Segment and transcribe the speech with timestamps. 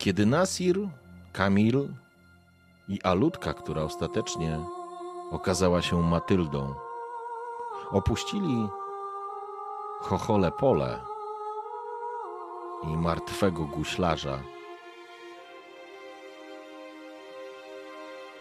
[0.00, 0.88] Kiedy Nasir,
[1.32, 1.88] Kamil
[2.88, 4.58] i Alutka, która ostatecznie
[5.30, 6.74] okazała się Matyldą,
[7.90, 8.68] opuścili
[10.00, 10.98] chochole pole
[12.82, 14.38] i martwego guślarza,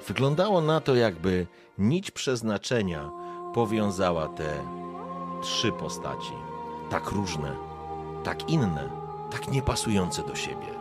[0.07, 1.47] wyglądało na to, jakby
[1.77, 3.09] nić przeznaczenia
[3.53, 4.63] powiązała te
[5.41, 6.33] trzy postaci,
[6.89, 7.55] tak różne,
[8.23, 8.89] tak inne,
[9.31, 10.78] tak niepasujące do siebie.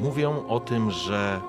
[0.00, 1.40] Mówią o tym, że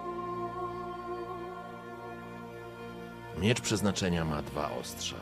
[3.41, 5.15] miecz przeznaczenia ma dwa ostrza.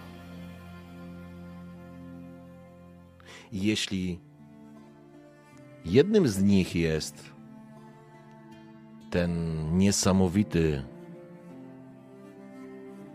[3.52, 4.20] Jeśli
[5.86, 7.34] jednym z nich jest
[9.10, 9.32] ten
[9.78, 10.84] niesamowity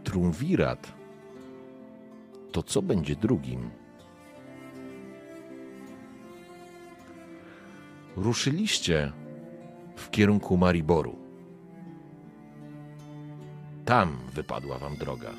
[0.05, 0.93] triumvirat,
[2.53, 3.71] to co będzie drugim?
[8.17, 9.13] Ruszyliście
[9.97, 11.17] w kierunku Mariboru.
[13.85, 15.31] Tam wypadła wam droga,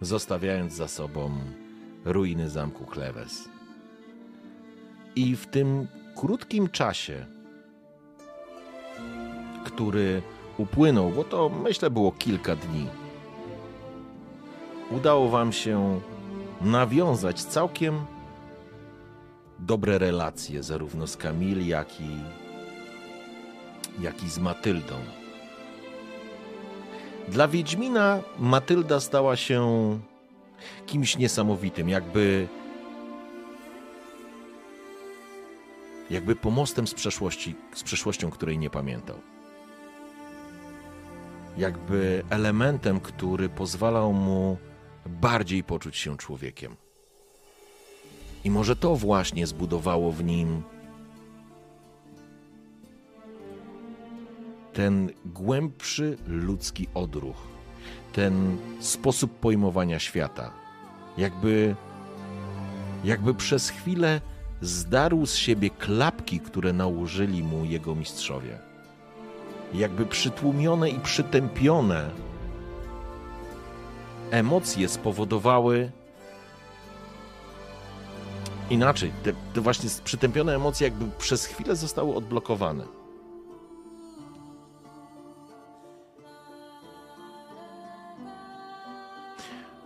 [0.00, 1.30] zostawiając za sobą
[2.04, 3.48] ruiny zamku Klewes.
[5.16, 5.86] I w tym
[6.16, 7.26] krótkim czasie,
[9.64, 10.22] który
[10.58, 12.86] upłynął, bo to myślę było kilka dni,
[14.90, 16.00] udało wam się
[16.60, 17.94] nawiązać całkiem
[19.66, 22.16] dobre relacje zarówno z Kamil, jak i,
[24.00, 24.94] jak i z Matyldą.
[27.28, 29.62] Dla Wiedźmina Matylda stała się
[30.86, 32.48] kimś niesamowitym, jakby
[36.10, 39.16] jakby pomostem z przeszłości, z przeszłością, której nie pamiętał.
[41.58, 44.58] Jakby elementem, który pozwalał mu
[45.06, 46.76] bardziej poczuć się człowiekiem.
[48.44, 50.62] I może to właśnie zbudowało w nim
[54.72, 57.36] ten głębszy ludzki odruch,
[58.12, 60.50] ten sposób pojmowania świata.
[61.18, 61.76] Jakby,
[63.04, 64.20] jakby przez chwilę
[64.60, 68.58] zdarł z siebie klapki, które nałożyli mu jego mistrzowie.
[69.74, 72.10] Jakby przytłumione i przytępione
[74.30, 75.92] emocje spowodowały,
[78.72, 82.84] inaczej, te, te właśnie przytępione emocje jakby przez chwilę zostały odblokowane.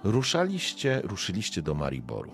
[0.05, 2.31] Ruszaliście, ruszyliście do Mariboru.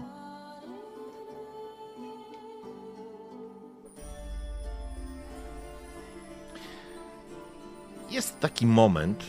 [8.11, 9.25] Jest taki moment,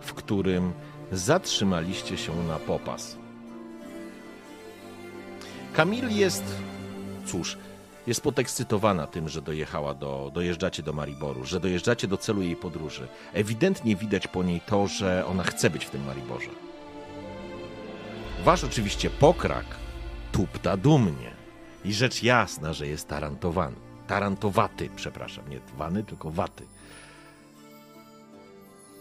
[0.00, 0.72] w którym
[1.12, 3.17] zatrzymaliście się na popas.
[5.78, 6.44] Kamil jest,
[7.26, 7.58] cóż,
[8.06, 13.08] jest podekscytowana tym, że dojechała do, dojeżdżacie do Mariboru, że dojeżdżacie do celu jej podróży.
[13.32, 16.48] Ewidentnie widać po niej to, że ona chce być w tym Mariborze.
[18.44, 19.64] Wasz oczywiście pokrak
[20.32, 21.30] tupta dumnie.
[21.84, 23.76] I rzecz jasna, że jest tarantowany.
[24.06, 26.64] Tarantowaty, przepraszam, nie wany, tylko waty.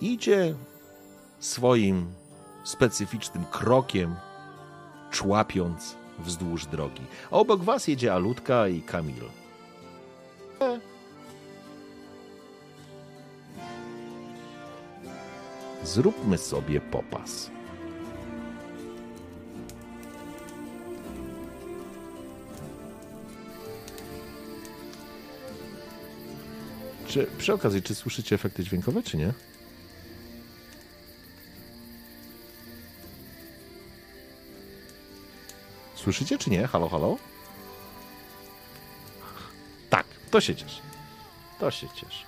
[0.01, 0.55] Idzie
[1.39, 2.13] swoim
[2.63, 4.15] specyficznym krokiem,
[5.11, 7.03] człapiąc wzdłuż drogi.
[7.31, 9.23] A obok was jedzie Alutka i Kamil.
[15.83, 17.51] Zróbmy sobie popas.
[27.07, 29.33] Czy przy okazji, czy słyszycie efekty dźwiękowe, czy nie?
[36.07, 36.67] Słyszycie czy nie?
[36.67, 37.17] Halo, halo?
[39.89, 40.81] Tak, to się cieszy.
[41.59, 42.25] To się cieszy.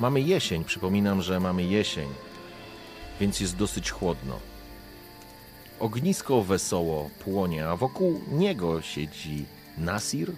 [0.00, 2.08] Mamy jesień, przypominam, że mamy jesień.
[3.20, 4.40] więc jest dosyć chłodno.
[5.80, 9.44] Ognisko wesoło płonie, a wokół niego siedzi
[9.78, 10.32] Nasir,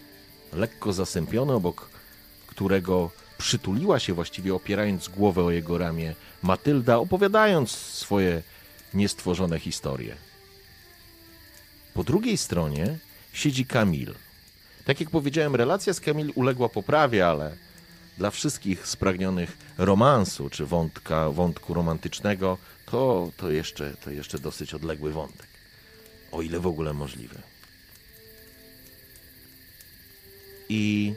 [0.52, 1.88] lekko zasępiony, obok
[2.46, 3.10] którego
[3.44, 8.42] przytuliła się właściwie opierając głowę o jego ramię Matylda, opowiadając swoje
[8.94, 10.16] niestworzone historie.
[11.94, 12.98] Po drugiej stronie
[13.32, 14.14] siedzi Kamil.
[14.84, 17.56] Tak jak powiedziałem, relacja z Kamil uległa poprawie, ale
[18.18, 25.12] dla wszystkich spragnionych romansu czy wątka, wątku romantycznego to, to, jeszcze, to jeszcze dosyć odległy
[25.12, 25.46] wątek.
[26.32, 27.38] O ile w ogóle możliwy.
[30.68, 31.14] I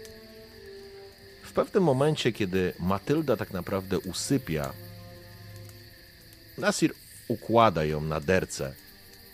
[1.57, 4.73] pewnym momencie, kiedy Matylda tak naprawdę usypia,
[6.57, 6.93] Nasir
[7.27, 8.73] układa ją na derce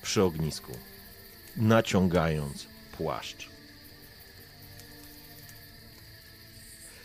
[0.01, 0.71] przy ognisku,
[1.57, 2.67] naciągając
[2.97, 3.49] płaszcz.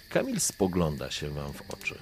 [0.09, 1.99] Kamil spogląda się wam w oczy.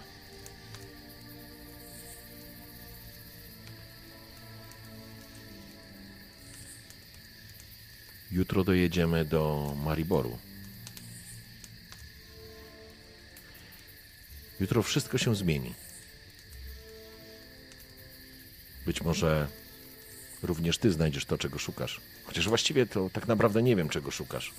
[8.30, 10.38] Jutro dojedziemy do Mariboru.
[14.60, 15.74] Jutro wszystko się zmieni.
[18.86, 19.48] Być może
[20.42, 22.00] również ty znajdziesz to, czego szukasz.
[22.24, 24.52] Chociaż właściwie to tak naprawdę nie wiem, czego szukasz.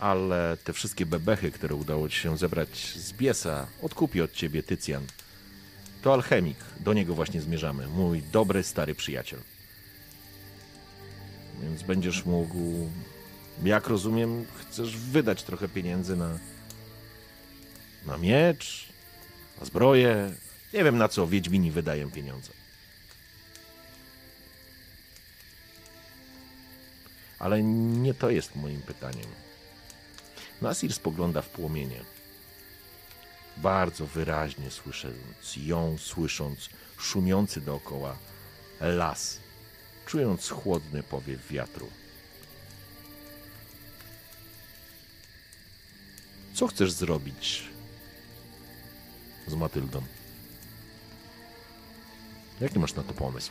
[0.00, 5.06] Ale te wszystkie bebechy, które udało ci się zebrać z biesa, odkupi od ciebie Tycjan.
[6.02, 7.86] To alchemik, do niego właśnie zmierzamy.
[7.86, 9.40] Mój dobry, stary przyjaciel.
[11.62, 12.90] Więc będziesz mógł,
[13.64, 16.38] jak rozumiem, chcesz wydać trochę pieniędzy na,
[18.06, 18.88] na miecz,
[19.60, 20.32] na zbroję.
[20.74, 22.52] Nie wiem na co Wiedźmini wydają pieniądze.
[27.38, 29.26] Ale nie to jest moim pytaniem.
[30.62, 32.04] Nasir spogląda w płomienie.
[33.56, 36.68] Bardzo wyraźnie słysząc ją, słysząc
[36.98, 38.16] szumiący dookoła
[38.80, 39.40] las,
[40.06, 41.88] czując chłodny powiew wiatru.
[46.56, 47.62] Co chcesz zrobić
[49.46, 50.02] z Matyldą?
[52.60, 53.50] Jaki masz na to pomysł?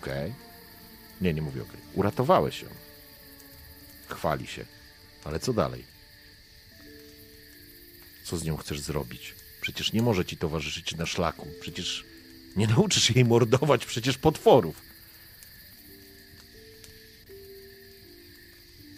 [0.00, 0.30] Okej.
[0.30, 0.34] Okay.
[1.20, 1.80] Nie, nie mówię okej.
[1.80, 1.94] Okay.
[1.94, 2.68] Uratowałeś ją.
[4.08, 4.64] Chwali się.
[5.24, 5.84] Ale co dalej?
[8.24, 9.34] Co z nią chcesz zrobić?
[9.60, 11.48] Przecież nie może ci towarzyszyć na szlaku.
[11.60, 12.04] Przecież
[12.56, 14.82] nie nauczysz jej mordować przecież potworów.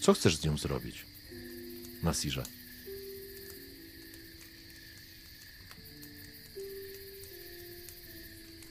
[0.00, 1.05] Co chcesz z nią zrobić?
[2.06, 2.42] Nasirze.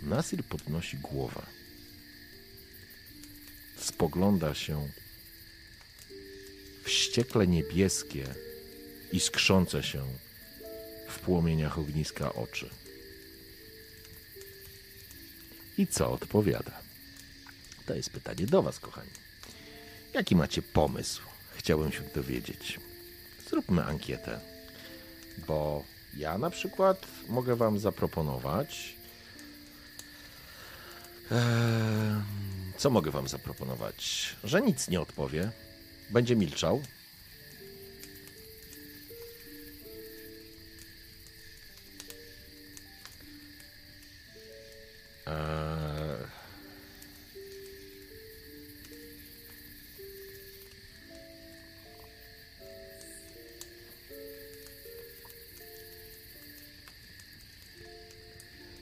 [0.02, 1.46] Nasir podnosi głowę.
[3.78, 4.90] Spogląda się
[6.84, 8.26] wściekle niebieskie
[9.12, 10.06] i skrzące się
[11.10, 12.70] w płomieniach ogniska oczy.
[15.78, 16.82] I co odpowiada?
[17.86, 19.12] To jest pytanie do Was, kochani.
[20.14, 21.22] Jaki macie pomysł?
[21.58, 22.80] Chciałbym się dowiedzieć.
[23.56, 24.40] Zróbmy ankietę,
[25.48, 25.84] bo
[26.18, 28.96] ja na przykład mogę Wam zaproponować.
[31.32, 31.38] Eee,
[32.78, 34.30] co mogę Wam zaproponować?
[34.44, 35.52] Że nic nie odpowie,
[36.10, 36.82] będzie milczał.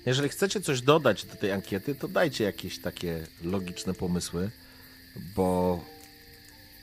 [0.06, 4.50] Jeżeli chcecie coś dodać do tej ankiety, to dajcie jakieś takie logiczne pomysły,
[5.36, 5.80] bo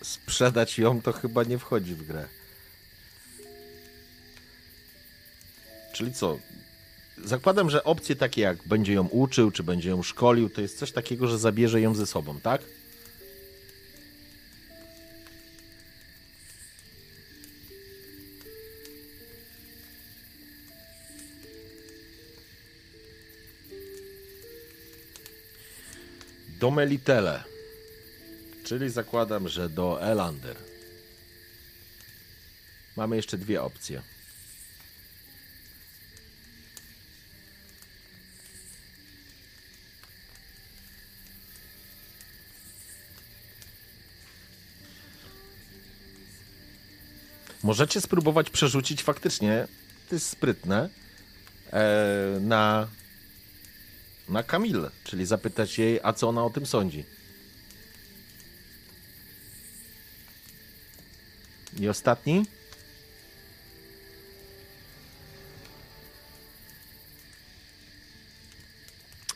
[0.03, 2.29] sprzedać ją to chyba nie wchodzi w grę.
[5.93, 6.39] Czyli co?
[7.25, 10.93] Zakładam, że opcje takie jak będzie ją uczył, czy będzie ją szkolił, to jest coś
[10.93, 12.63] takiego, że zabierze ją ze sobą, tak?
[26.61, 27.45] Do Melitele.
[28.65, 30.57] Czyli zakładam, że do Elander.
[32.97, 34.03] Mamy jeszcze dwie opcje.
[47.63, 49.67] Możecie spróbować przerzucić faktycznie,
[50.09, 50.89] to jest sprytne,
[51.73, 52.89] e, na,
[54.31, 57.05] na Kamil, czyli zapytać jej, a co ona o tym sądzi.
[61.81, 62.47] I ostatni?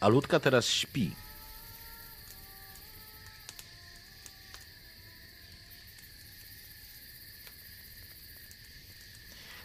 [0.00, 1.14] A Ludka teraz śpi.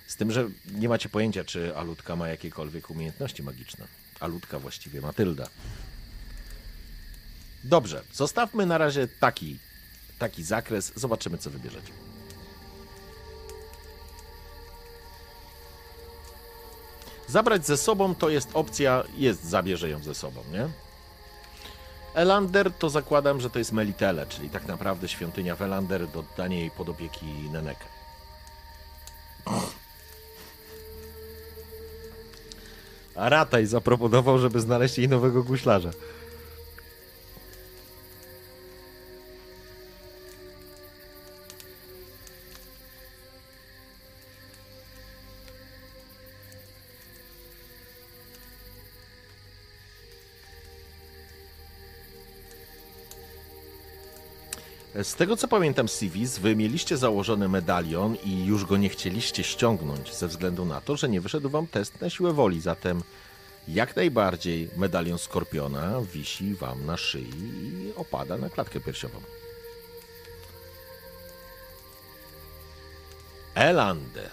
[0.07, 3.87] Z tym, że nie macie pojęcia, czy Alutka ma jakiekolwiek umiejętności magiczne.
[4.19, 5.47] Alutka właściwie Matylda.
[7.63, 9.59] Dobrze, zostawmy na razie taki,
[10.19, 10.93] taki zakres.
[10.95, 11.93] Zobaczymy, co wybierzecie.
[17.27, 20.69] Zabrać ze sobą to jest opcja, jest, zabierze ją ze sobą, nie?
[22.13, 26.71] Elander to zakładam, że to jest Melitele, czyli tak naprawdę świątynia w Elander, dodanie jej
[26.71, 27.85] pod opieki Nenekę.
[33.19, 35.91] Rataj zaproponował, żeby znaleźć jej nowego guślarza.
[55.03, 60.15] Z tego co pamiętam, Civis, wy mieliście założony medalion i już go nie chcieliście ściągnąć
[60.15, 62.61] ze względu na to, że nie wyszedł wam test na siłę woli.
[62.61, 63.03] Zatem
[63.67, 69.21] jak najbardziej medalion skorpiona wisi wam na szyi i opada na klatkę piersiową.
[73.55, 74.31] Elander.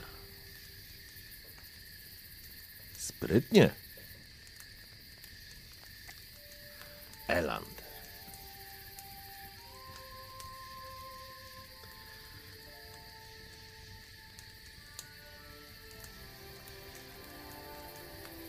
[2.98, 3.70] Sprytnie.
[7.28, 7.75] Elander.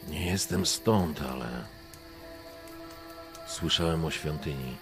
[0.07, 1.63] Nie jestem stąd, ale
[3.47, 4.77] słyszałem o świątyni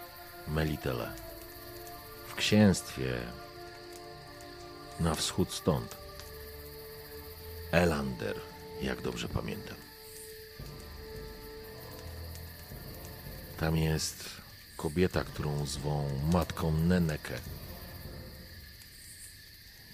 [0.47, 1.11] Melitele
[2.27, 3.17] w księstwie
[4.99, 5.95] na wschód stąd.
[7.71, 8.35] Elander,
[8.81, 9.77] jak dobrze pamiętam.
[13.59, 14.29] Tam jest
[14.77, 17.39] kobieta, którą zwą matką Nenekę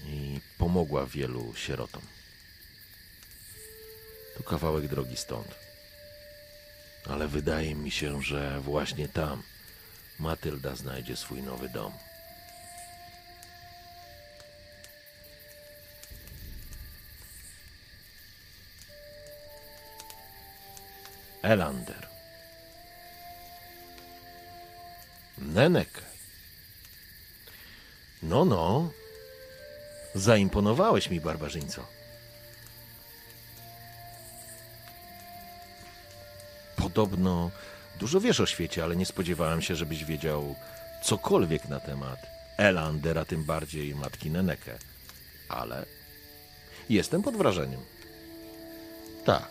[0.05, 2.01] i pomogła wielu sierotom.
[4.43, 5.55] Kawałek drogi stąd.
[7.09, 9.43] Ale wydaje mi się, że właśnie tam
[10.19, 11.93] Matylda znajdzie swój nowy dom.
[21.41, 22.07] Elander.
[25.37, 26.03] Nenek.
[28.23, 28.91] No, no.
[30.15, 32.00] Zaimponowałeś mi, barbarzyńco.
[36.93, 37.51] Podobno
[37.99, 40.55] dużo wiesz o świecie, ale nie spodziewałem się, żebyś wiedział
[41.03, 42.19] cokolwiek na temat
[42.57, 44.77] Elander, a tym bardziej matki Neneke.
[45.49, 45.85] Ale
[46.89, 47.79] jestem pod wrażeniem.
[49.25, 49.49] Tak,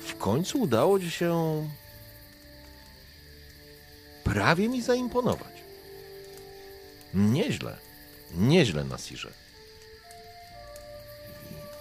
[0.00, 1.68] w końcu udało ci się
[4.24, 5.52] prawie mi zaimponować.
[7.14, 7.76] Nieźle,
[8.34, 9.30] nieźle, Nasirze.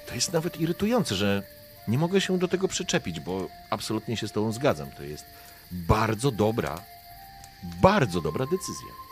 [0.07, 1.56] To jest nawet irytujące, że
[1.87, 4.91] nie mogę się do tego przyczepić, bo absolutnie się z Tobą zgadzam.
[4.91, 5.25] To jest
[5.71, 6.81] bardzo dobra,
[7.63, 9.07] bardzo dobra decyzja.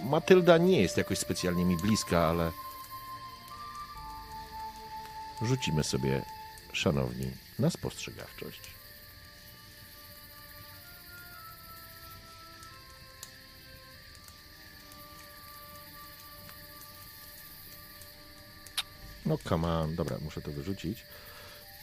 [0.00, 2.52] Matylda nie jest jakoś specjalnie mi bliska, ale
[5.42, 6.22] rzucimy sobie,
[6.72, 8.77] szanowni, na spostrzegawczość.
[19.28, 19.94] No come on.
[19.94, 21.04] Dobra, muszę to wyrzucić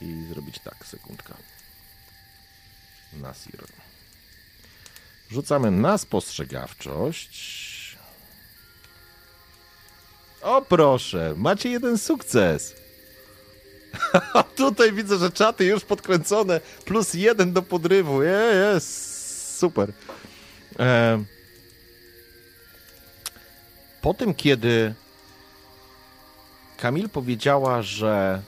[0.02, 1.38] i zrobić tak, sekundka.
[3.14, 3.64] Nasir.
[5.32, 7.56] Rzucamy na spostrzegawczość.
[10.42, 12.76] O proszę, macie jeden sukces.
[14.56, 16.62] Tutaj widzę, że czaty już podkręcone.
[16.86, 18.24] Plus jeden do podrywu.
[18.24, 19.94] Jest super.
[24.02, 24.94] Po tym, kiedy
[26.78, 28.42] Kamil powiedziała, że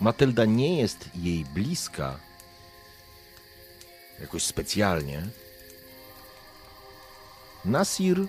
[0.00, 2.18] Matylda nie jest jej bliska
[4.20, 5.22] jakoś specjalnie.
[7.64, 8.26] Nasir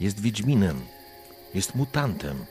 [0.00, 0.86] jest wiedźminem,
[1.54, 2.44] jest mutantem.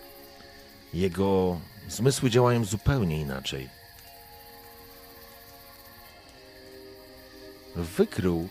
[0.94, 3.70] Jego zmysły działają zupełnie inaczej.
[7.76, 8.48] Wykrył,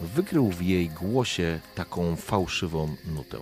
[0.00, 3.38] wykrył w jej głosie taką fałszywą nutę.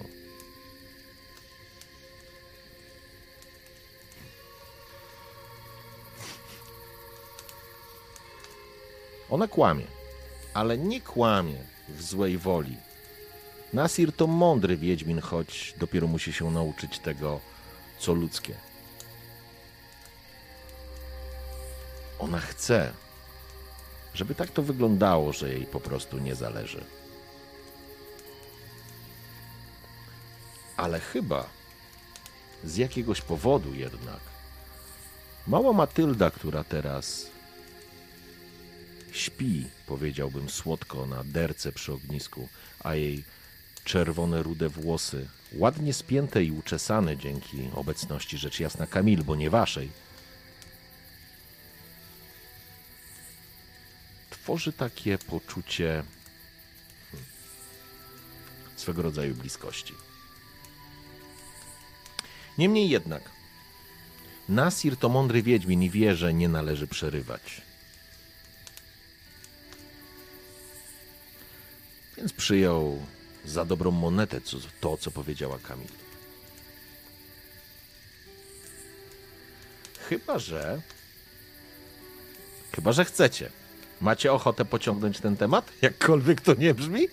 [9.34, 9.86] Ona kłamie,
[10.54, 12.76] ale nie kłamie w złej woli.
[13.72, 17.40] Nasir to mądry wiedźmin, choć dopiero musi się nauczyć tego,
[17.98, 18.54] co ludzkie.
[22.18, 22.92] Ona chce,
[24.14, 26.84] żeby tak to wyglądało, że jej po prostu nie zależy.
[30.76, 31.46] Ale chyba
[32.64, 34.20] z jakiegoś powodu jednak
[35.46, 37.33] mała Matylda, która teraz
[39.14, 42.48] śpi, powiedziałbym słodko na derce przy ognisku,
[42.80, 43.24] a jej
[43.84, 49.90] czerwone rude włosy, ładnie spięte i uczesane dzięki obecności rzecz jasna Kamil, bo nie waszej,
[54.30, 56.04] tworzy takie poczucie
[57.10, 57.28] hmm,
[58.76, 59.94] swego rodzaju bliskości.
[62.58, 63.30] Niemniej jednak,
[64.48, 67.62] Nasir to mądry wiedźmin i wie, że nie należy przerywać.
[72.16, 73.02] Więc przyjął
[73.44, 74.40] za dobrą monetę
[74.80, 75.88] to, co powiedziała Kamil.
[80.08, 80.80] Chyba, że.
[82.72, 83.50] Chyba, że chcecie.
[84.00, 85.72] Macie ochotę pociągnąć ten temat?
[85.82, 87.08] Jakkolwiek to nie brzmi?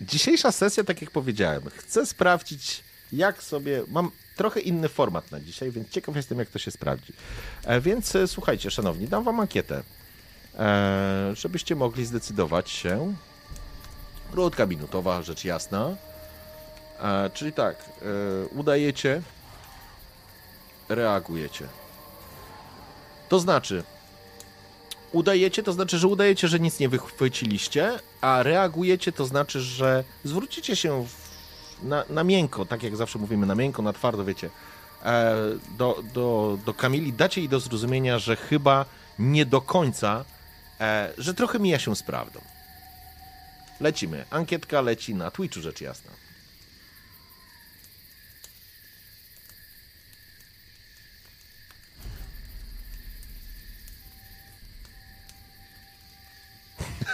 [0.00, 3.82] Dzisiejsza sesja, tak jak powiedziałem, chcę sprawdzić, jak sobie.
[3.88, 7.12] Mam trochę inny format na dzisiaj, więc ciekaw jestem, jak to się sprawdzi.
[7.64, 9.82] E, więc e, słuchajcie, szanowni, dam wam ankietę,
[11.34, 13.14] żebyście mogli zdecydować się.
[14.32, 15.96] Krótka, minutowa, rzecz jasna.
[17.00, 19.22] E, czyli tak, e, udajecie,
[20.88, 21.68] reagujecie.
[23.28, 23.84] To znaczy,
[25.12, 30.76] udajecie, to znaczy, że udajecie, że nic nie wychwyciliście, a reagujecie, to znaczy, że zwrócicie
[30.76, 31.14] się w,
[31.82, 34.50] na, na miękko, tak jak zawsze mówimy, na miękko, na twardo, wiecie,
[35.04, 35.34] e,
[35.78, 38.84] do, do, do Kamili, dacie jej do zrozumienia, że chyba
[39.18, 40.35] nie do końca, e,
[41.18, 42.40] że trochę mija się z prawdą.
[43.80, 44.24] Lecimy.
[44.30, 46.10] Ankietka leci na Twitchu, rzecz jasna.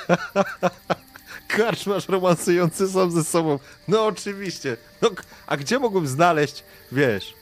[1.49, 3.59] Karczmasz romansujący sam ze sobą.
[3.89, 4.77] No oczywiście.
[5.03, 5.11] No,
[5.47, 7.35] a gdzie mógłbym znaleźć, wiesz,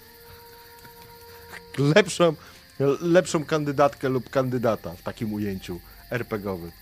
[1.78, 2.34] lepszą,
[3.00, 6.72] lepszą kandydatkę lub kandydata w takim ujęciu RPGowym?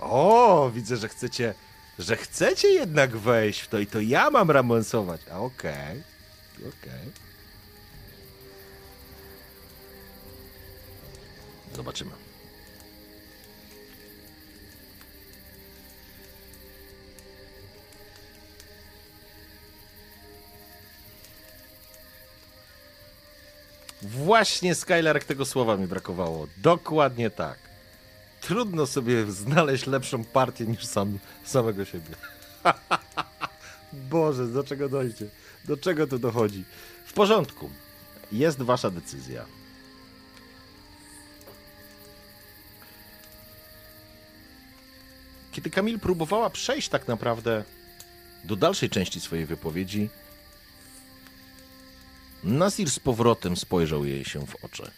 [0.00, 1.54] O, widzę, że chcecie,
[1.98, 5.20] że chcecie jednak wejść w to i to ja mam romansować.
[5.32, 6.68] A okej, okay.
[6.68, 7.00] okej.
[7.00, 7.26] Okay.
[11.76, 12.10] Zobaczymy.
[24.02, 26.46] Właśnie Skylark tego słowa mi brakowało.
[26.56, 27.65] Dokładnie tak.
[28.46, 32.14] Trudno sobie znaleźć lepszą partię niż sam, samego siebie.
[34.10, 35.26] Boże, do czego dojdzie?
[35.64, 36.64] Do czego to dochodzi?
[37.06, 37.70] W porządku.
[38.32, 39.46] Jest wasza decyzja.
[45.52, 47.64] Kiedy Kamil próbowała przejść tak naprawdę
[48.44, 50.08] do dalszej części swojej wypowiedzi,
[52.44, 54.90] Nasir z powrotem spojrzał jej się w oczy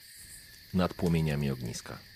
[0.74, 2.07] nad płomieniami ogniska.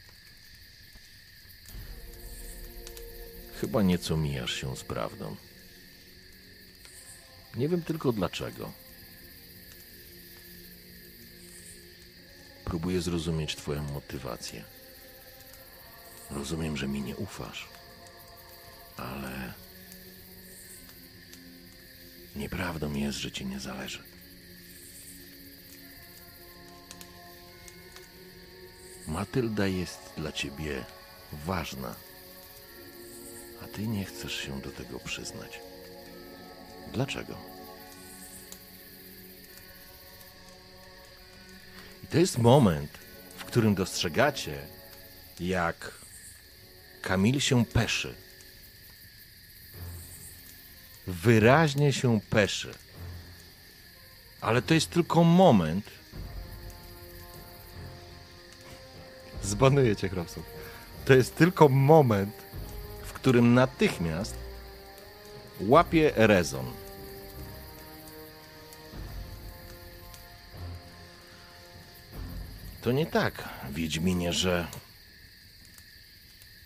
[3.63, 5.37] Chyba nieco mijasz się z prawdą.
[7.55, 8.73] Nie wiem tylko dlaczego.
[12.65, 14.65] Próbuję zrozumieć Twoją motywację.
[16.31, 17.69] Rozumiem, że mi nie ufasz,
[18.97, 19.53] ale
[22.37, 24.03] nieprawdą jest, że Ci nie zależy.
[29.09, 30.85] Matylda jest dla ciebie
[31.33, 31.95] ważna,
[33.65, 35.61] a ty nie chcesz się do tego przyznać.
[36.93, 37.37] Dlaczego?
[42.05, 42.99] I to jest moment,
[43.37, 44.59] w którym dostrzegacie,
[45.41, 45.95] jak
[47.03, 48.15] Kamil się peszy.
[51.07, 52.75] Wyraźnie się peszy.
[54.41, 55.91] Ale to jest tylko moment,
[59.43, 60.11] Zbanuję cię.
[61.05, 62.42] To jest tylko moment,
[63.23, 64.35] którym natychmiast
[65.61, 66.73] łapie rezon.
[72.83, 74.67] To nie tak, Wiedźminie, że...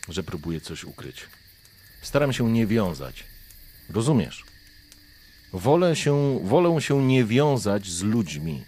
[0.09, 1.27] że próbuję coś ukryć.
[2.03, 3.25] Staram się nie wiązać.
[3.90, 4.45] Rozumiesz?
[5.53, 8.64] Wolę się, wolę się nie wiązać z ludźmi,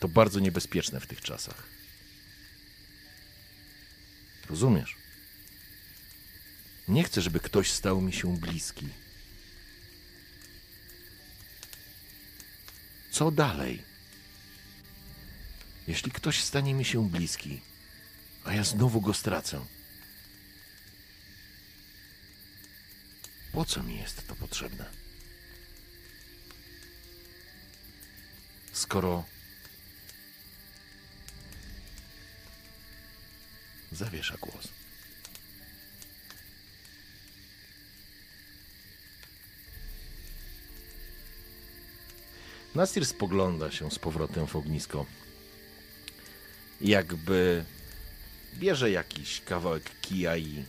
[0.00, 1.62] to bardzo niebezpieczne w tych czasach.
[4.50, 4.97] Rozumiesz?
[6.88, 8.88] Nie chcę, żeby ktoś stał mi się bliski.
[13.10, 13.82] Co dalej?
[15.86, 17.60] Jeśli ktoś stanie mi się bliski,
[18.44, 19.66] a ja znowu go stracę.
[23.52, 24.90] Po co mi jest to potrzebne?
[28.72, 29.24] Skoro
[33.92, 34.68] zawiesza głos.
[42.74, 45.06] Nasir spogląda się z powrotem w ognisko.
[46.80, 47.64] Jakby
[48.54, 50.64] bierze jakiś kawałek kija i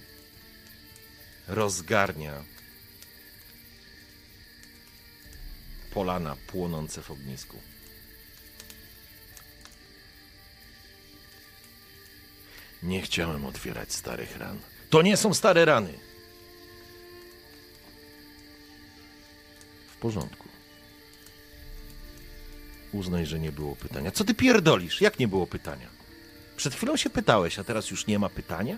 [1.48, 2.44] rozgarnia
[5.94, 7.58] polana płonące w ognisku.
[12.84, 14.60] Nie chciałem otwierać starych ran.
[14.90, 15.94] To nie są stare rany.
[19.88, 20.49] W porządku.
[22.92, 24.12] Uznaj, że nie było pytania.
[24.12, 25.02] Co ty pierdolisz?
[25.02, 25.90] Jak nie było pytania?
[26.58, 28.78] Przed chwilą się pytałeś, a teraz już nie ma pytania?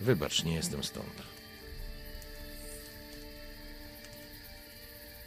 [0.00, 1.22] Wybacz, nie jestem stąd.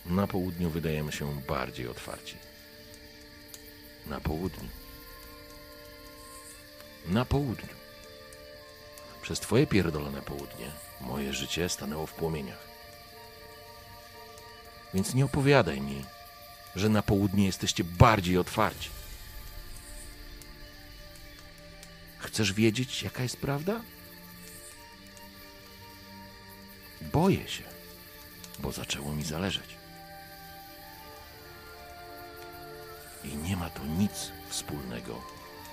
[0.05, 2.35] Na południu wydajemy się bardziej otwarci.
[4.07, 4.69] Na południu.
[7.07, 7.84] Na południu.
[9.25, 12.67] Przez twoje pierdolone południe moje życie stanęło w płomieniach.
[14.93, 16.05] Więc nie opowiadaj mi,
[16.75, 18.89] że na południe jesteście bardziej otwarci.
[22.19, 23.81] Chcesz wiedzieć, jaka jest prawda?
[27.01, 27.63] Boję się,
[28.59, 29.69] bo zaczęło mi zależeć.
[33.23, 35.21] I nie ma to nic wspólnego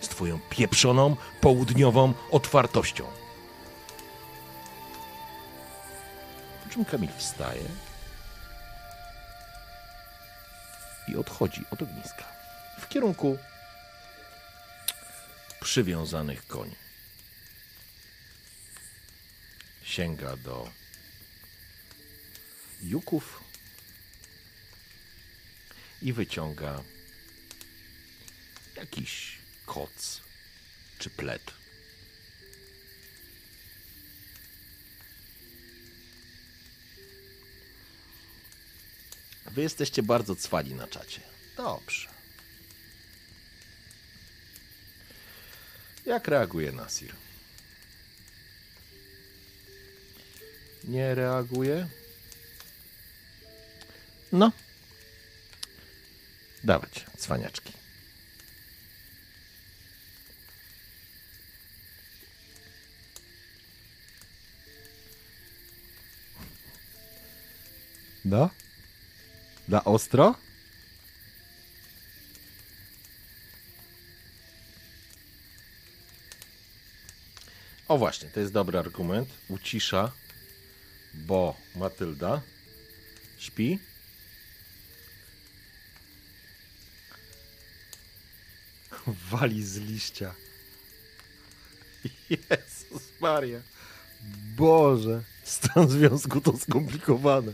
[0.01, 3.05] z Twoją pieprzoną, południową otwartością.
[6.73, 7.65] Czym Kamil wstaje
[11.09, 12.25] i odchodzi od ogniska
[12.81, 13.39] w kierunku
[15.61, 16.77] przywiązanych koni.
[19.83, 20.71] Sięga do
[22.83, 23.45] juków
[26.03, 26.83] i wyciąga
[28.77, 30.21] jakiś koc
[30.99, 31.62] czy plet.
[39.53, 41.21] Wy jesteście bardzo cwani na czacie.
[41.57, 42.09] Dobrze.
[46.07, 47.15] Jak reaguje Nasir?
[50.85, 51.89] Nie reaguje?
[54.33, 54.53] No.
[56.65, 57.73] Dawać, cwaniaczki.
[68.25, 68.51] No?
[69.69, 70.35] Na ostro?
[77.89, 79.29] O właśnie, to jest dobry argument.
[79.49, 80.13] Ucisza,
[81.15, 82.43] bo Matylda
[83.39, 83.79] śpi.
[89.31, 90.35] Wali z liścia.
[92.31, 93.61] Jezus Maria.
[94.57, 95.23] Boże.
[95.45, 97.53] Stan związku to skomplikowane.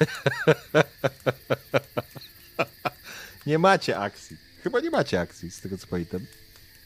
[3.46, 4.36] nie macie akcji.
[4.62, 6.20] Chyba nie macie akcji, z tego co pamiętam.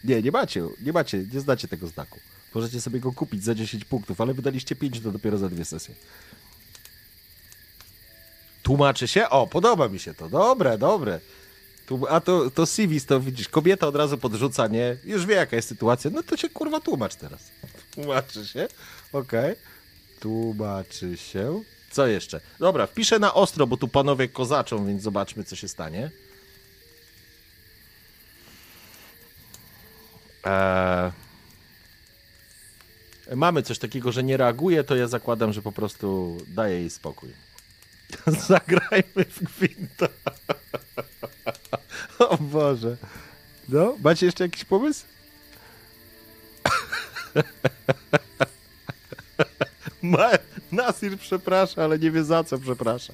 [0.04, 2.20] Nie, nie macie, nie macie, nie znacie tego znaku.
[2.54, 5.94] Możecie sobie go kupić za 10 punktów, ale wydaliście 5 to dopiero za dwie sesje.
[8.62, 9.28] Tłumaczy się?
[9.28, 10.28] O, podoba mi się to.
[10.28, 11.20] Dobre, dobre.
[12.08, 14.96] A to, to Civis, to widzisz, kobieta od razu podrzuca, nie?
[15.04, 16.10] Już wie jaka jest sytuacja.
[16.10, 17.50] No to się kurwa tłumacz teraz.
[17.94, 18.68] Tłumaczy się.
[19.12, 19.54] Okej.
[20.20, 21.62] Tłumaczy się.
[21.94, 22.40] Co jeszcze?
[22.58, 26.10] Dobra, wpiszę na ostro, bo tu panowie kozaczą, więc zobaczmy, co się stanie.
[30.44, 31.12] Eee...
[33.36, 37.28] Mamy coś takiego, że nie reaguje, to ja zakładam, że po prostu daje jej spokój.
[38.48, 40.08] Zagrajmy w gwinta.
[42.28, 42.96] o Boże.
[43.68, 45.04] No, macie jeszcze jakiś pomysł?
[50.02, 50.30] Ma,
[50.74, 53.12] Nasir przeprasza, ale nie wie za co przeprasza.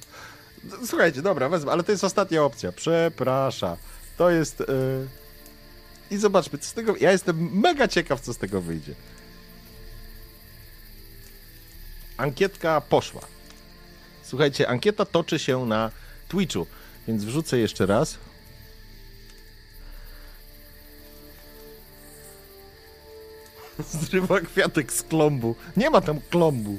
[0.86, 2.72] Słuchajcie, dobra, wezmę, ale to jest ostatnia opcja.
[2.72, 3.76] Przeprasza.
[4.16, 4.60] To jest...
[4.60, 5.08] Yy...
[6.10, 6.96] I zobaczmy, co z tego...
[6.96, 8.94] Ja jestem mega ciekaw, co z tego wyjdzie.
[12.16, 13.20] Ankietka poszła.
[14.22, 15.90] Słuchajcie, ankieta toczy się na
[16.28, 16.66] Twitchu,
[17.08, 18.18] więc wrzucę jeszcze raz.
[24.00, 25.54] Zrywa kwiatek z klombu.
[25.76, 26.78] Nie ma tam klombu.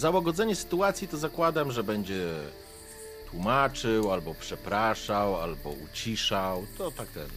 [0.00, 2.34] Załagodzenie sytuacji to zakładam, że będzie
[3.30, 6.66] tłumaczył, albo przepraszał, albo uciszał.
[6.78, 7.28] To tak ten.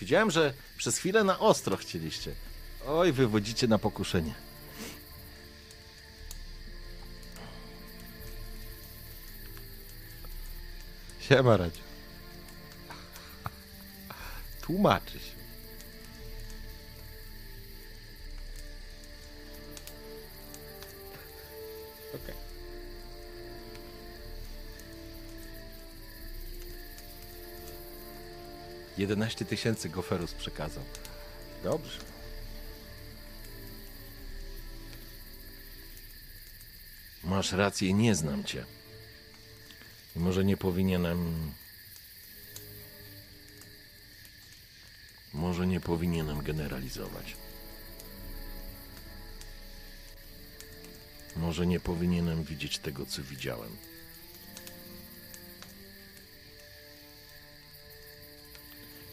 [0.00, 2.34] Widziałem, że przez chwilę na ostro chcieliście.
[2.86, 4.34] Oj, wywodzicie na pokuszenie.
[11.20, 11.82] Siema, Radziu.
[14.66, 15.33] Tłumaczy się.
[28.98, 30.84] 11 tysięcy goferus przekazał.
[31.62, 31.98] Dobrze.
[37.24, 38.64] Masz rację, nie znam cię.
[40.16, 41.52] I może nie powinienem.
[45.32, 47.36] Może nie powinienem generalizować.
[51.36, 53.76] Może nie powinienem widzieć tego, co widziałem.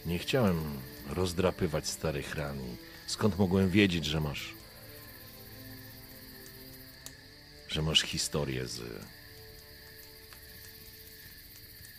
[0.06, 2.58] Nie chciałem rozdrapywać starych ran.
[3.06, 4.54] Skąd mogłem wiedzieć, że masz.
[7.68, 8.80] że masz historię z.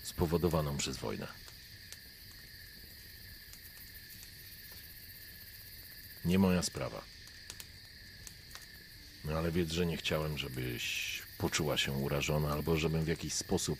[0.04, 1.28] spowodowaną przez wojnę.
[6.26, 7.02] Nie moja sprawa.
[9.26, 13.80] No ale wiedz, że nie chciałem, żebyś poczuła się urażona, albo żebym w jakiś sposób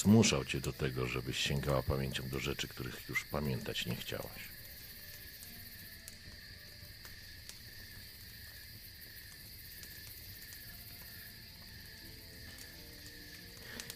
[0.00, 4.48] zmuszał cię do tego, żebyś sięgała pamięcią do rzeczy, których już pamiętać nie chciałaś.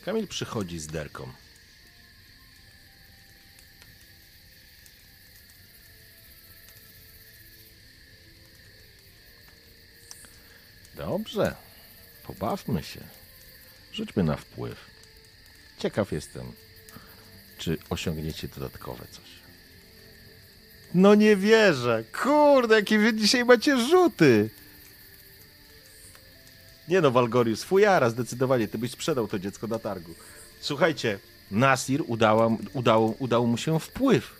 [0.04, 1.32] Kamil przychodzi z derką.
[10.94, 11.56] Dobrze,
[12.26, 13.00] pobawmy się.
[13.92, 14.99] Rzućmy na wpływ.
[15.80, 16.52] Ciekaw jestem,
[17.58, 19.30] czy osiągniecie dodatkowe coś.
[20.94, 22.04] No nie wierzę.
[22.22, 24.50] Kurde, jakie wy dzisiaj macie rzuty.
[26.88, 28.68] Nie no, Walgorius, fujara zdecydowanie.
[28.68, 30.14] Ty byś sprzedał to dziecko na targu.
[30.60, 31.18] Słuchajcie,
[31.50, 34.36] Nasir udała, udało, udał mu się wpływ.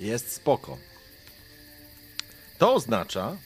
[0.00, 0.78] Jest spoko.
[2.58, 3.36] To oznacza,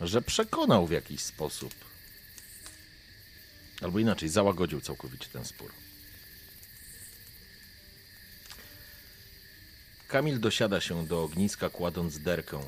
[0.00, 1.74] że przekonał w jakiś sposób,
[3.80, 5.72] albo inaczej, załagodził całkowicie ten spór.
[10.08, 12.60] Kamil dosiada się do ogniska, kładąc derkę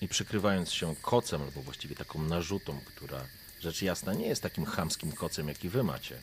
[0.00, 3.26] i przykrywając się kocem, albo właściwie taką narzutą, która
[3.60, 6.20] rzecz jasna nie jest takim chamskim kocem, jaki wy macie.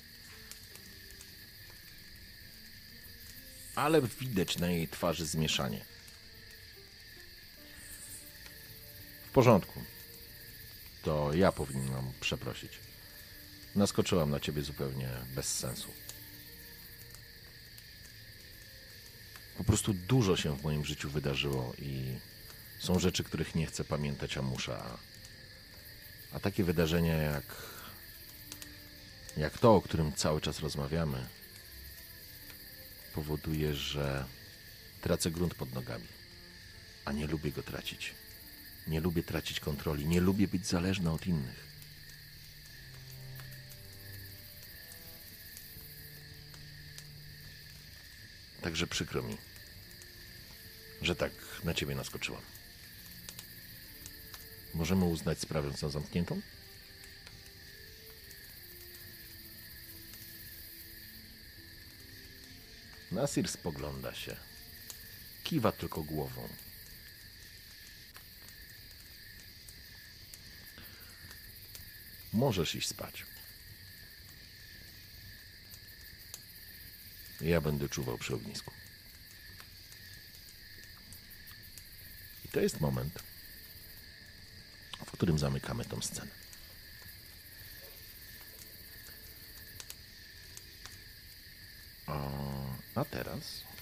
[3.76, 5.93] Ale widać na jej twarzy zmieszanie.
[9.34, 9.80] Porządku.
[11.04, 12.72] To ja powinnam przeprosić.
[13.76, 15.88] Naskoczyłam na ciebie zupełnie bez sensu.
[19.58, 22.18] Po prostu dużo się w moim życiu wydarzyło i
[22.80, 24.84] są rzeczy, których nie chcę pamiętać, a muszę.
[26.34, 27.44] A, takie wydarzenia jak,
[29.38, 31.28] jak to, o którym cały czas rozmawiamy,
[33.16, 34.26] powoduje, że
[35.02, 36.08] tracę grunt pod nogami,
[37.06, 38.14] a nie lubię go tracić.
[38.88, 41.68] Nie lubię tracić kontroli, nie lubię być zależny od innych.
[48.62, 49.38] Także przykro mi,
[51.02, 51.32] że tak
[51.64, 52.42] na ciebie naskoczyłam.
[54.74, 56.42] Możemy uznać sprawę za zamkniętą?
[63.12, 64.36] Nasir spogląda się.
[65.44, 66.50] Kiwa tylko głową.
[72.34, 73.26] Możesz iść spać.
[77.42, 78.72] Ja będę czuwał przy ognisku.
[82.46, 83.24] I to jest moment,
[85.06, 86.32] w którym zamykamy tą scenę.
[92.96, 93.73] A, teraz.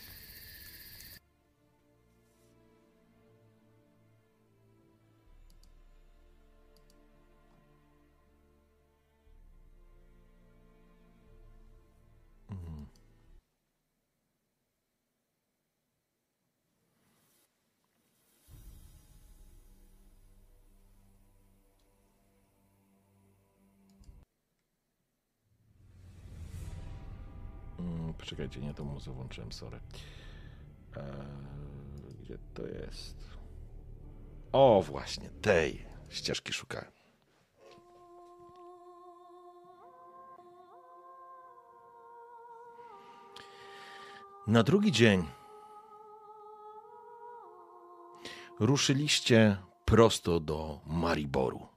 [28.22, 29.80] Poczekajcie, nie tą muzę włączyłem, sorry.
[30.98, 31.04] Eee,
[32.22, 33.18] gdzie to jest?
[34.52, 36.92] O, właśnie, tej ścieżki szukałem.
[44.48, 45.28] Na drugi dzień
[48.60, 51.68] ruszyliście prosto do Mariboru.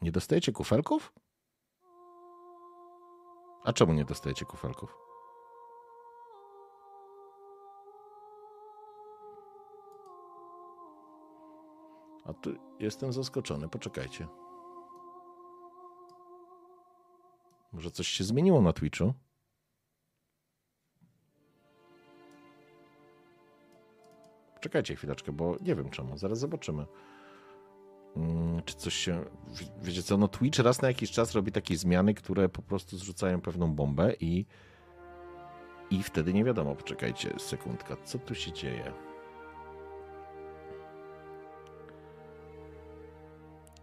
[0.00, 1.12] Nie dostajecie kufelków?
[3.68, 4.96] A czemu nie dostajecie kufelków?
[12.24, 13.68] A tu jestem zaskoczony.
[13.68, 14.26] Poczekajcie.
[17.72, 19.14] Może coś się zmieniło na Twitchu?
[24.60, 26.18] Czekajcie chwileczkę, bo nie wiem czemu.
[26.18, 26.86] Zaraz zobaczymy.
[28.16, 29.24] Mm, czy coś się.
[29.82, 30.16] Wiecie co?
[30.16, 34.12] No, Twitch raz na jakiś czas robi takie zmiany, które po prostu zrzucają pewną bombę
[34.20, 34.46] i.
[35.90, 36.74] I wtedy nie wiadomo.
[36.74, 37.96] Poczekajcie, sekundka.
[38.04, 38.92] Co tu się dzieje?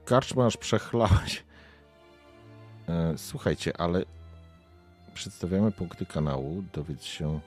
[0.05, 1.43] Karczmasz przechlałeś.
[2.89, 4.03] E, słuchajcie, ale
[5.13, 6.63] przedstawiamy punkty kanału.
[6.73, 7.39] Dowiedz się.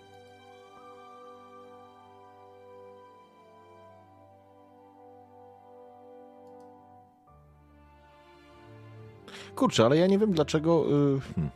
[9.59, 10.85] Kurczę, ale ja nie wiem dlaczego.
[10.89, 11.51] Yy, hmm.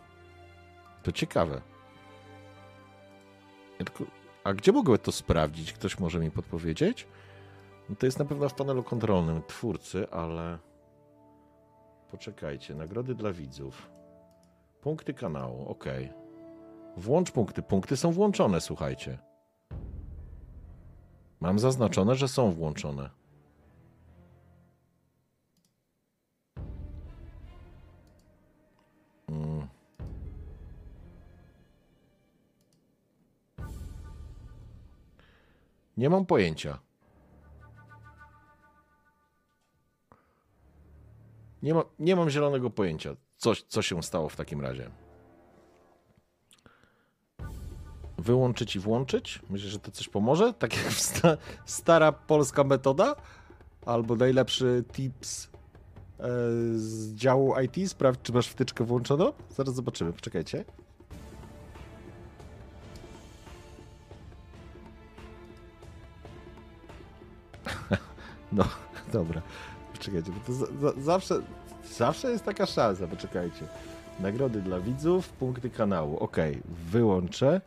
[1.03, 1.61] To ciekawe.
[4.45, 5.73] A gdzie mogę to sprawdzić?
[5.73, 7.07] Ktoś może mi podpowiedzieć?
[7.89, 10.59] No to jest na pewno w panelu kontrolnym twórcy, ale.
[12.11, 12.75] Poczekajcie.
[12.75, 13.91] Nagrody dla widzów.
[14.81, 15.85] Punkty kanału, ok.
[16.97, 17.63] Włącz punkty.
[17.63, 19.19] Punkty są włączone, słuchajcie.
[21.41, 23.11] Mam zaznaczone, że są włączone.
[35.97, 36.79] Nie mam pojęcia.
[41.63, 44.91] Nie, ma, nie mam zielonego pojęcia, co, co się stało w takim razie.
[48.19, 49.41] Wyłączyć i włączyć?
[49.51, 50.53] Myślę, że to coś pomoże?
[50.53, 53.17] Tak jak sta, stara polska metoda?
[53.87, 55.49] Albo najlepszy tips
[56.19, 56.29] e,
[56.75, 57.91] z działu IT?
[57.91, 59.33] Sprawdź, czy masz wtyczkę włączoną?
[59.51, 60.65] Zaraz zobaczymy, poczekajcie.
[68.53, 68.65] No,
[69.13, 69.43] dobra.
[69.93, 71.35] Poczekajcie, bo to za, za, zawsze,
[71.97, 73.67] zawsze jest taka szansa, poczekajcie.
[74.21, 76.17] Nagrody dla widzów, punkty kanału.
[76.19, 76.37] Ok,
[76.91, 77.61] wyłączę.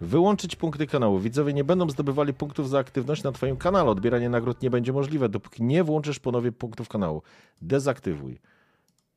[0.00, 1.18] Wyłączyć punkty kanału.
[1.18, 3.90] Widzowie nie będą zdobywali punktów za aktywność na Twoim kanale.
[3.90, 7.22] Odbieranie nagród nie będzie możliwe, dopóki nie włączysz ponownie punktów kanału.
[7.62, 8.40] Dezaktywuj.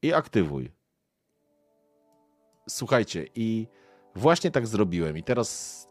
[0.02, 0.72] I aktywuj.
[2.70, 3.68] Słuchajcie, i
[4.16, 5.18] właśnie tak zrobiłem.
[5.18, 5.88] I teraz.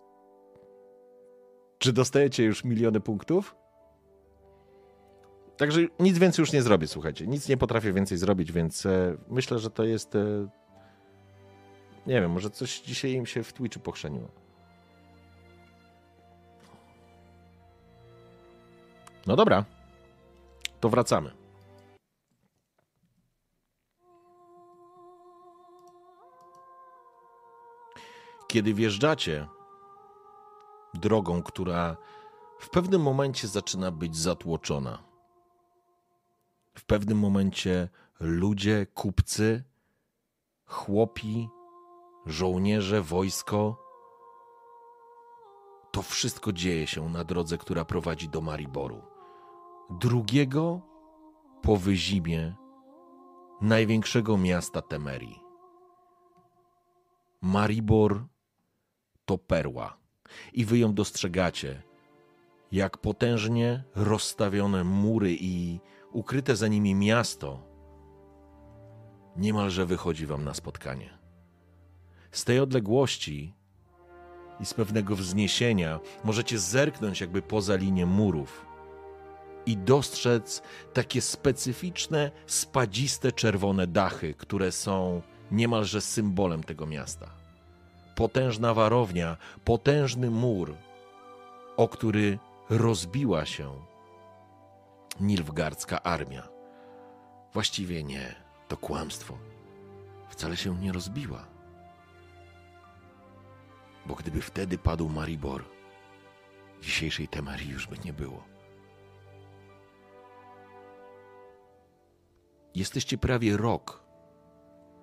[1.79, 3.62] Czy dostajecie już miliony punktów?
[5.57, 7.27] Także nic więcej już nie zrobię, słuchajcie.
[7.27, 10.15] Nic nie potrafię więcej zrobić, więc e, myślę, że to jest.
[10.15, 10.49] E,
[12.07, 14.29] nie wiem, może coś dzisiaj im się w Twitchu pochrzeniło.
[19.27, 19.65] No dobra,
[20.81, 21.31] to wracamy.
[28.47, 29.47] Kiedy wjeżdżacie
[30.95, 31.97] drogą, która
[32.59, 35.12] w pewnym momencie zaczyna być zatłoczona,
[36.75, 37.89] w pewnym momencie
[38.21, 39.65] ludzie, kupcy,
[40.65, 41.49] chłopi,
[42.27, 43.83] żołnierze, wojsko,
[45.93, 49.03] to wszystko dzieje się na drodze, która prowadzi do Mariboru.
[49.91, 50.81] Drugiego
[51.63, 52.55] po wyzimie
[53.61, 55.43] największego miasta Temerii.
[57.41, 58.25] Maribor
[59.25, 59.97] to perła
[60.53, 61.83] i wy ją dostrzegacie,
[62.73, 65.81] jak potężnie rozstawione mury i
[66.13, 67.73] ukryte za nimi miasto
[69.37, 71.19] niemalże wychodzi wam na spotkanie.
[72.31, 73.55] Z tej odległości
[74.61, 78.67] i z pewnego wzniesienia możecie zerknąć jakby poza linię murów
[79.67, 87.31] i dostrzec takie specyficzne, spadziste czerwone dachy, które są niemalże symbolem tego miasta.
[88.15, 90.75] Potężna warownia, potężny mur,
[91.77, 92.39] o który
[92.71, 93.92] rozbiła się
[95.21, 96.49] nilfgardzka armia.
[97.53, 98.35] Właściwie nie,
[98.69, 99.39] to kłamstwo.
[100.29, 101.47] Wcale się nie rozbiła.
[104.07, 105.65] Bo gdyby wtedy padł Maribor,
[106.81, 108.45] dzisiejszej Temerii już by nie było.
[112.75, 114.05] Jesteście prawie rok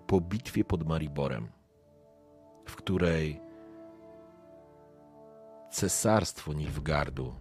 [0.08, 1.52] po bitwie pod Mariborem.
[2.66, 3.42] w której
[5.72, 7.36] cesarstwo Nilfgardu,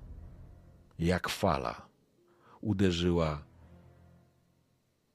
[0.98, 1.87] jak fala,
[2.60, 3.44] uderzyła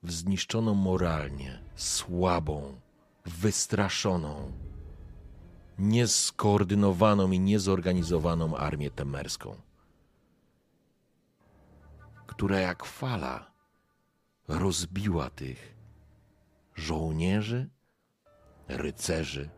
[0.03, 2.79] w zniszczoną moralnie, słabą,
[3.25, 4.51] wystraszoną,
[5.79, 9.55] nieskoordynowaną i niezorganizowaną armię temerską,
[12.27, 13.51] która jak fala
[14.47, 15.75] rozbiła tych
[16.75, 17.69] żołnierzy,
[18.67, 19.49] rycerzy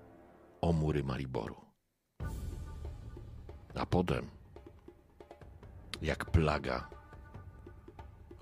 [0.62, 1.66] o mury Mariboru.
[3.76, 4.30] A potem,
[6.02, 6.95] jak plaga,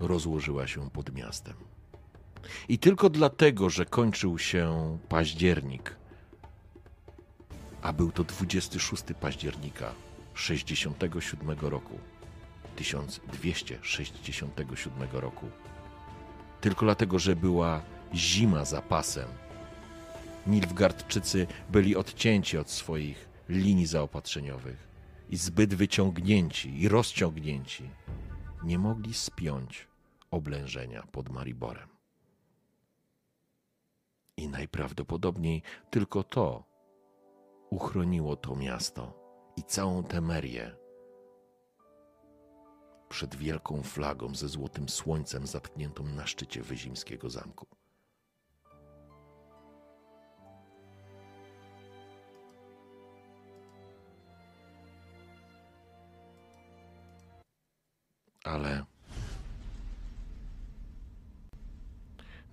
[0.06, 1.54] rozłożyła się pod miastem.
[2.68, 5.96] I tylko dlatego, że kończył się październik,
[7.82, 9.92] a był to 26 października
[10.34, 11.98] 67 roku,
[12.76, 15.46] 1267 roku,
[16.60, 17.82] tylko dlatego, że była
[18.14, 19.28] zima za pasem,
[20.46, 24.88] Nilfgardczycy byli odcięci od swoich linii zaopatrzeniowych
[25.30, 27.90] i zbyt wyciągnięci i rozciągnięci,
[28.64, 29.86] nie mogli spiąć
[30.34, 31.88] oblężenia pod Mariborem.
[34.36, 36.64] I najprawdopodobniej tylko to
[37.70, 39.14] uchroniło to miasto
[39.56, 40.76] i całą Temerię
[43.08, 47.66] przed wielką flagą ze złotym słońcem zatkniętą na szczycie wyzimskiego zamku.
[58.44, 58.84] Ale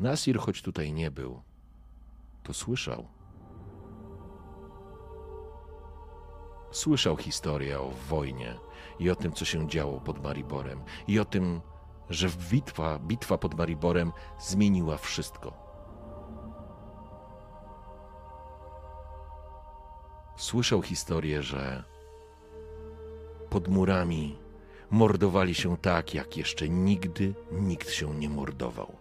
[0.01, 1.41] Nasir, choć tutaj nie był,
[2.43, 3.07] to słyszał.
[6.71, 8.59] Słyszał historię o wojnie
[8.99, 11.61] i o tym, co się działo pod Mariborem, i o tym,
[12.09, 15.53] że bitwa, bitwa pod Mariborem zmieniła wszystko.
[20.35, 21.83] Słyszał historię, że
[23.49, 24.39] pod murami
[24.89, 29.00] mordowali się tak, jak jeszcze nigdy nikt się nie mordował.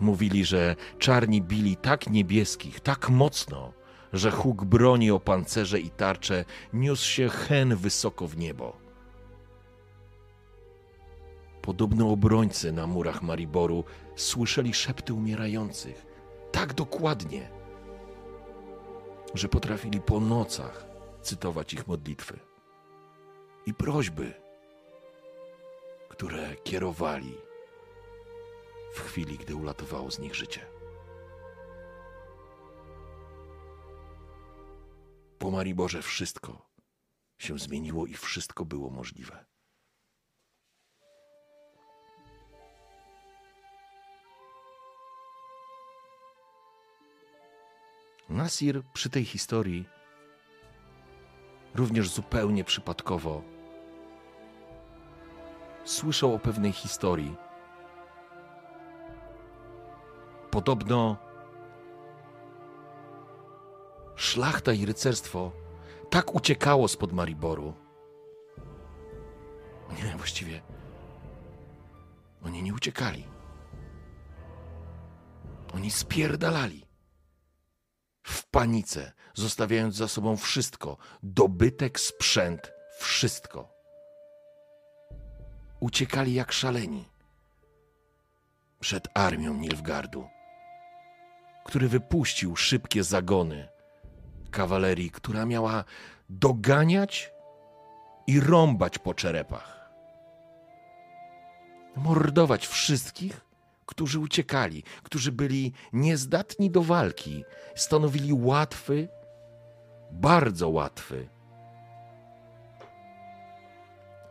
[0.00, 3.72] Mówili, że czarni bili tak niebieskich, tak mocno,
[4.12, 8.76] że huk broni o pancerze i tarcze niósł się hen wysoko w niebo.
[11.62, 13.84] Podobno obrońcy na murach Mariboru
[14.16, 16.06] słyszeli szepty umierających
[16.52, 17.50] tak dokładnie,
[19.34, 20.86] że potrafili po nocach
[21.22, 22.38] cytować ich modlitwy
[23.66, 24.32] i prośby,
[26.08, 27.34] które kierowali
[28.92, 30.66] w chwili, gdy ulatowało z nich życie.
[35.38, 36.70] Po Mariborze wszystko
[37.38, 39.44] się zmieniło i wszystko było możliwe.
[48.28, 49.88] Nasir przy tej historii
[51.74, 53.42] również zupełnie przypadkowo
[55.84, 57.36] słyszał o pewnej historii.
[60.52, 61.16] Podobno
[64.16, 65.52] szlachta i rycerstwo
[66.10, 67.74] tak uciekało spod Mariboru.
[69.96, 70.62] Nie, właściwie
[72.44, 73.24] oni nie uciekali.
[75.74, 76.86] Oni spierdalali.
[78.22, 83.68] W panice, zostawiając za sobą wszystko dobytek, sprzęt, wszystko.
[85.80, 87.08] Uciekali jak szaleni
[88.80, 90.28] przed armią Nilfgardu,
[91.64, 93.68] który wypuścił szybkie zagony
[94.50, 95.84] kawalerii, która miała
[96.30, 97.32] doganiać
[98.26, 99.90] i rąbać po czerepach.
[101.96, 103.40] Mordować wszystkich,
[103.86, 107.44] którzy uciekali, którzy byli niezdatni do walki,
[107.74, 109.08] stanowili łatwy,
[110.10, 111.28] bardzo łatwy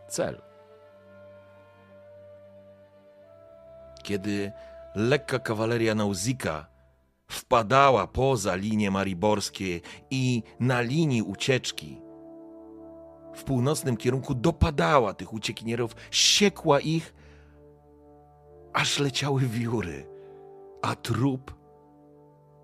[0.08, 0.42] cel.
[4.02, 4.52] Kiedy
[4.94, 6.71] lekka kawaleria Nauzika
[7.32, 9.80] wpadała poza linie mariborskie
[10.10, 12.02] i na linii ucieczki
[13.34, 17.14] w północnym kierunku dopadała tych uciekinierów, siekła ich,
[18.72, 20.06] aż leciały wióry,
[20.82, 21.54] a trup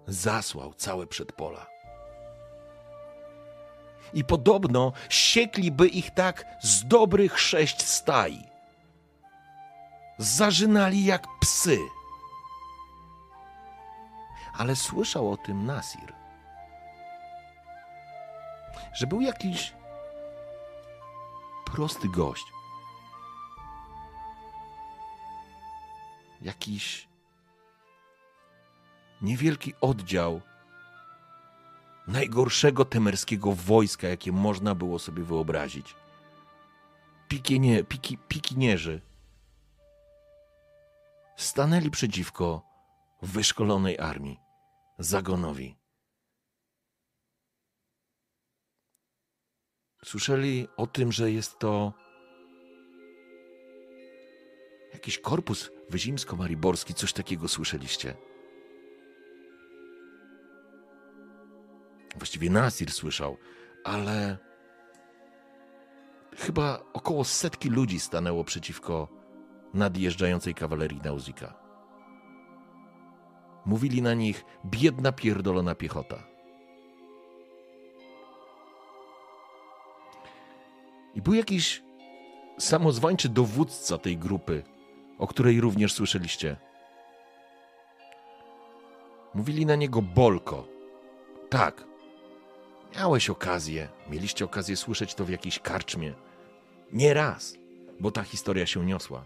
[0.07, 1.67] zasłał całe przedpola.
[4.15, 8.39] I podobno siekliby ich tak z dobrych sześć staj.
[10.19, 11.79] Zażynali jak psy
[14.59, 16.13] ale słyszał o tym Nasir.
[18.95, 19.73] Że był jakiś
[21.65, 22.45] prosty gość.
[26.43, 27.09] Jakiś
[29.23, 30.41] niewielki oddział
[32.07, 35.95] najgorszego temerskiego wojska, jakie można było sobie wyobrazić.
[37.29, 39.01] Pikienie, piki, pikinierzy
[41.37, 42.63] stanęli przeciwko
[43.23, 44.41] wyszkolonej armii,
[44.99, 45.77] zagonowi.
[50.05, 51.93] Słyszeli o tym, że jest to
[54.93, 58.15] jakiś korpus wyzimsko-mariborski, coś takiego słyszeliście.
[62.17, 63.37] Właściwie Nasir słyszał,
[63.85, 64.39] ale
[66.37, 69.09] chyba około setki ludzi stanęło przeciwko
[69.75, 71.68] nadjeżdżającej kawalerii Nauzika.
[73.69, 76.23] Mówili na nich biedna pierdolona piechota.
[81.15, 81.83] I był jakiś
[82.59, 84.63] samozwańczy dowódca tej grupy,
[85.19, 86.57] o której również słyszeliście.
[89.35, 90.67] Mówili na niego Bolko.
[91.51, 91.85] Tak.
[92.97, 96.15] Miałeś okazję, mieliście okazję słyszeć to w jakiejś karczmie.
[96.93, 97.57] Nie raz,
[98.01, 99.25] bo ta historia się niosła.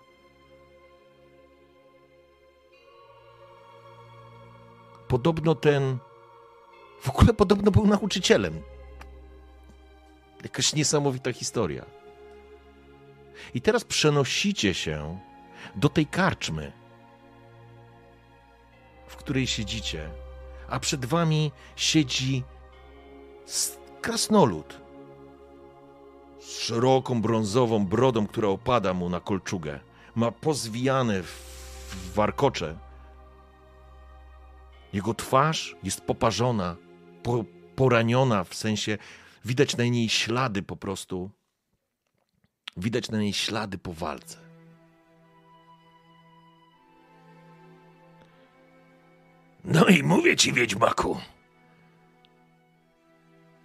[5.13, 5.99] Podobno ten.
[7.01, 8.63] W ogóle podobno był nauczycielem.
[10.43, 11.85] Jakaś niesamowita historia.
[13.55, 15.19] I teraz przenosicie się
[15.77, 16.73] do tej karczmy,
[19.07, 20.11] w której siedzicie,
[20.69, 22.45] a przed wami siedzi
[24.01, 24.81] krasnolud
[26.41, 29.81] z szeroką brązową brodą, która opada mu na kolczugę.
[30.15, 32.91] Ma pozwijane w warkocze.
[34.93, 36.76] Jego twarz jest poparzona,
[37.22, 37.45] po,
[37.76, 38.99] poraniona, w sensie
[39.45, 41.30] widać na niej ślady po prostu.
[42.76, 44.38] Widać na niej ślady po walce.
[49.64, 51.20] No i mówię ci, Wiedźmaku.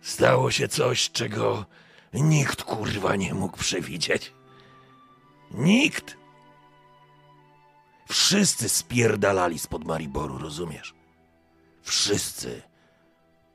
[0.01, 1.65] Stało się coś, czego
[2.13, 4.33] nikt kurwa nie mógł przewidzieć.
[5.51, 6.17] Nikt.
[8.09, 10.96] Wszyscy spierdalali spod Mariboru, rozumiesz?
[11.87, 12.61] Wszyscy.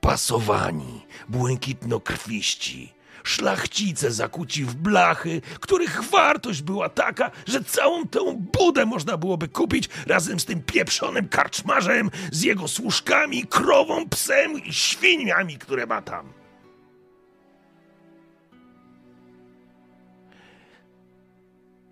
[0.01, 9.17] Pasowani, błękitnokrwiści, szlachcice zakuci w blachy, których wartość była taka, że całą tę budę można
[9.17, 15.87] byłoby kupić razem z tym pieprzonym karczmarzem, z jego służkami, krową, psem i świniami, które
[15.87, 16.33] ma tam.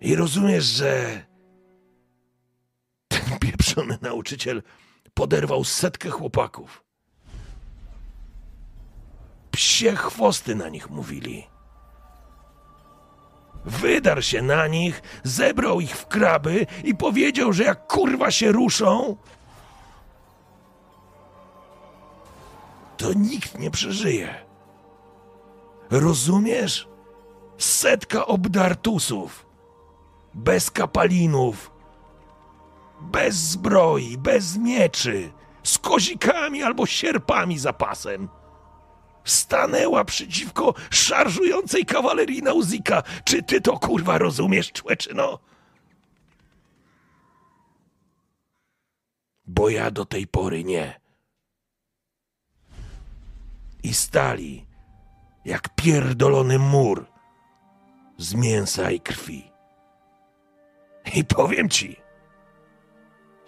[0.01, 1.21] I rozumiesz, że
[3.07, 4.63] ten pieprzony nauczyciel
[5.13, 6.83] poderwał setkę chłopaków.
[9.51, 11.47] Psie chwosty na nich mówili.
[13.65, 19.17] Wydarł się na nich, zebrał ich w kraby i powiedział, że jak kurwa się ruszą,
[22.97, 24.45] to nikt nie przeżyje.
[25.89, 26.87] Rozumiesz?
[27.57, 29.45] Setka obdartusów,
[30.33, 31.70] bez kapalinów,
[33.01, 35.31] bez zbroi, bez mieczy,
[35.63, 38.29] z kozikami albo sierpami za pasem
[39.23, 43.03] stanęła przeciwko szarżującej kawalerii Nauzika.
[43.23, 45.39] Czy ty to kurwa rozumiesz, człeczyno?
[49.45, 51.01] Bo ja do tej pory nie.
[53.83, 54.65] I stali
[55.45, 57.05] jak pierdolony mur
[58.17, 59.51] z mięsa i krwi.
[61.15, 62.00] I powiem ci,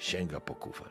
[0.03, 0.89] sięga po kufel.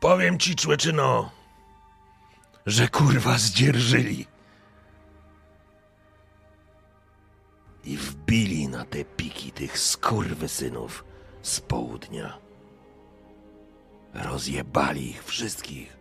[0.00, 1.30] Powiem ci, człeczyno,
[2.66, 4.26] że kurwa zdzierżyli.
[7.84, 11.04] I wbili na te piki tych skurwysynów
[11.42, 12.38] z południa.
[14.14, 15.96] Rozjebali ich wszystkich.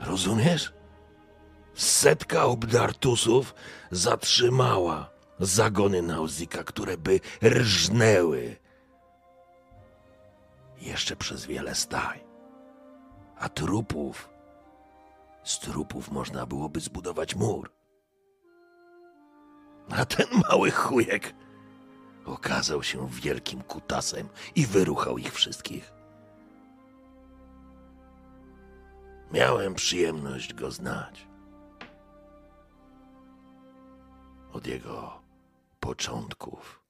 [0.00, 0.73] Rozumiesz?
[1.74, 3.54] Setka obdartusów
[3.90, 5.10] zatrzymała
[5.40, 8.56] zagony Nauzika, które by rżnęły
[10.80, 12.24] jeszcze przez wiele staj.
[13.38, 14.28] A trupów,
[15.44, 17.70] z trupów można byłoby zbudować mur.
[19.90, 21.34] A ten mały chujek
[22.24, 25.92] okazał się wielkim kutasem i wyruchał ich wszystkich.
[29.32, 31.33] Miałem przyjemność go znać.
[34.54, 35.22] Od jego
[35.80, 36.84] początków.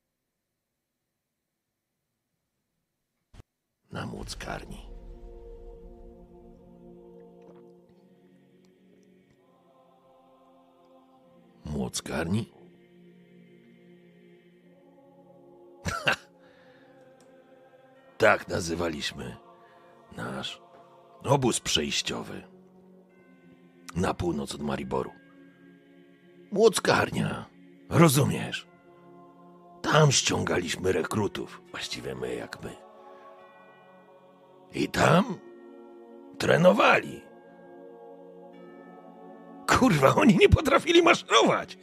[3.95, 4.87] na młockarni.
[11.65, 12.53] Młockarni?
[18.19, 19.37] tak nazywaliśmy
[20.17, 20.63] nasz
[21.25, 22.43] obóz przejściowy
[23.97, 25.13] na północ od Mariboru.
[26.53, 27.54] Młockarnia,
[27.89, 28.67] rozumiesz?
[29.83, 32.77] Tam ściągaliśmy rekrutów, właściwie my jak my.
[34.75, 35.39] I tam
[36.39, 37.23] trenowali.
[39.67, 41.79] Kurwa, oni nie potrafili maszerować.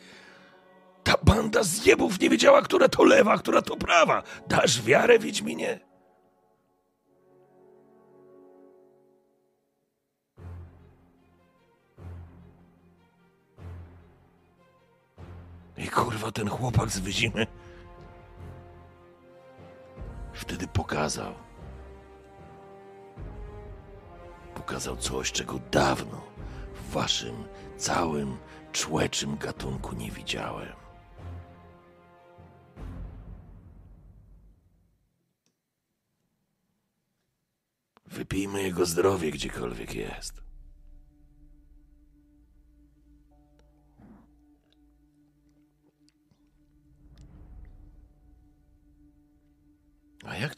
[1.03, 4.23] Ta banda zjebów nie wiedziała, która to lewa, która to prawa.
[4.47, 5.90] Dasz wiarę, Wiedźminie?
[15.78, 17.47] I kurwa, ten chłopak z Wyzimy
[20.34, 21.34] wtedy pokazał.
[24.55, 26.22] Pokazał coś, czego dawno
[26.74, 27.43] w waszym
[27.78, 28.38] całym
[28.72, 30.74] człeczym gatunku nie widziałem.
[38.05, 40.50] Wypijmy jego zdrowie gdziekolwiek jest.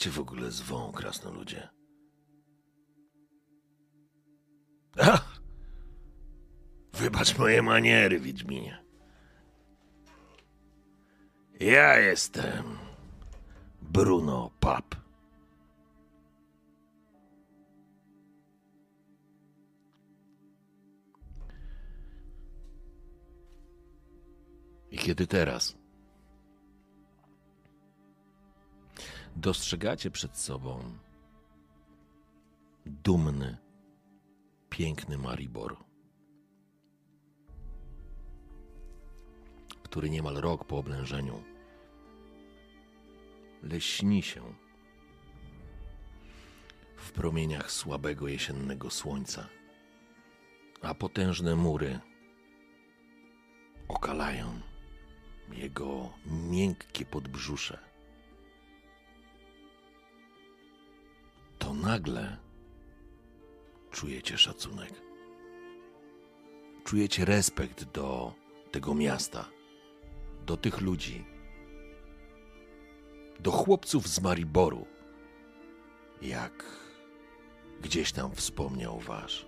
[0.03, 1.69] Cię w ogóle zwą, krasnoludzie?
[4.97, 5.41] Ach!
[6.93, 8.83] Wybacz moje maniery, Wiedźminie.
[11.59, 12.77] Ja jestem
[13.81, 14.95] Bruno Pap.
[24.91, 25.82] I kiedy teraz
[29.35, 30.97] dostrzegacie przed sobą
[32.85, 33.57] dumny,
[34.69, 35.77] piękny Maribor,
[39.83, 41.43] który niemal rok po oblężeniu
[43.63, 44.53] leśni się
[46.95, 49.49] w promieniach słabego jesiennego słońca,
[50.81, 51.99] a potężne mury
[53.87, 54.61] okalają
[55.51, 57.79] jego miękkie podbrzusze.
[61.63, 62.37] To nagle
[63.91, 65.01] czujecie szacunek.
[66.83, 68.33] Czujecie respekt do
[68.71, 69.45] tego miasta,
[70.45, 71.25] do tych ludzi,
[73.39, 74.85] do chłopców z Mariboru,
[76.21, 76.65] jak
[77.81, 79.45] gdzieś tam wspomniał wasz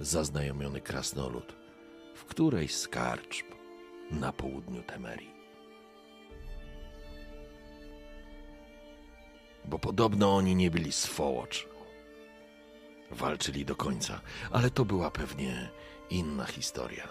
[0.00, 1.56] zaznajomiony krasnolud
[2.14, 2.88] w którejś z
[4.10, 5.33] na południu Temerii.
[9.64, 11.68] Bo podobno oni nie byli swołocz.
[13.10, 14.20] Walczyli do końca,
[14.52, 15.70] ale to była pewnie
[16.10, 17.08] inna historia.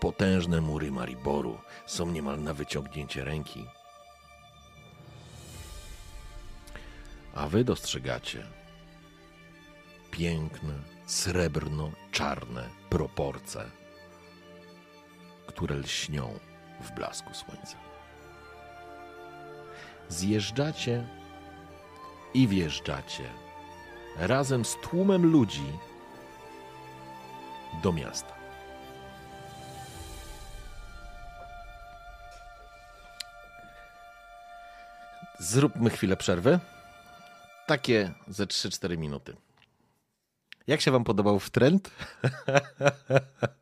[0.00, 3.66] Potężne mury Mariboru są niemal na wyciągnięcie ręki.
[7.34, 8.46] A wy dostrzegacie
[10.10, 10.74] piękne,
[11.06, 13.60] srebrno-czarne proporcje,
[15.48, 16.38] które lśnią
[16.80, 17.76] w blasku słońca.
[20.08, 21.06] Zjeżdżacie
[22.34, 23.24] i wjeżdżacie
[24.16, 25.72] razem z tłumem ludzi
[27.82, 28.34] do miasta.
[35.38, 36.58] Zróbmy chwilę przerwy.
[37.66, 39.36] Takie ze 3-4 minuty.
[40.66, 41.90] Jak się wam podobał w trend?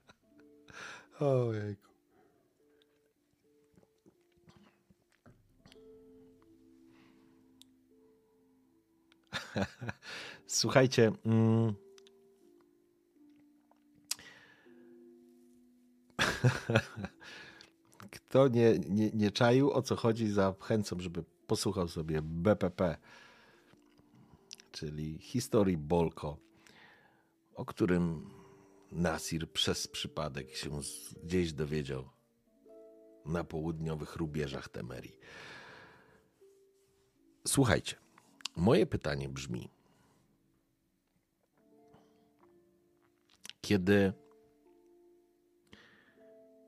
[1.20, 1.90] Ojejku.
[10.46, 11.12] Słuchajcie.
[11.26, 11.74] Mm.
[18.10, 22.96] Kto nie, nie, nie czaił, o co chodzi, zachęcam, żeby posłuchał sobie BPP,
[24.72, 26.36] czyli historii Bolko,
[27.54, 28.35] o którym
[28.92, 30.80] Nasir przez przypadek się
[31.22, 32.10] gdzieś dowiedział
[33.24, 35.18] na południowych rubieżach Temerii.
[37.46, 37.96] Słuchajcie,
[38.56, 39.68] moje pytanie brzmi:
[43.60, 44.12] kiedy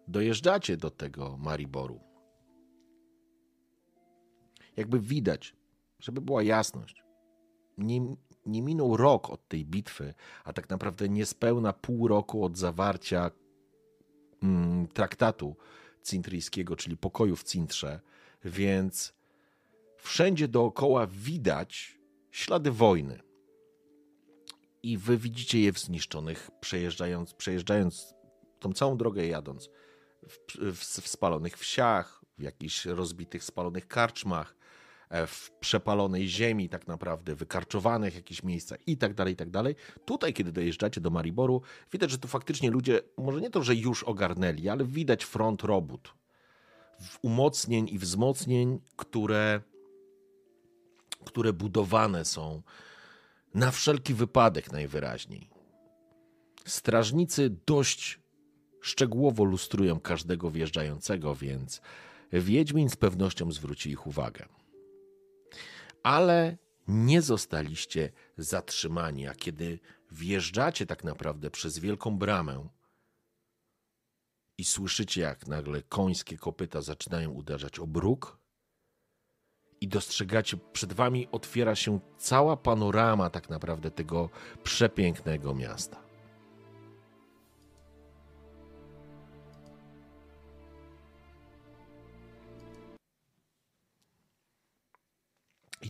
[0.09, 2.01] dojeżdżacie do tego Mariboru,
[4.77, 5.57] jakby widać,
[5.99, 7.03] żeby była jasność,
[7.79, 8.17] nie,
[8.49, 13.31] nie minął rok od tej bitwy, a tak naprawdę niespełna pół roku od zawarcia
[14.43, 15.57] mm, traktatu
[16.03, 18.01] cintryjskiego, czyli pokoju w Cintrze,
[18.45, 19.13] więc
[19.97, 21.99] wszędzie dookoła widać
[22.31, 23.21] ślady wojny.
[24.83, 28.15] I wy widzicie je w zniszczonych, przejeżdżając, przejeżdżając
[28.59, 29.71] tą całą drogę jadąc,
[30.29, 30.37] w,
[30.73, 34.58] w, w spalonych wsiach, w jakichś rozbitych, spalonych karczmach,
[35.27, 39.75] w przepalonej ziemi tak naprawdę, wykarczowanych jakichś miejscach i tak dalej, i tak dalej.
[40.05, 44.03] Tutaj, kiedy dojeżdżacie do Mariboru, widać, że tu faktycznie ludzie, może nie to, że już
[44.03, 46.15] ogarnęli, ale widać front robót,
[47.23, 49.61] umocnień i wzmocnień, które,
[51.25, 52.63] które budowane są
[53.55, 55.51] na wszelki wypadek najwyraźniej.
[56.67, 58.21] Strażnicy dość
[58.81, 61.81] szczegółowo lustrują każdego wjeżdżającego, więc
[62.33, 64.58] Wiedźmin z pewnością zwróci ich uwagę.
[66.03, 69.79] Ale nie zostaliście zatrzymani, a kiedy
[70.11, 72.69] wjeżdżacie tak naprawdę przez wielką bramę
[74.59, 78.39] i słyszycie, jak nagle końskie kopyta zaczynają uderzać o bruk,
[79.81, 84.31] i dostrzegacie, przed wami otwiera się cała panorama tak naprawdę tego
[84.63, 86.08] przepięknego miasta.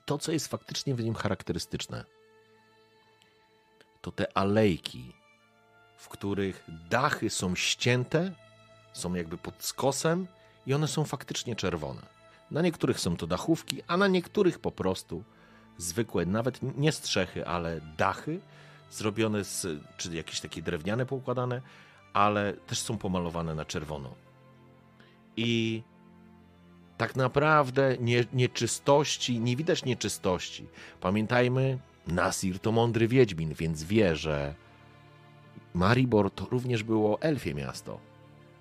[0.08, 2.04] To, co jest faktycznie w nim charakterystyczne,
[4.00, 5.12] to te alejki,
[5.96, 8.32] w których dachy są ścięte,
[8.92, 10.26] są jakby pod skosem
[10.66, 12.02] i one są faktycznie czerwone.
[12.50, 15.24] Na niektórych są to dachówki, a na niektórych po prostu
[15.78, 18.40] zwykłe, nawet nie strzechy, ale dachy
[18.90, 21.62] zrobione z, czy jakieś takie drewniane poukładane,
[22.12, 24.14] ale też są pomalowane na czerwono.
[25.36, 25.82] I
[26.98, 30.66] tak naprawdę nie, nieczystości, nie widać nieczystości.
[31.00, 34.54] Pamiętajmy, Nasir to mądry wiedźmin, więc wie, że
[35.74, 38.00] Maribor to również było elfie miasto,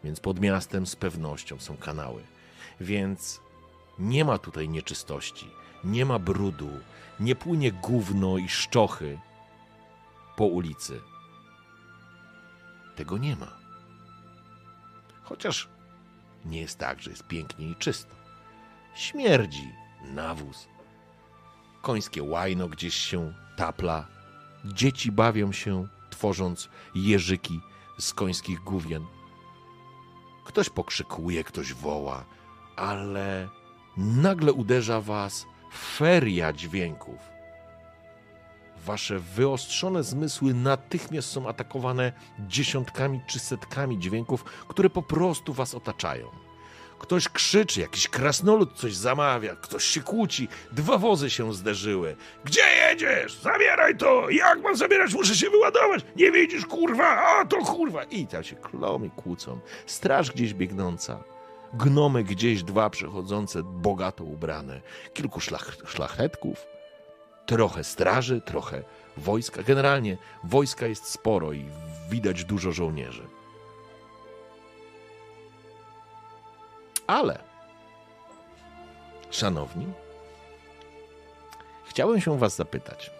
[0.04, 2.24] więc pod miastem z pewnością są kanały.
[2.82, 3.42] Więc
[4.00, 5.50] nie ma tutaj nieczystości,
[5.84, 6.70] nie ma brudu,
[7.20, 9.20] nie płynie gówno i szczochy
[10.36, 11.02] po ulicy.
[12.96, 13.58] Tego nie ma.
[15.24, 15.70] Chociaż
[16.46, 18.27] nie jest tak, że jest pięknie i czysto.
[18.98, 20.68] Śmierdzi nawóz.
[21.82, 24.08] Końskie łajno gdzieś się tapla.
[24.66, 27.60] Dzieci bawią się, tworząc jeżyki
[28.00, 29.06] z końskich główien.
[30.46, 32.26] Ktoś pokrzykuje, ktoś woła,
[32.76, 33.50] ale
[33.98, 35.46] nagle uderza was
[35.98, 37.20] feria dźwięków.
[38.86, 46.47] Wasze wyostrzone zmysły natychmiast są atakowane dziesiątkami czy setkami dźwięków, które po prostu was otaczają.
[47.00, 52.16] Ktoś krzyczy, jakiś krasnolud coś zamawia, ktoś się kłóci, dwa wozy się zderzyły.
[52.46, 53.34] Gdzie jedziesz?
[53.42, 54.30] Zabieraj to!
[54.30, 55.14] Jak mam zabierać?
[55.14, 56.06] Muszę się wyładować!
[56.16, 57.08] Nie widzisz, kurwa!
[57.28, 58.04] A, to kurwa!
[58.04, 59.60] I tam się klomi kłócą.
[59.86, 61.24] Straż gdzieś biegnąca.
[61.74, 64.82] Gnomy gdzieś dwa przechodzące, bogato ubrane.
[65.14, 66.66] Kilku szlach, szlachetków.
[67.46, 68.84] Trochę straży, trochę
[69.18, 69.64] wojska.
[69.64, 71.66] Generalnie wojska jest sporo i
[72.10, 73.28] widać dużo żołnierzy.
[77.08, 77.40] Ale,
[79.32, 79.88] szanowni,
[81.86, 83.12] chciałem się Was zapytać.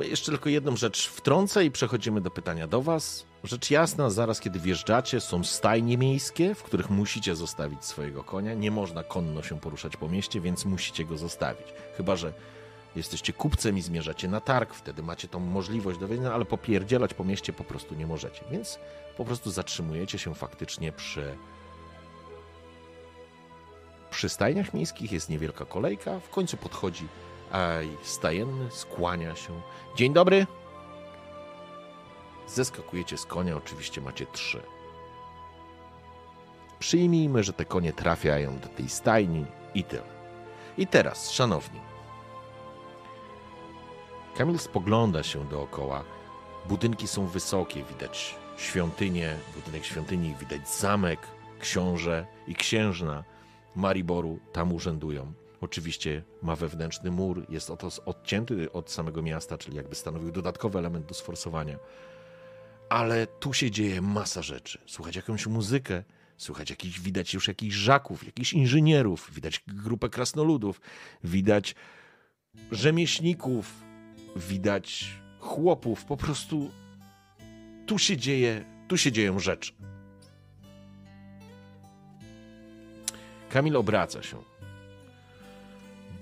[0.00, 3.26] Jeszcze tylko jedną rzecz wtrącę i przechodzimy do pytania do Was.
[3.44, 8.54] Rzecz jasna, zaraz kiedy wjeżdżacie, są stajnie miejskie, w których musicie zostawić swojego konia.
[8.54, 11.66] Nie można konno się poruszać po mieście, więc musicie go zostawić.
[11.96, 12.32] Chyba, że
[12.96, 17.52] jesteście kupcem i zmierzacie na targ, wtedy macie tą możliwość dowiedzenia, ale popierdzielać po mieście
[17.52, 18.44] po prostu nie możecie.
[18.50, 18.78] Więc
[19.16, 21.36] po prostu zatrzymujecie się faktycznie przy
[24.10, 27.08] przy stajniach miejskich jest niewielka kolejka, w końcu podchodzi
[28.02, 29.60] stajenny, skłania się.
[29.96, 30.46] Dzień dobry.
[32.46, 34.62] Zeskakujecie z konia, oczywiście macie trzy.
[36.78, 40.12] Przyjmijmy, że te konie trafiają do tej stajni i tyle.
[40.78, 41.80] I teraz, szanowni,
[44.36, 46.04] Kamil spogląda się dookoła.
[46.68, 51.20] Budynki są wysokie, widać świątynię, budynek świątyni, widać zamek,
[51.60, 53.24] książę i księżna.
[53.76, 55.32] Mariboru tam urzędują.
[55.60, 61.06] Oczywiście ma wewnętrzny mur, jest oto odcięty od samego miasta, czyli jakby stanowił dodatkowy element
[61.06, 61.78] do sforsowania.
[62.88, 64.78] Ale tu się dzieje masa rzeczy.
[64.86, 66.04] Słuchać jakąś muzykę,
[66.36, 70.80] słuchać jakiś, widać już jakichś żaków, jakichś inżynierów, widać grupę krasnoludów,
[71.24, 71.74] widać
[72.70, 73.91] rzemieślników,
[74.36, 76.04] widać chłopów.
[76.04, 76.70] Po prostu
[77.86, 79.72] tu się dzieje, tu się dzieją rzeczy.
[83.50, 84.42] Kamil obraca się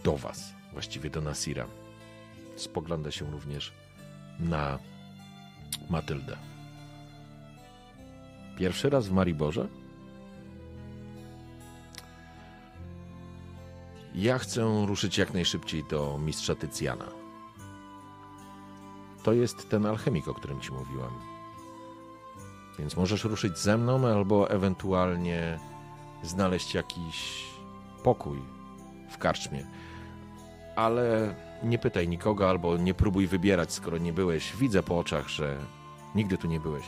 [0.04, 1.66] do was, właściwie do Nasira.
[2.56, 3.72] Spogląda się również
[4.40, 4.78] na
[5.90, 6.36] Matyldę.
[8.58, 9.68] Pierwszy raz w Mariborze?
[14.14, 17.19] Ja chcę ruszyć jak najszybciej do mistrza Tycjana.
[19.22, 21.10] To jest ten alchemik, o którym ci mówiłem.
[22.78, 25.58] Więc możesz ruszyć ze mną, albo ewentualnie
[26.22, 27.44] znaleźć jakiś
[28.02, 28.38] pokój
[29.10, 29.66] w karczmie.
[30.76, 34.56] Ale nie pytaj nikogo albo nie próbuj wybierać, skoro nie byłeś.
[34.56, 35.58] Widzę po oczach, że
[36.14, 36.84] nigdy tu nie byłeś.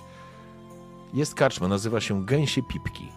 [1.15, 3.09] Jest karczma, nazywa się Gęsie Pipki.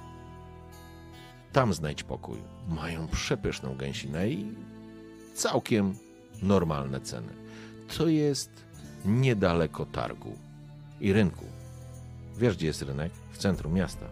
[1.51, 2.37] Tam znajdź pokój.
[2.69, 4.53] Mają przepyszną gęsinę i
[5.33, 5.95] całkiem
[6.41, 7.33] normalne ceny.
[7.97, 8.64] To jest
[9.05, 10.37] niedaleko targu
[11.01, 11.45] i rynku.
[12.37, 13.11] Wiesz, gdzie jest rynek?
[13.31, 14.05] W centrum miasta.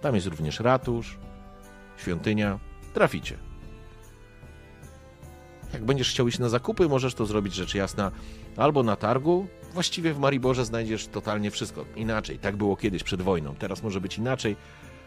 [0.00, 1.18] Tam jest również ratusz,
[1.96, 2.58] świątynia.
[2.94, 3.38] Traficie.
[5.72, 8.10] Jak będziesz chciał iść na zakupy, możesz to zrobić rzecz jasna
[8.56, 9.46] albo na targu.
[9.72, 11.84] Właściwie w Mariborze znajdziesz totalnie wszystko.
[11.96, 12.38] Inaczej.
[12.38, 13.54] Tak było kiedyś przed wojną.
[13.54, 14.56] Teraz może być inaczej,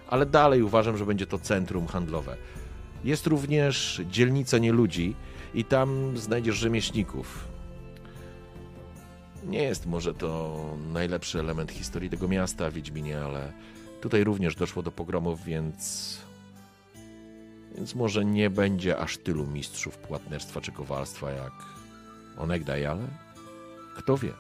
[0.09, 2.37] ale dalej uważam, że będzie to centrum handlowe.
[3.03, 5.15] Jest również dzielnica nieludzi
[5.53, 7.47] i tam znajdziesz rzemieślników.
[9.47, 10.59] Nie jest może to
[10.93, 13.53] najlepszy element historii tego miasta, Wiedźminie, ale
[14.01, 16.17] tutaj również doszło do pogromów, więc
[17.75, 21.51] więc może nie będzie aż tylu mistrzów płatnerstwa czy kowalstwa jak
[22.37, 23.07] onegdaj, ale
[23.97, 24.33] kto wie.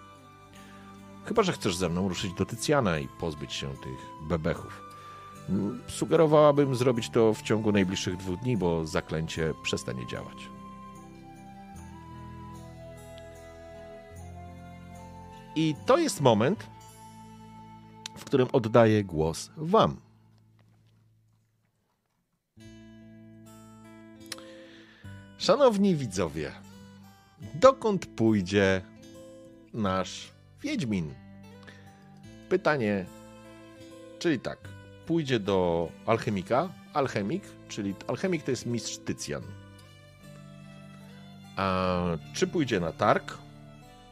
[1.25, 4.81] Chyba, że chcesz ze mną ruszyć do Tycjana i pozbyć się tych bebechów.
[5.87, 10.56] Sugerowałabym zrobić to w ciągu najbliższych dwóch dni, bo zaklęcie przestanie działać.
[15.57, 16.67] I to jest moment,
[18.17, 19.99] w którym oddaję głos Wam.
[25.37, 26.51] Szanowni widzowie,
[27.53, 28.81] dokąd pójdzie
[29.73, 30.31] nasz
[30.61, 31.13] Wiedźmin?
[32.49, 33.05] Pytanie,
[34.19, 34.59] czyli tak,
[35.05, 39.43] pójdzie do alchemika, alchemik, czyli alchemik to jest mistrz Tycjan.
[41.55, 42.03] A
[42.33, 43.46] czy pójdzie na targ,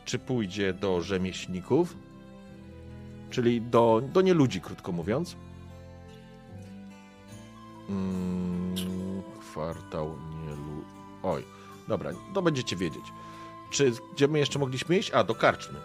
[0.05, 1.97] czy pójdzie do rzemieślników,
[3.29, 5.35] czyli do, do nieludzi, krótko mówiąc.
[7.89, 8.75] Mm,
[9.39, 10.83] kwartał nielu...
[11.23, 11.43] Oj,
[11.87, 13.03] dobra, to będziecie wiedzieć.
[13.69, 15.11] Czy gdzie my jeszcze mogliśmy iść?
[15.11, 15.79] A, do karczmy.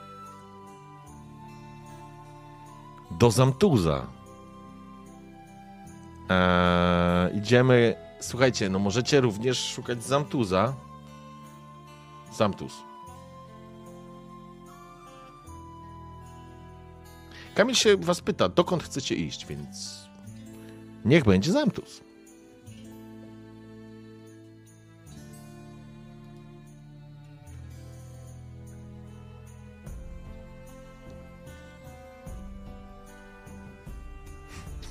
[3.11, 4.07] Do Zamtuza.
[6.29, 7.95] Eee, idziemy.
[8.21, 10.75] Słuchajcie, no możecie również szukać Zamtuza.
[12.33, 12.90] Zamtuz.
[17.55, 20.01] Kamil się was pyta, dokąd chcecie iść, więc
[21.05, 22.01] niech będzie Zamtus.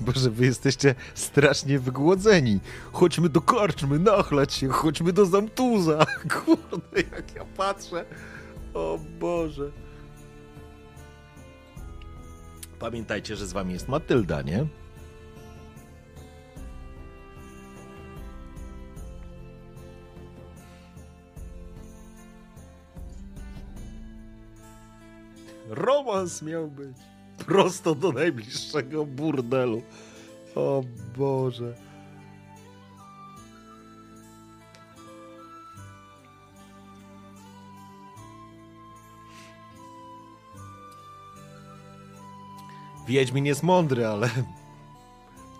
[0.00, 2.60] Boże, wy jesteście strasznie wygłodzeni.
[2.92, 6.06] Chodźmy do karczmy, nachlać się, chodźmy do Zamtuza.
[6.44, 8.04] Kurde, jak ja patrzę.
[8.74, 9.70] O Boże.
[12.80, 14.66] Pamiętajcie, że z wami jest Matylda, nie?
[25.68, 26.96] Romans miał być.
[27.46, 29.82] Prosto do najbliższego burdelu.
[30.54, 30.84] O
[31.16, 31.74] Boże.
[43.10, 44.30] Wiedźmin jest mądry, ale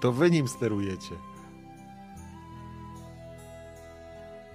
[0.01, 1.15] to wy nim sterujecie.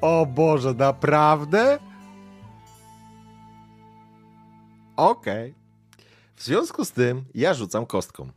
[0.02, 1.80] O Boże, naprawdę?
[4.96, 5.52] Okej.
[5.52, 5.66] Okay.
[6.36, 8.30] W związku z tym ja rzucam kostką.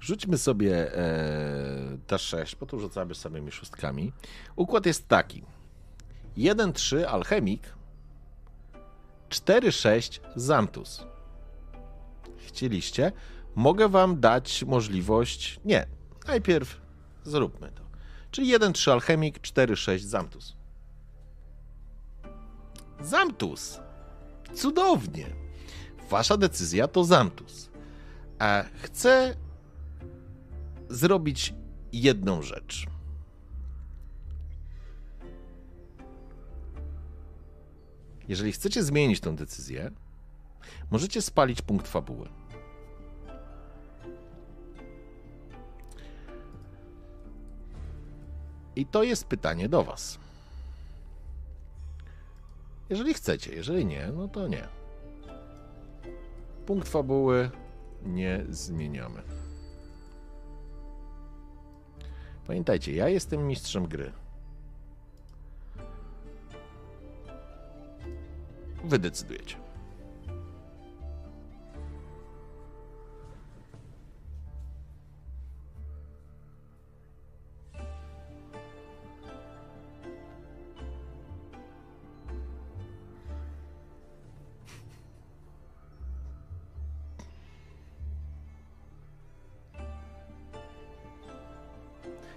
[0.00, 4.12] Rzućmy sobie e, te 6, bo tu rzucamy samymi szóstkami.
[4.56, 5.53] Układ jest taki.
[6.36, 7.74] 1-3 alchemik,
[9.28, 11.04] 4-6 zamtus.
[12.46, 13.12] Chcieliście?
[13.54, 15.60] Mogę wam dać możliwość.
[15.64, 15.86] Nie,
[16.26, 16.80] najpierw
[17.24, 17.82] zróbmy to.
[18.30, 20.56] Czyli 1-3 alchemik, 4-6 zamtus.
[23.00, 23.80] Zamtus.
[24.54, 25.26] Cudownie.
[26.10, 27.70] Wasza decyzja to Zamtus.
[28.38, 29.36] A chcę
[30.88, 31.54] zrobić
[31.92, 32.86] jedną rzecz.
[38.28, 39.90] Jeżeli chcecie zmienić tę decyzję,
[40.90, 42.28] możecie spalić punkt fabuły.
[48.76, 50.18] I to jest pytanie do Was.
[52.90, 54.68] Jeżeli chcecie, jeżeli nie, no to nie.
[56.66, 57.50] Punkt fabuły
[58.02, 59.22] nie zmieniamy.
[62.46, 64.12] Pamiętajcie, ja jestem mistrzem gry.
[68.84, 69.56] Wy decydujecie.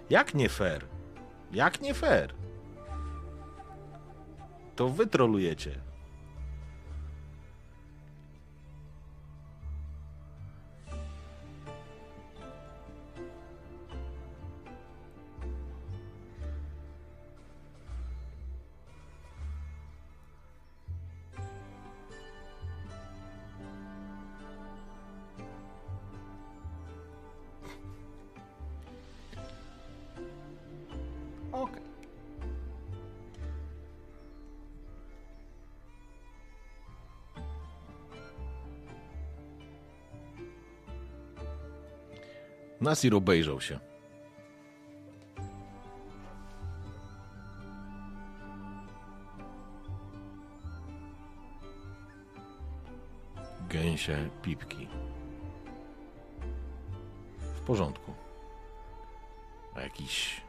[0.10, 0.86] Jak nie fair?
[1.52, 2.34] Jak nie fair?
[4.76, 5.87] To wy trolujecie.
[31.62, 31.82] Okej.
[42.82, 43.80] Nasir obejrzał się.
[53.70, 54.88] Gęsie pipki.
[57.39, 58.14] W porządku.
[59.76, 60.47] A jakiś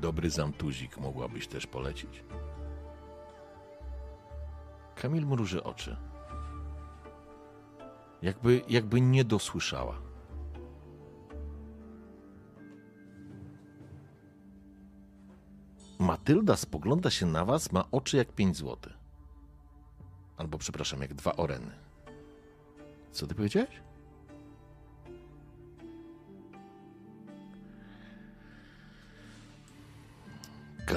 [0.00, 2.24] dobry zamtuzik mogłabyś też polecić?
[4.94, 5.96] Kamil mruży oczy.
[8.22, 9.94] Jakby, jakby nie dosłyszała.
[15.98, 18.98] Matylda spogląda się na was, ma oczy jak pięć złotych.
[20.36, 21.72] Albo, przepraszam, jak dwa oreny.
[23.12, 23.89] Co ty powiedziałeś?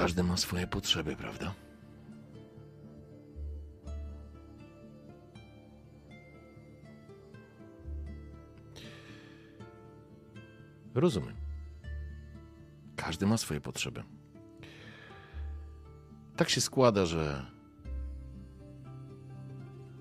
[0.04, 1.54] Każdy ma swoje potrzeby, prawda?
[10.94, 11.34] Rozumiem.
[12.96, 14.02] Każdy ma swoje potrzeby.
[16.36, 17.46] Tak się składa, że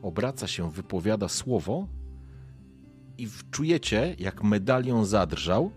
[0.01, 1.87] obraca się, wypowiada słowo
[3.17, 5.71] i czujecie, jak medalion zadrżał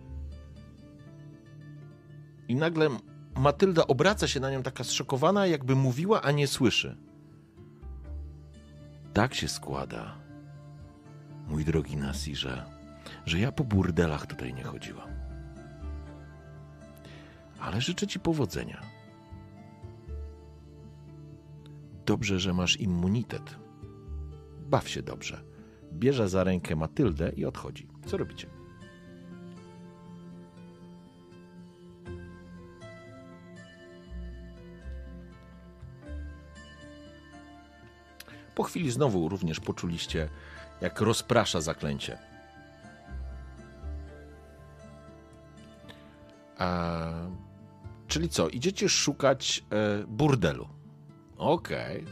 [2.48, 2.88] i nagle
[3.36, 6.96] Matylda obraca się na nią taka zszokowana, jakby mówiła, a nie słyszy.
[9.12, 10.14] Tak się składa,
[11.48, 12.64] mój drogi Nasi, że,
[13.26, 15.08] że ja po burdelach tutaj nie chodziłam.
[17.60, 18.82] Ale życzę ci powodzenia.
[22.06, 23.56] Dobrze, że masz immunitet.
[24.60, 25.42] Baw się dobrze.
[25.92, 27.88] Bierze za rękę Matyldę i odchodzi.
[28.06, 28.55] Co robicie?
[38.56, 40.28] Po chwili znowu również poczuliście,
[40.80, 42.18] jak rozprasza zaklęcie.
[48.08, 48.48] Czyli co?
[48.48, 50.68] Idziecie szukać e, burdelu.
[51.36, 52.04] Okej.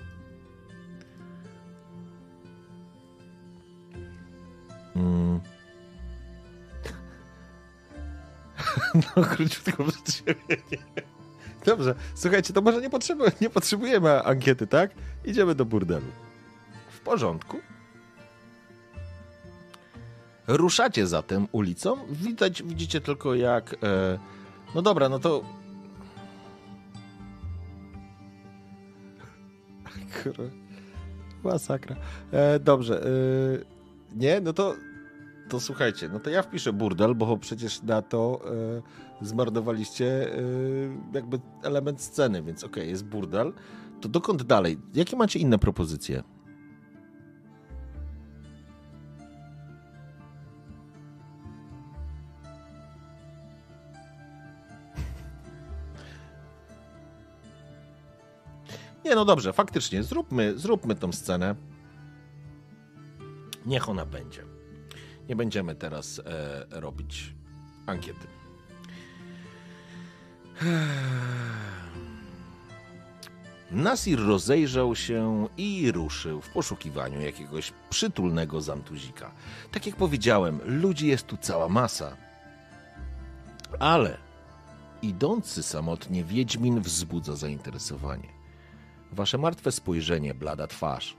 [4.97, 5.41] Mm.
[9.17, 10.57] No, króciutko przed siebie.
[11.65, 14.91] Dobrze, słuchajcie, to może nie, potrzebu nie potrzebujemy ankiety, tak?
[15.25, 16.07] Idziemy do burdelu.
[17.05, 17.59] Porządku.
[20.47, 21.97] Ruszacie zatem ulicą.
[22.11, 23.75] Widać, widzicie tylko jak.
[23.83, 24.19] E,
[24.75, 25.43] no dobra, no to.
[31.45, 31.97] Masakra.
[32.33, 33.03] E, dobrze.
[33.03, 33.09] E,
[34.17, 34.75] nie, no to.
[35.49, 38.41] To słuchajcie, no to ja wpiszę burdel, bo przecież na to
[39.21, 40.41] e, zmarnowaliście e,
[41.13, 43.53] jakby element sceny, więc okej, okay, jest burdel.
[44.01, 44.79] To dokąd dalej?
[44.95, 46.23] Jakie macie inne propozycje?
[59.15, 61.55] No dobrze, faktycznie, zróbmy, zróbmy tą scenę.
[63.67, 64.45] Niech ona będzie.
[65.29, 67.35] Nie będziemy teraz e, robić
[67.87, 68.27] ankiety.
[73.71, 79.31] Nasir rozejrzał się i ruszył w poszukiwaniu jakiegoś przytulnego zamtuzika.
[79.73, 82.17] Tak jak powiedziałem, ludzi jest tu cała masa.
[83.79, 84.19] Ale
[85.03, 88.34] idący samotnie Wiedźmin wzbudza zainteresowanie.
[89.15, 91.17] Wasze martwe spojrzenie, blada twarz.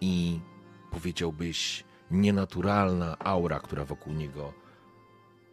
[0.00, 0.40] I
[0.90, 4.52] powiedziałbyś nienaturalna aura, która wokół niego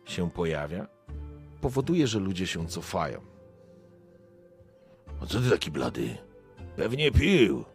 [0.05, 0.88] się pojawia,
[1.61, 3.21] powoduje, że ludzie się cofają.
[5.21, 6.17] A co ty taki blady?
[6.75, 7.65] Pewnie pił.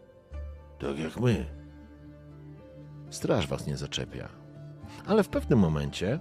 [0.79, 1.47] Tak jak my.
[3.11, 4.29] Straż was nie zaczepia.
[5.07, 6.21] Ale w pewnym momencie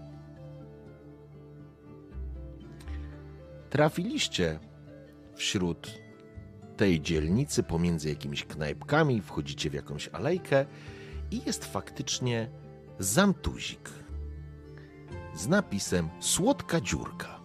[3.70, 4.60] trafiliście
[5.36, 6.01] wśród
[6.78, 10.66] tej dzielnicy, pomiędzy jakimiś knajpkami, wchodzicie w jakąś alejkę
[11.32, 12.50] i jest faktycznie
[13.00, 13.90] zamtuzik.
[15.36, 17.40] z napisem Słodka dziurka.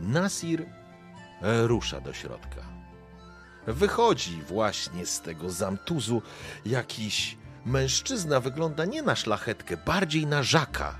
[0.00, 0.66] Nasir
[1.42, 2.62] rusza do środka.
[3.66, 6.22] Wychodzi właśnie z tego zamtuzu
[6.66, 10.98] jakiś mężczyzna, wygląda nie na szlachetkę, bardziej na żaka.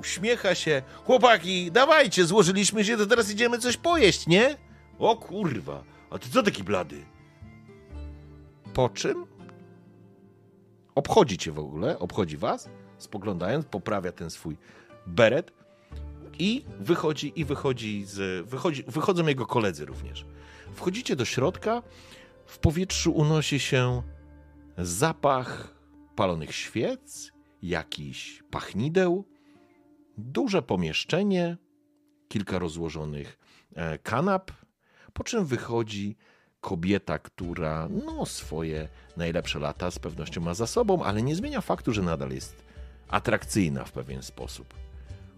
[0.00, 0.82] Uśmiecha się.
[1.04, 4.56] Chłopaki, dawajcie, złożyliśmy się, to teraz idziemy coś pojeść, nie?
[5.00, 7.04] O kurwa, a ty co taki blady?
[8.74, 9.26] Po czym
[10.94, 14.56] obchodzi cię w ogóle, obchodzi was, spoglądając, poprawia ten swój
[15.06, 15.52] beret
[16.38, 20.26] i wychodzi, i wychodzi z, wychodzi, wychodzą jego koledzy również.
[20.74, 21.82] Wchodzicie do środka,
[22.46, 24.02] w powietrzu unosi się
[24.78, 25.74] zapach
[26.16, 27.32] palonych świec,
[27.62, 29.24] jakiś pachnideł,
[30.18, 31.56] duże pomieszczenie,
[32.28, 33.38] kilka rozłożonych
[33.74, 34.59] e, kanap,
[35.14, 36.16] po czym wychodzi
[36.60, 41.92] kobieta, która no, swoje najlepsze lata z pewnością ma za sobą, ale nie zmienia faktu,
[41.92, 42.64] że nadal jest
[43.08, 44.74] atrakcyjna w pewien sposób.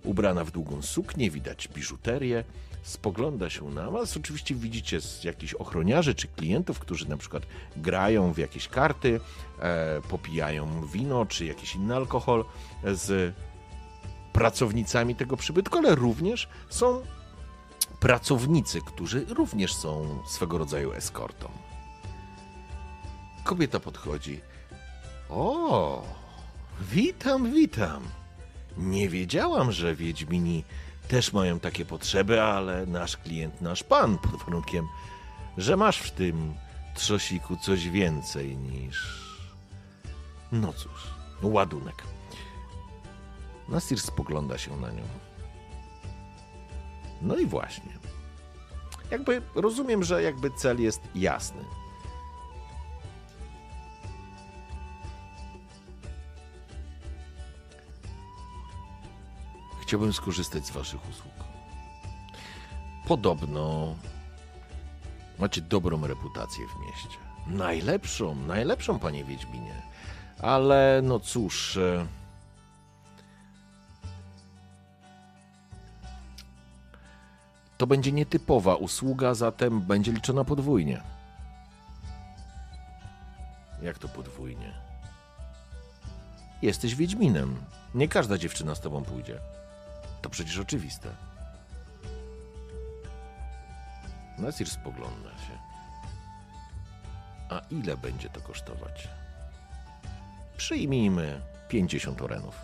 [0.05, 2.45] Ubrana w długą suknię, widać biżuterię,
[2.83, 4.17] spogląda się na was.
[4.17, 7.43] Oczywiście widzicie z jakichś ochroniarzy czy klientów, którzy na przykład
[7.77, 9.21] grają w jakieś karty,
[9.59, 12.45] e, popijają wino czy jakiś inny alkohol
[12.85, 13.35] z
[14.33, 17.03] pracownicami tego przybytku, ale również są
[18.03, 21.49] pracownicy, którzy również są swego rodzaju eskortą.
[23.45, 24.41] Kobieta podchodzi.
[25.31, 26.03] O,
[26.81, 28.03] witam, witam.
[28.77, 30.65] Nie wiedziałam, że Wiedźmini
[31.09, 34.87] też mają takie potrzeby, ale nasz klient, nasz pan, pod warunkiem,
[35.59, 36.55] że masz w tym
[36.95, 39.23] trzosiku coś więcej niż.
[40.53, 41.11] No cóż,
[41.43, 42.03] ładunek.
[43.69, 45.05] Nasir spogląda się na nią.
[47.23, 47.93] No i właśnie.
[49.11, 51.65] Jakby rozumiem, że jakby cel jest jasny.
[59.83, 61.33] Chciałbym skorzystać z Waszych usług.
[63.09, 63.95] Podobno
[65.39, 67.19] macie dobrą reputację w mieście.
[67.47, 69.75] Najlepszą, najlepszą, panie Wiedźminie.
[70.39, 71.77] Ale no cóż.
[71.77, 72.07] E,
[77.83, 81.03] to będzie nietypowa usługa, zatem będzie liczona podwójnie.
[83.83, 84.75] Jak to podwójnie?
[86.63, 87.57] Jesteś Wiedźminem.
[87.95, 89.39] Nie każda dziewczyna z tobą pójdzie.
[90.23, 91.09] To przecież oczywiste.
[94.39, 95.59] Nasir spogląda się.
[97.49, 99.09] A ile będzie to kosztować?
[100.57, 102.55] Przyjmijmy 50 orenów.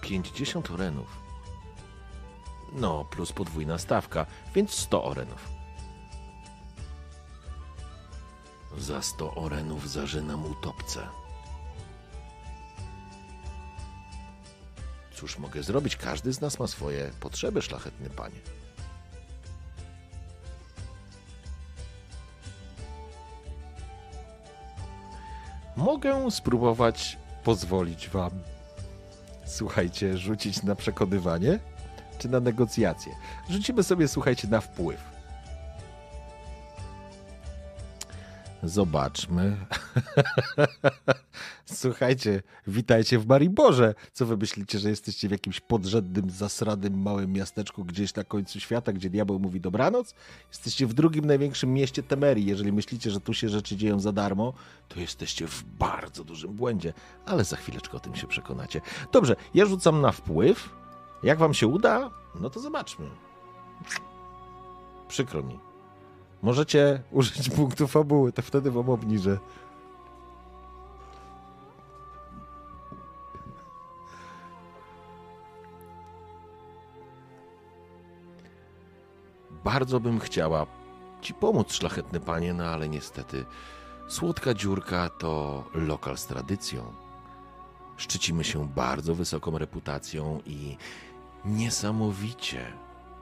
[0.00, 1.25] 50 orenów.
[2.72, 5.48] No, plus podwójna stawka, więc 100 orenów.
[8.78, 11.08] Za 100 orenów zażynam utopce.
[15.14, 15.96] Cóż mogę zrobić?
[15.96, 18.40] Każdy z nas ma swoje potrzeby, szlachetny panie.
[25.76, 28.30] Mogę spróbować pozwolić wam,
[29.46, 31.58] słuchajcie, rzucić na przekonywanie
[32.18, 33.14] czy na negocjacje.
[33.50, 35.16] Rzucimy sobie, słuchajcie, na wpływ.
[38.62, 39.56] Zobaczmy.
[41.64, 43.94] Słuchajcie, witajcie w Mariborze.
[44.12, 48.92] Co wy myślicie, że jesteście w jakimś podrzędnym, zasradnym małym miasteczku gdzieś na końcu świata,
[48.92, 50.14] gdzie diabeł mówi dobranoc?
[50.48, 52.46] Jesteście w drugim największym mieście Temerii.
[52.46, 54.52] Jeżeli myślicie, że tu się rzeczy dzieją za darmo,
[54.88, 56.92] to jesteście w bardzo dużym błędzie.
[57.26, 58.80] Ale za chwileczkę o tym się przekonacie.
[59.12, 60.85] Dobrze, ja rzucam na wpływ.
[61.22, 63.10] Jak wam się uda, no to zobaczmy.
[65.08, 65.58] Przykro mi.
[66.42, 69.38] Możecie użyć punktu fabuły, to wtedy wam obniżę.
[79.64, 80.66] Bardzo bym chciała
[81.20, 83.44] ci pomóc, szlachetny panie, no ale niestety
[84.08, 87.05] słodka dziurka to lokal z tradycją.
[87.96, 90.76] Szczycimy się bardzo wysoką reputacją i
[91.44, 92.72] niesamowicie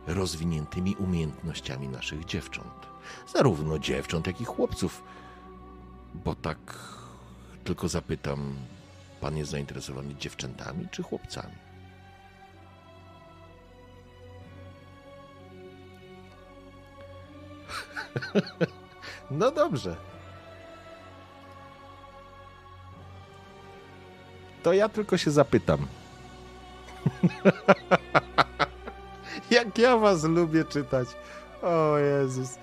[0.07, 2.87] rozwiniętymi umiejętnościami naszych dziewcząt.
[3.35, 5.03] Zarówno dziewcząt, jak i chłopców.
[6.15, 6.59] Bo tak
[7.65, 8.55] tylko zapytam,
[9.21, 11.55] pan jest zainteresowany dziewczętami czy chłopcami?
[19.31, 19.97] No dobrze.
[24.65, 25.79] To ja tylko się zapytam.
[29.51, 31.09] Jak ja was lubię czytać.
[31.63, 32.55] O Jezus.
[32.55, 32.59] E,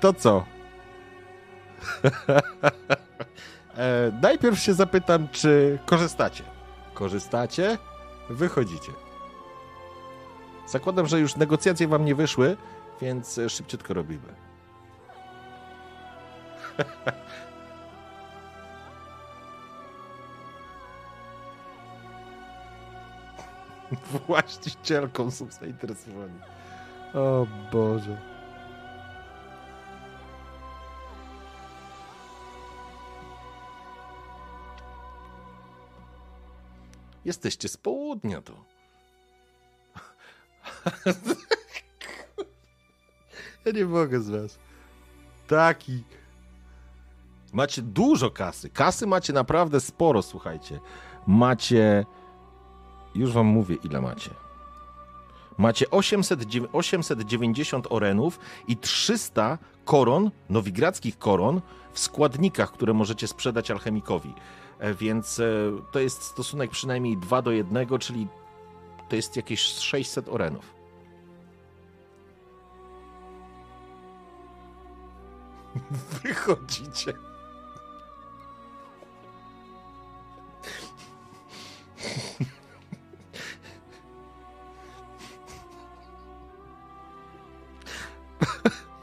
[0.00, 0.44] to co?
[3.76, 6.44] e, najpierw się zapytam, czy korzystacie.
[6.94, 7.78] Korzystacie?
[8.30, 8.92] Wychodzicie.
[10.66, 12.56] Zakładam, że już negocjacje wam nie wyszły,
[13.00, 14.34] więc szybciutko robimy.
[24.26, 26.40] Właścicielką są zainteresowani.
[27.14, 28.16] O Boże.
[37.24, 38.52] Jesteście z południa to.
[43.64, 44.58] Ja nie mogę z was.
[45.46, 46.04] Taki.
[47.52, 48.70] Macie dużo kasy.
[48.70, 50.80] Kasy macie naprawdę sporo, słuchajcie.
[51.26, 52.06] Macie.
[53.18, 54.30] Już wam mówię, ile macie.
[55.58, 56.40] Macie 800,
[56.72, 58.38] 890 orenów
[58.68, 61.60] i 300 koron, nowigradzkich koron,
[61.92, 64.34] w składnikach, które możecie sprzedać alchemikowi.
[64.78, 65.44] E, Więc e,
[65.92, 68.28] to jest stosunek przynajmniej 2 do 1, czyli
[69.08, 70.74] to jest jakieś 600 orenów.
[76.22, 77.12] Wychodzicie.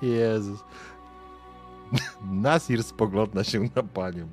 [0.08, 0.60] Jezus.
[2.32, 4.28] Nasir spogląda się na panią.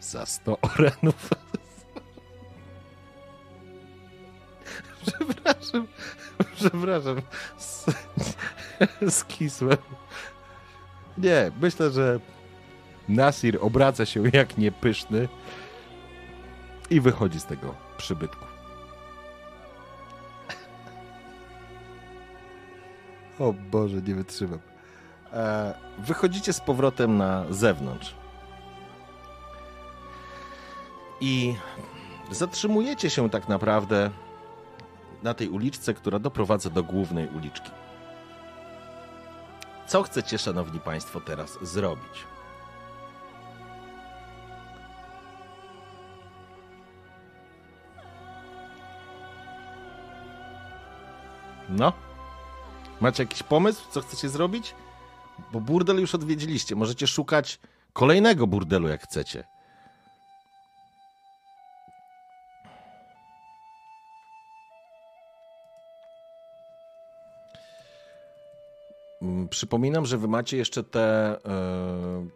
[0.00, 1.30] Za 100 orenów.
[5.06, 5.86] Przepraszam.
[6.54, 7.22] Przepraszam.
[9.10, 9.76] Skisłem.
[11.18, 12.20] Nie, myślę, że
[13.08, 15.28] Nasir obraca się jak niepyszny
[16.90, 18.43] i wychodzi z tego przybytku.
[23.38, 24.58] O Boże, nie wytrzymam.
[25.32, 28.14] E, wychodzicie z powrotem na zewnątrz.
[31.20, 31.54] I
[32.30, 34.10] zatrzymujecie się tak naprawdę
[35.22, 37.70] na tej uliczce, która doprowadza do głównej uliczki.
[39.86, 42.26] Co chcecie, szanowni państwo, teraz zrobić?
[51.68, 51.92] No?
[53.00, 54.74] Macie jakiś pomysł, co chcecie zrobić?
[55.52, 56.76] Bo burdel już odwiedziliście.
[56.76, 57.60] Możecie szukać
[57.92, 59.44] kolejnego burdelu, jak chcecie.
[69.22, 72.26] Mm, Przypominam, że wy macie jeszcze te, e,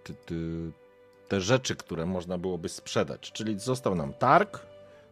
[1.29, 3.33] te rzeczy, które można byłoby sprzedać.
[3.33, 4.67] Czyli został nam targ,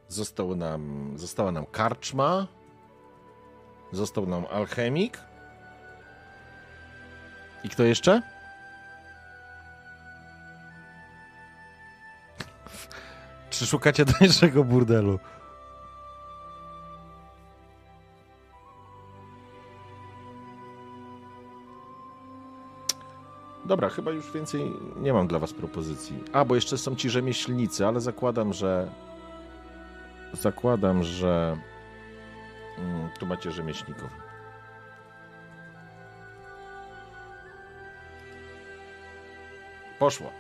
[0.09, 2.47] został nam, została nam karczma,
[3.93, 5.19] został nam alchemik.
[7.67, 8.23] I kto jeszcze?
[13.51, 15.19] Czy szukacie tańszego burdelu?
[23.65, 26.25] Dobra, chyba już więcej nie mam dla was propozycji.
[26.33, 28.91] A, bo jeszcze są ci rzemieślnicy, ale zakładam, że...
[30.33, 31.57] Zakładam, że...
[32.79, 34.26] Mm, tu macie rzemieślników.
[39.99, 40.33] Poszło.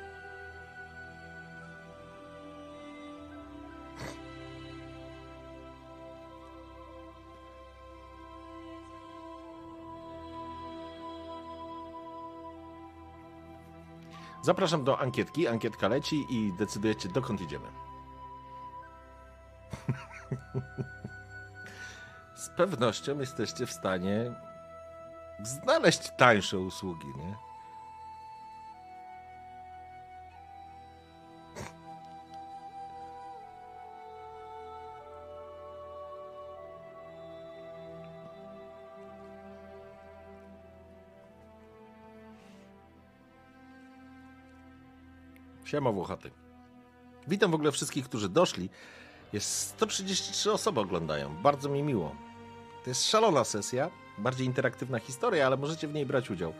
[14.46, 15.48] Zapraszam do ankietki.
[15.48, 17.68] Ankietka leci i decydujecie, dokąd idziemy.
[22.44, 24.32] Z pewnością jesteście w stanie
[25.42, 27.45] znaleźć tańsze usługi, nie?
[45.66, 46.30] Siema Włochaty.
[47.28, 48.70] Witam w ogóle wszystkich, którzy doszli.
[49.32, 51.36] Jest 133 osoby oglądają.
[51.42, 52.16] Bardzo mi miło.
[52.84, 56.52] To jest szalona sesja, bardziej interaktywna historia, ale możecie w niej brać udział.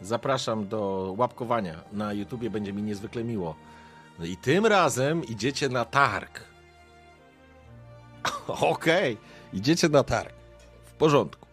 [0.00, 1.84] Zapraszam do łapkowania.
[1.92, 3.54] Na YouTubie będzie mi niezwykle miło.
[4.18, 6.44] No i tym razem idziecie na targ.
[8.48, 9.16] Okej,
[9.52, 10.34] idziecie na targ.
[10.84, 11.46] W porządku.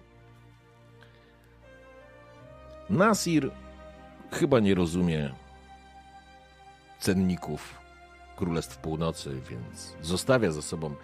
[2.90, 3.52] Nasir
[4.34, 5.34] chyba nie rozumie
[7.00, 7.76] cenników
[8.36, 10.96] Królestw Północy, więc zostawia za sobą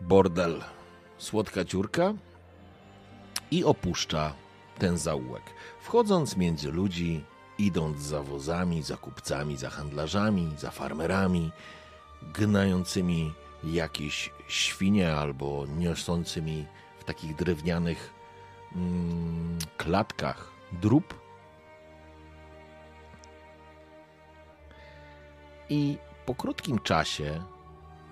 [0.00, 0.64] bordel
[1.18, 2.14] Słodka Ciurka
[3.50, 4.32] i opuszcza
[4.78, 5.42] ten zaułek.
[5.80, 7.24] Wchodząc między ludzi,
[7.58, 11.50] idąc za wozami, za kupcami, za handlarzami, za farmerami,
[12.22, 13.32] gnającymi
[13.64, 16.66] jakieś świnie albo niosącymi
[16.98, 18.12] w takich drewnianych
[18.76, 21.29] mm, klatkach drób.
[25.70, 27.42] I po krótkim czasie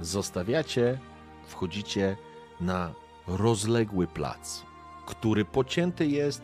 [0.00, 0.98] zostawiacie,
[1.46, 2.16] wchodzicie
[2.60, 2.94] na
[3.26, 4.62] rozległy plac,
[5.06, 6.42] który pocięty jest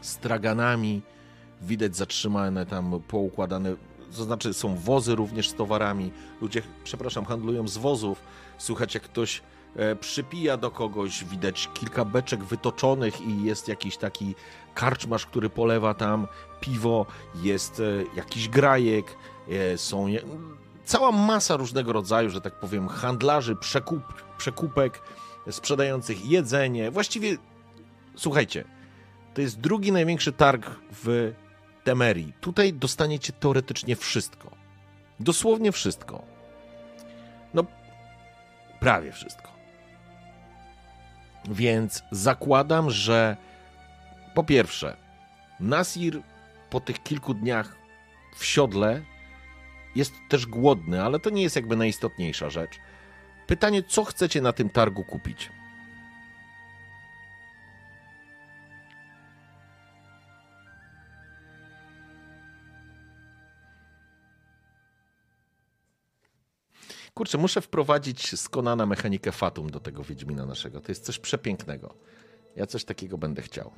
[0.00, 1.02] straganami,
[1.62, 3.76] widać zatrzymane tam, poukładane,
[4.16, 6.12] to znaczy są wozy również z towarami.
[6.40, 8.20] Ludzie, przepraszam, handlują z wozów.
[8.58, 9.42] Słychać jak ktoś
[9.76, 14.34] e, przypija do kogoś, widać kilka beczek wytoczonych i jest jakiś taki
[14.74, 16.28] karczmasz, który polewa tam
[16.60, 17.06] piwo,
[17.42, 17.82] jest e,
[18.16, 19.16] jakiś grajek,
[19.76, 20.20] są je,
[20.84, 24.02] cała masa różnego rodzaju, że tak powiem, handlarzy, przekup,
[24.38, 25.02] przekupek,
[25.50, 26.90] sprzedających jedzenie.
[26.90, 27.36] Właściwie,
[28.16, 28.64] słuchajcie,
[29.34, 31.32] to jest drugi największy targ w
[31.84, 32.32] Temerii.
[32.40, 34.50] Tutaj dostaniecie teoretycznie wszystko.
[35.20, 36.22] Dosłownie wszystko.
[37.54, 37.64] No,
[38.80, 39.48] prawie wszystko.
[41.48, 43.36] Więc zakładam, że
[44.34, 44.96] po pierwsze,
[45.60, 46.22] Nasir
[46.70, 47.76] po tych kilku dniach
[48.36, 49.02] w siodle
[49.96, 52.78] jest też głodny, ale to nie jest jakby najistotniejsza rzecz.
[53.46, 55.50] Pytanie, co chcecie na tym targu kupić?
[67.14, 68.48] Kurczę, muszę wprowadzić z
[68.86, 70.80] mechanikę Fatum do tego Wiedźmina naszego.
[70.80, 71.94] To jest coś przepięknego.
[72.56, 73.72] Ja coś takiego będę chciał.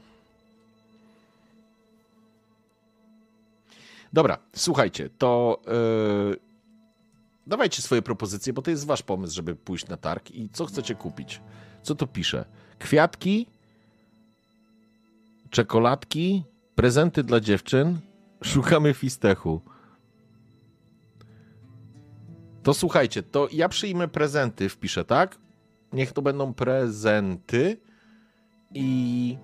[4.13, 5.61] Dobra, słuchajcie, to
[6.31, 6.37] yy,
[7.47, 10.31] dawajcie swoje propozycje, bo to jest wasz pomysł, żeby pójść na targ.
[10.31, 11.41] I co chcecie kupić?
[11.83, 12.45] Co tu pisze?
[12.79, 13.47] Kwiatki,
[15.51, 16.45] czekoladki,
[16.75, 17.99] prezenty dla dziewczyn.
[18.43, 19.61] Szukamy fistechu.
[22.63, 25.39] To słuchajcie, to ja przyjmę prezenty, wpiszę, tak?
[25.93, 27.77] Niech to będą prezenty
[28.75, 29.37] i.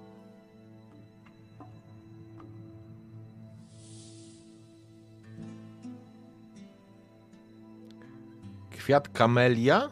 [8.85, 9.91] Kwiat kamelia.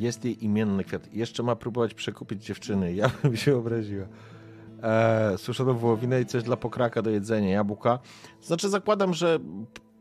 [0.00, 1.14] Jest jej imienny kwiat.
[1.14, 2.94] Jeszcze ma próbować przekupić dziewczyny.
[2.94, 4.06] Ja bym się obraziła.
[4.82, 7.50] Eee, suszoną wołowinę i coś dla pokraka do jedzenia.
[7.50, 7.98] Jabłka.
[8.42, 9.38] Znaczy zakładam, że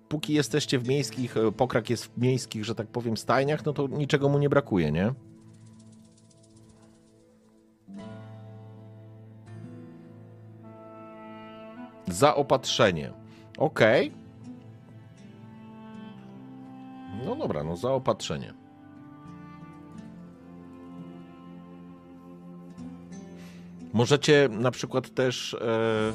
[0.09, 3.87] póki jesteście w miejskich, e, pokrak jest w miejskich, że tak powiem, stajniach, no to
[3.87, 5.13] niczego mu nie brakuje, nie?
[12.07, 13.13] Zaopatrzenie.
[13.57, 14.07] Okej.
[14.07, 14.22] Okay.
[17.25, 18.53] No dobra, no zaopatrzenie.
[23.93, 26.13] Możecie na przykład też e,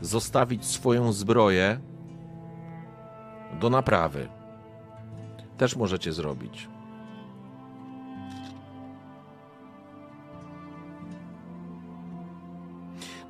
[0.00, 1.80] zostawić swoją zbroję
[3.60, 4.28] do naprawy.
[5.58, 6.68] Też możecie zrobić.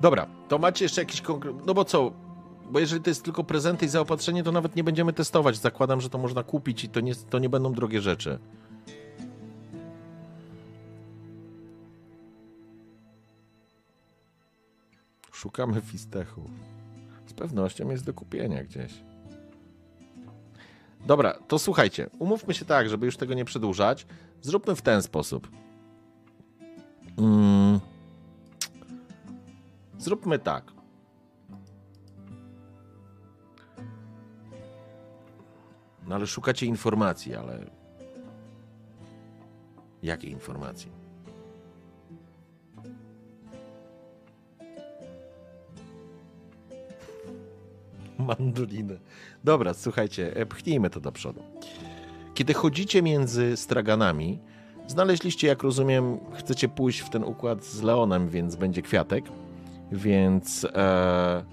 [0.01, 1.67] Dobra, to macie jeszcze jakiś konkret...
[1.67, 2.24] No bo co?
[2.71, 5.57] Bo jeżeli to jest tylko prezenty i zaopatrzenie, to nawet nie będziemy testować.
[5.57, 8.39] Zakładam, że to można kupić i to nie, to nie będą drogie rzeczy.
[15.33, 16.51] Szukamy fistechu.
[17.27, 18.93] Z pewnością jest do kupienia gdzieś.
[21.07, 24.07] Dobra, to słuchajcie, umówmy się tak, żeby już tego nie przedłużać.
[24.41, 25.49] Zróbmy w ten sposób.
[27.19, 27.81] Mm.
[29.99, 30.73] Zróbmy tak.
[36.09, 37.59] No ale szukacie informacji, ale.
[40.03, 40.91] Jakiej informacji?
[48.19, 48.99] Mandolinę.
[49.45, 51.43] Dobra, słuchajcie, e, pchnijmy to do przodu.
[52.35, 54.39] Kiedy chodzicie między straganami,
[54.87, 59.25] znaleźliście, jak rozumiem, chcecie pójść w ten układ z Leonem, więc będzie kwiatek,
[59.93, 61.45] więc e,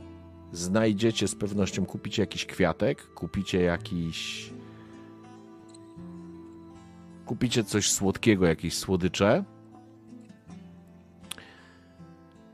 [0.51, 4.49] znajdziecie z pewnością, kupicie jakiś kwiatek, kupicie jakiś.
[7.25, 9.43] Kupicie coś słodkiego, jakieś słodycze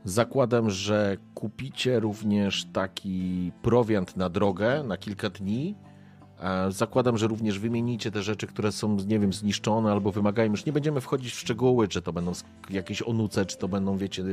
[0.08, 5.74] Zakładam, że kupicie również taki prowiant na drogę na kilka dni.
[6.68, 10.50] Zakładam, że również wymienicie te rzeczy, które są, nie wiem, zniszczone albo wymagają.
[10.50, 12.32] Już nie będziemy wchodzić w szczegóły, czy to będą
[12.70, 14.24] jakieś onuce, czy to będą, wiecie,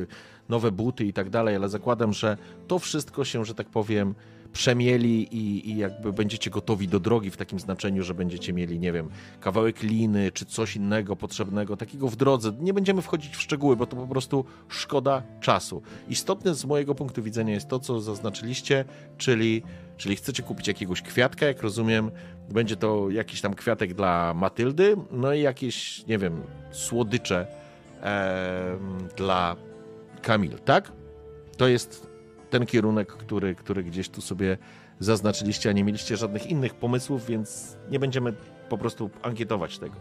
[0.49, 2.38] nowe buty i tak dalej, ale zakładam, że
[2.68, 4.15] to wszystko się, że tak powiem,
[4.56, 8.91] przemieli i, i jakby będziecie gotowi do drogi w takim znaczeniu, że będziecie mieli, nie
[8.91, 9.10] wiem,
[9.40, 12.52] kawałek liny czy coś innego potrzebnego, takiego w drodze.
[12.60, 15.82] Nie będziemy wchodzić w szczegóły, bo to po prostu szkoda czasu.
[16.10, 18.86] Istotne z mojego punktu widzenia jest to, co zaznaczyliście,
[19.18, 19.64] czyli,
[19.98, 22.11] czyli chcecie kupić jakiegoś kwiatka, jak rozumiem,
[22.49, 26.41] będzie to jakiś tam kwiatek dla Matyldy, no i jakieś, nie wiem,
[26.72, 27.48] słodycze
[28.03, 28.77] e,
[29.18, 29.56] dla
[30.22, 30.91] Kamil, tak?
[31.57, 32.15] To jest
[32.50, 34.58] ten kierunek, który, który gdzieś tu sobie
[35.00, 38.34] zaznaczyliście, a nie mieliście żadnych innych pomysłów, więc nie będziemy
[38.70, 39.96] po prostu ankietować tego.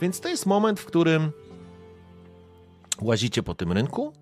[0.00, 1.32] Więc to jest moment, w którym
[3.00, 4.12] łazicie po tym rynku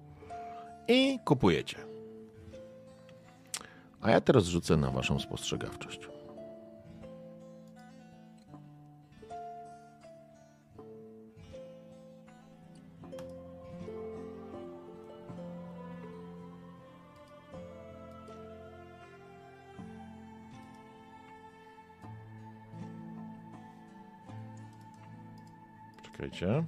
[0.89, 1.77] i kupujecie.
[4.01, 6.09] A ja teraz rzucę na waszą spostrzegawczość.
[26.21, 26.65] Czekajcie.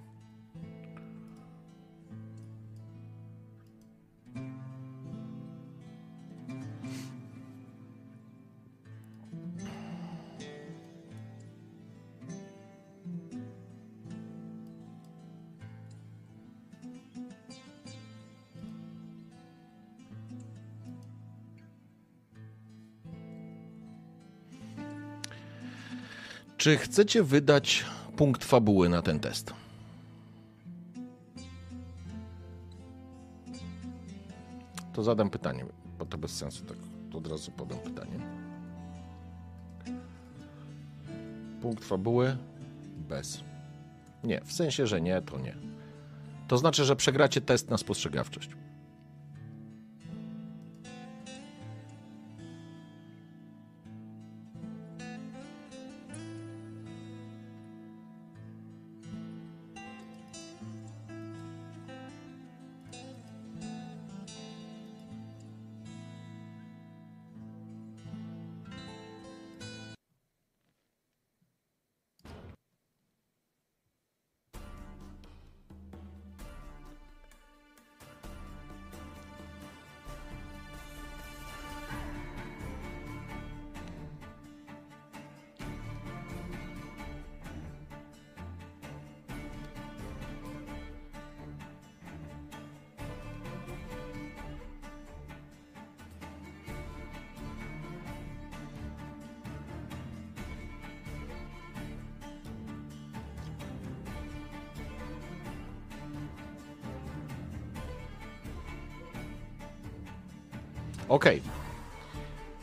[26.57, 27.85] Czy chcecie wydać
[28.17, 29.55] punkt fabuły na ten test?
[34.93, 35.67] To zadam pytanie,
[35.99, 36.77] bo to bez sensu, tak
[37.15, 38.19] od razu podam pytanie.
[41.63, 42.37] Punkt fabuły?
[43.09, 43.41] Bez.
[44.25, 45.57] Nie, w sensie, że nie, to nie.
[46.49, 48.51] To znaczy, że przegracie test na spostrzegawczość.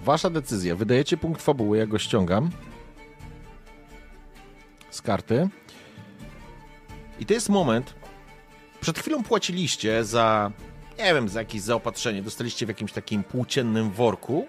[0.10, 0.76] Wasza decyzja.
[0.76, 2.49] Wydajecie punkt fabuły, ja go ściągam
[4.90, 5.49] z karty.
[7.19, 7.94] I to jest moment.
[8.81, 10.52] Przed chwilą płaciliście za,
[10.98, 12.22] nie wiem, za jakieś zaopatrzenie.
[12.22, 14.48] Dostaliście w jakimś takim płóciennym worku.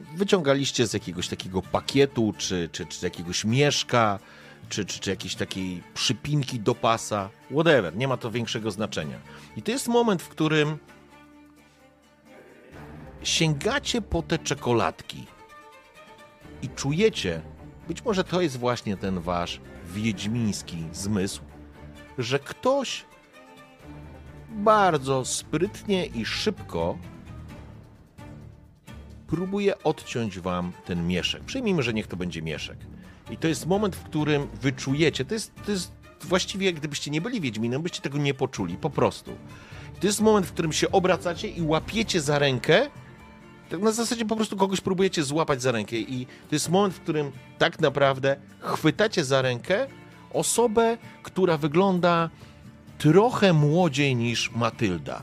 [0.00, 4.18] Wyciągaliście z jakiegoś takiego pakietu, czy, czy, czy jakiegoś mieszka,
[4.68, 7.30] czy, czy, czy jakiejś takiej przypinki do pasa.
[7.50, 9.18] Whatever, nie ma to większego znaczenia.
[9.56, 10.78] I to jest moment, w którym
[13.26, 15.26] sięgacie po te czekoladki
[16.62, 17.42] i czujecie,
[17.88, 21.42] być może to jest właśnie ten wasz wiedźmiński zmysł,
[22.18, 23.04] że ktoś
[24.50, 26.98] bardzo sprytnie i szybko
[29.26, 31.44] próbuje odciąć wam ten mieszek.
[31.44, 32.78] Przyjmijmy, że niech to będzie mieszek.
[33.30, 37.40] I to jest moment, w którym wyczujecie, to jest, to jest właściwie, gdybyście nie byli
[37.40, 39.36] Wiedźminem, byście tego nie poczuli, po prostu.
[40.00, 42.90] To jest moment, w którym się obracacie i łapiecie za rękę
[43.70, 47.00] tak na zasadzie po prostu kogoś próbujecie złapać za rękę i to jest moment, w
[47.00, 49.86] którym tak naprawdę chwytacie za rękę
[50.32, 52.30] osobę, która wygląda
[52.98, 55.22] trochę młodziej niż Matylda.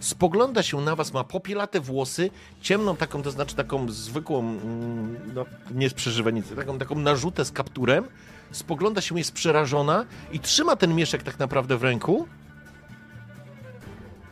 [0.00, 2.30] Spogląda się na was, ma popielate włosy,
[2.60, 7.52] ciemną taką, to znaczy taką zwykłą, mm, no nie z przeżywanicy, taką, taką narzutę z
[7.52, 8.04] kapturem.
[8.52, 12.28] Spogląda się, jest przerażona i trzyma ten mieszek tak naprawdę w ręku.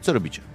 [0.01, 0.50] Co robicie?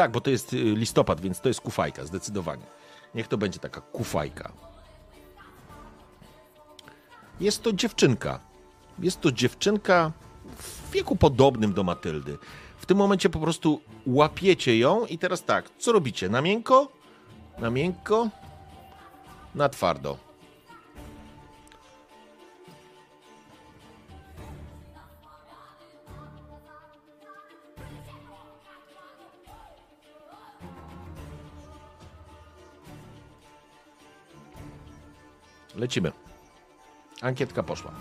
[0.00, 2.62] Tak, bo to jest y, listopad, więc to jest kufajka, zdecydowanie.
[3.14, 4.52] Niech to będzie taka kufajka.
[7.40, 8.40] Jest to dziewczynka.
[8.98, 10.12] Jest to dziewczynka
[10.56, 12.38] w wieku podobnym do Matyldy.
[12.78, 16.28] W tym momencie po prostu łapiecie ją i teraz tak, co robicie?
[16.28, 16.92] Na miękko?
[17.58, 18.28] Na miękko?
[19.54, 20.29] Na twardo.
[35.76, 36.12] Lecimy.
[37.22, 37.92] Ankietka poszła.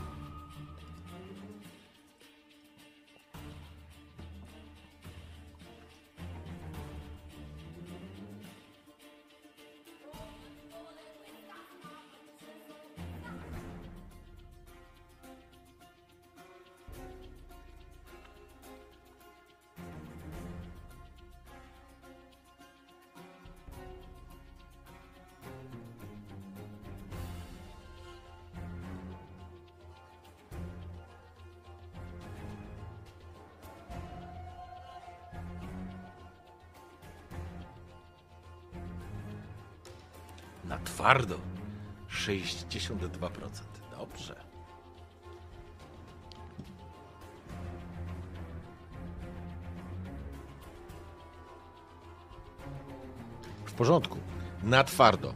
[41.10, 41.40] Twardo.
[42.10, 43.10] 62%.
[44.00, 44.36] Dobrze.
[53.66, 54.18] W porządku.
[54.64, 55.34] Na twardo.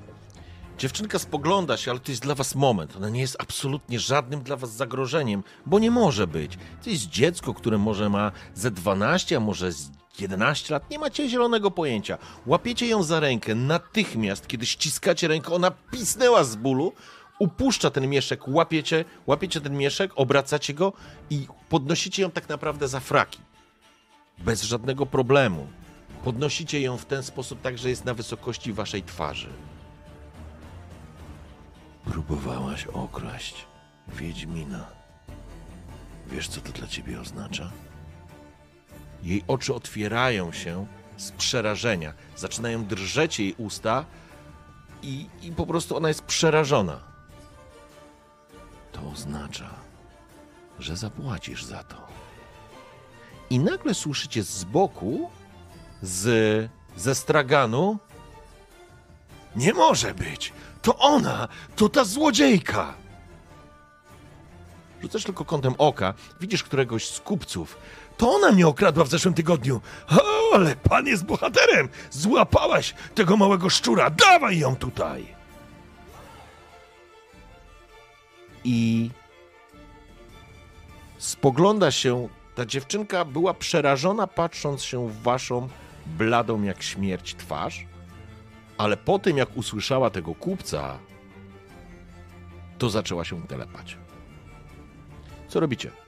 [0.77, 2.95] Dziewczynka spogląda się, ale to jest dla was moment.
[2.95, 6.57] Ona nie jest absolutnie żadnym dla was zagrożeniem, bo nie może być.
[6.83, 10.89] To jest dziecko, które może ma ze 12, a może z 11 lat.
[10.89, 12.17] Nie macie zielonego pojęcia.
[12.45, 16.93] Łapiecie ją za rękę natychmiast, kiedy ściskacie rękę, ona pisnęła z bólu,
[17.39, 20.93] upuszcza ten mieszek, łapiecie, łapiecie ten mieszek, obracacie go
[21.29, 23.39] i podnosicie ją tak naprawdę za fraki.
[24.37, 25.67] Bez żadnego problemu.
[26.23, 29.49] Podnosicie ją w ten sposób tak, że jest na wysokości waszej twarzy.
[32.05, 33.65] Próbowałaś okraść
[34.07, 34.85] Wiedźmina.
[36.27, 37.71] Wiesz, co to dla ciebie oznacza?
[39.23, 40.87] Jej oczy otwierają się
[41.17, 42.13] z przerażenia.
[42.35, 44.05] Zaczynają drżeć jej usta
[45.01, 46.99] i, i po prostu ona jest przerażona.
[48.91, 49.69] To oznacza,
[50.79, 52.07] że zapłacisz za to.
[53.49, 55.29] I nagle słyszycie z boku,
[56.01, 57.97] z, ze straganu.
[59.55, 60.53] Nie może być!
[60.81, 61.47] To ona!
[61.75, 62.93] To ta złodziejka!
[65.01, 67.77] Rzucasz tylko kątem oka, widzisz któregoś z kupców.
[68.17, 69.81] To ona mnie okradła w zeszłym tygodniu.
[70.09, 71.89] O, ale pan jest bohaterem!
[72.11, 74.09] Złapałaś tego małego szczura!
[74.09, 75.35] Dawaj ją tutaj!
[78.63, 79.09] I
[81.17, 82.27] spogląda się.
[82.55, 85.69] Ta dziewczynka była przerażona, patrząc się w waszą
[86.05, 87.85] bladą jak śmierć twarz,
[88.77, 90.99] ale po tym, jak usłyszała tego kupca,
[92.77, 93.97] to zaczęła się telepać.
[95.47, 96.02] Co robicie?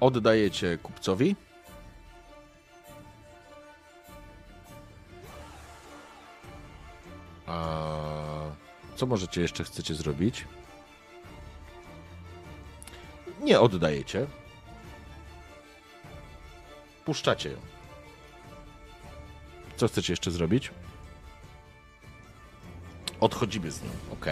[0.00, 1.36] Oddajecie kupcowi.
[7.46, 7.88] A
[8.96, 10.44] co możecie jeszcze chcecie zrobić?
[13.40, 14.26] Nie oddajecie.
[17.04, 17.58] Puszczacie ją.
[19.76, 20.70] Co chcecie jeszcze zrobić?
[23.20, 24.26] Odchodzimy z nią, ok?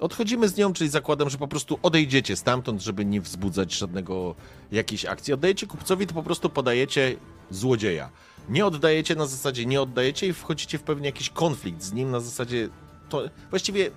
[0.00, 4.34] Odchodzimy z nią, czyli zakładam, że po prostu odejdziecie stamtąd, żeby nie wzbudzać żadnego
[4.72, 5.34] jakiejś akcji.
[5.34, 7.16] Oddajecie kupcowi, to po prostu podajecie
[7.50, 8.10] złodzieja.
[8.48, 12.20] Nie oddajecie na zasadzie, nie oddajecie i wchodzicie w pewien jakiś konflikt z nim na
[12.20, 12.68] zasadzie.
[13.08, 13.90] To właściwie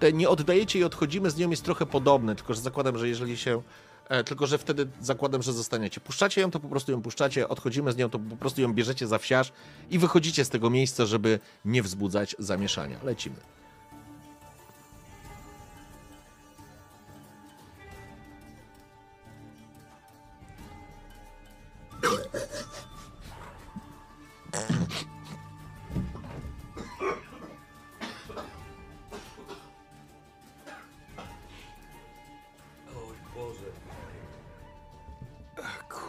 [0.00, 3.36] te nie oddajecie i odchodzimy z nią jest trochę podobne, tylko że zakładam, że jeżeli
[3.36, 3.62] się.
[4.08, 6.00] E, tylko, że wtedy zakładam, że zostaniecie.
[6.00, 9.06] Puszczacie ją, to po prostu ją puszczacie, odchodzimy z nią, to po prostu ją bierzecie
[9.06, 9.52] za wsiarz
[9.90, 12.98] i wychodzicie z tego miejsca, żeby nie wzbudzać zamieszania.
[13.02, 13.36] Lecimy.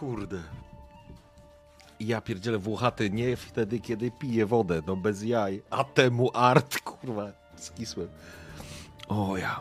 [0.04, 0.44] Kurde.
[2.00, 5.62] Ja pierdzielę Włochaty nie wtedy, kiedy piję wodę, no bez jaj.
[5.70, 8.08] A temu art, kurwa, skisłem.
[9.08, 9.60] O ja.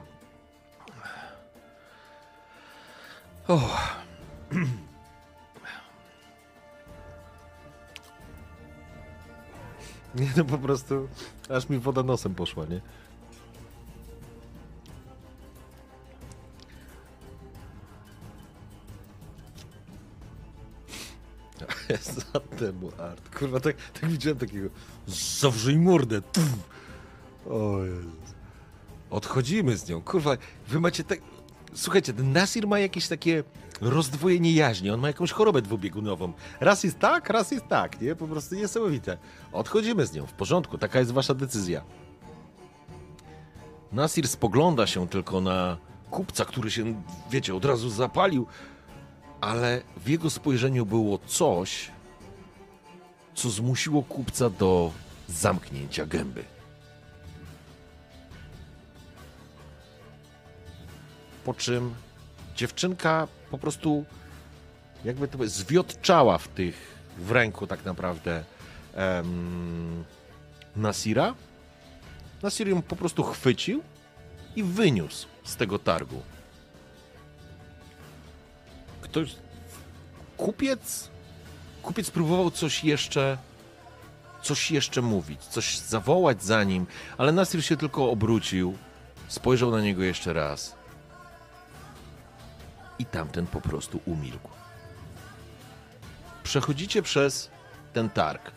[3.49, 3.61] O.
[10.15, 11.09] Nie, no po prostu
[11.51, 12.81] aż mi woda nosem poszła, nie?
[22.33, 23.39] Za temu art.
[23.39, 24.69] Kurwa, tak, tak widziałem takiego.
[25.41, 26.23] Zawrzyj mordę.
[26.23, 26.45] Tuf.
[27.51, 28.13] O Jezus.
[29.11, 30.03] Odchodzimy z nią.
[30.03, 30.37] Kurwa,
[30.69, 31.19] wy macie tak.
[31.75, 33.45] Słuchajcie, ten Nasir ma jakieś takie
[33.81, 34.91] rozdwojenie jaźni.
[34.91, 36.33] On ma jakąś chorobę dwubiegunową.
[36.61, 38.15] Raz jest tak, raz jest tak, nie?
[38.15, 39.19] Po prostu niesamowite.
[39.53, 40.27] Odchodzimy z nią.
[40.27, 41.85] W porządku, taka jest wasza decyzja.
[43.93, 45.79] Nasir spogląda się tylko na
[46.11, 48.47] kupca, który się, wiecie, od razu zapalił,
[49.43, 51.91] ale w jego spojrzeniu było coś,
[53.35, 54.93] co zmusiło kupca do
[55.29, 56.45] zamknięcia gęby.
[61.45, 61.95] Po czym
[62.57, 64.05] dziewczynka po prostu
[65.05, 68.45] jakby to zwiotczała w tych, w ręku tak naprawdę
[68.95, 70.05] em,
[70.77, 71.35] Nasira.
[72.43, 73.83] Nasir ją po prostu chwycił
[74.57, 76.23] i wyniósł z tego targu.
[79.13, 79.35] Ktoś,
[80.37, 81.09] kupiec,
[81.83, 83.39] kupiec próbował coś jeszcze,
[84.43, 86.87] coś jeszcze mówić, coś zawołać za nim,
[87.19, 88.77] ale Nasir się tylko obrócił,
[89.29, 90.75] spojrzał na niego jeszcze raz
[92.99, 94.49] i tamten po prostu umilkł.
[96.43, 97.51] Przechodzicie przez
[97.93, 98.51] ten targ.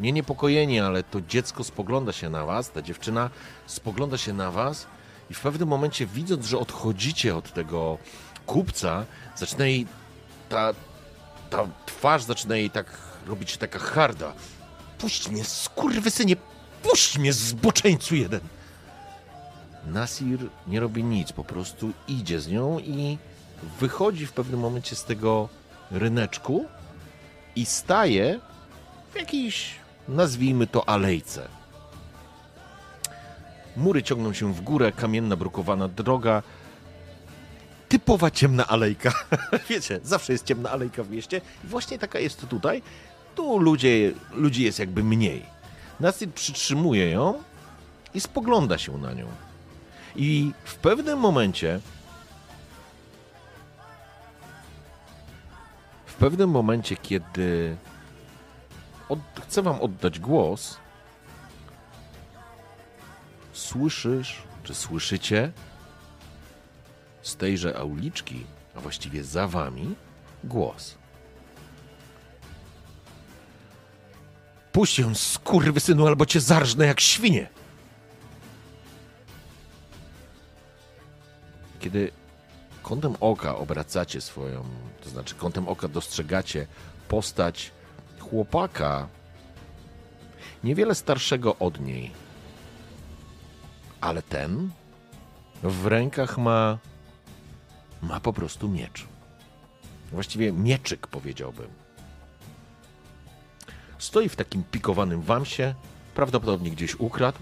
[0.00, 3.30] Nie niepokojeni, ale to dziecko spogląda się na was, ta dziewczyna
[3.66, 4.86] spogląda się na was
[5.30, 7.98] i w pewnym momencie widząc, że odchodzicie od tego
[8.46, 9.04] kupca,
[9.36, 9.86] zaczyna jej
[10.50, 10.74] ta,
[11.50, 12.86] ta twarz zaczyna jej tak
[13.26, 14.32] robić taka harda.
[14.98, 16.36] Puść mnie, skurwysynie,
[16.82, 18.40] puść mnie, zboczeńcu jeden!
[19.86, 23.18] Nasir nie robi nic, po prostu idzie z nią i
[23.80, 25.48] wychodzi w pewnym momencie z tego
[25.90, 26.66] ryneczku
[27.56, 28.40] i staje
[29.12, 29.74] w jakiejś,
[30.08, 31.48] nazwijmy to, alejce.
[33.76, 36.42] Mury ciągną się w górę, kamienna, brukowana droga.
[37.90, 39.12] Typowa ciemna alejka.
[39.68, 41.40] Wiecie, zawsze jest ciemna alejka w mieście.
[41.64, 42.82] I właśnie taka jest tutaj.
[43.34, 45.46] Tu ludzie, ludzi jest jakby mniej.
[46.00, 47.42] Nasir przytrzymuje ją
[48.14, 49.26] i spogląda się na nią.
[50.16, 51.80] I w pewnym momencie
[56.06, 57.76] w pewnym momencie, kiedy
[59.08, 60.76] od, chcę wam oddać głos,
[63.52, 65.52] słyszysz, czy słyszycie
[67.22, 69.94] z tejże auliczki, a właściwie za wami,
[70.44, 70.94] głos.
[74.72, 77.48] Puść ją, skurwysynu, albo cię zarżnę jak świnie!
[81.80, 82.12] Kiedy
[82.82, 84.64] kątem oka obracacie swoją,
[85.04, 86.66] to znaczy kątem oka dostrzegacie
[87.08, 87.70] postać
[88.18, 89.08] chłopaka,
[90.64, 92.10] niewiele starszego od niej.
[94.00, 94.70] Ale ten
[95.62, 96.78] w rękach ma
[98.02, 99.06] ma po prostu miecz.
[100.12, 101.68] Właściwie mieczyk powiedziałbym.
[103.98, 105.74] Stoi w takim pikowanym wamsie,
[106.14, 107.38] prawdopodobnie gdzieś ukradł.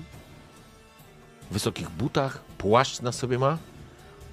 [1.51, 3.59] W wysokich butach, płaszcz na sobie ma.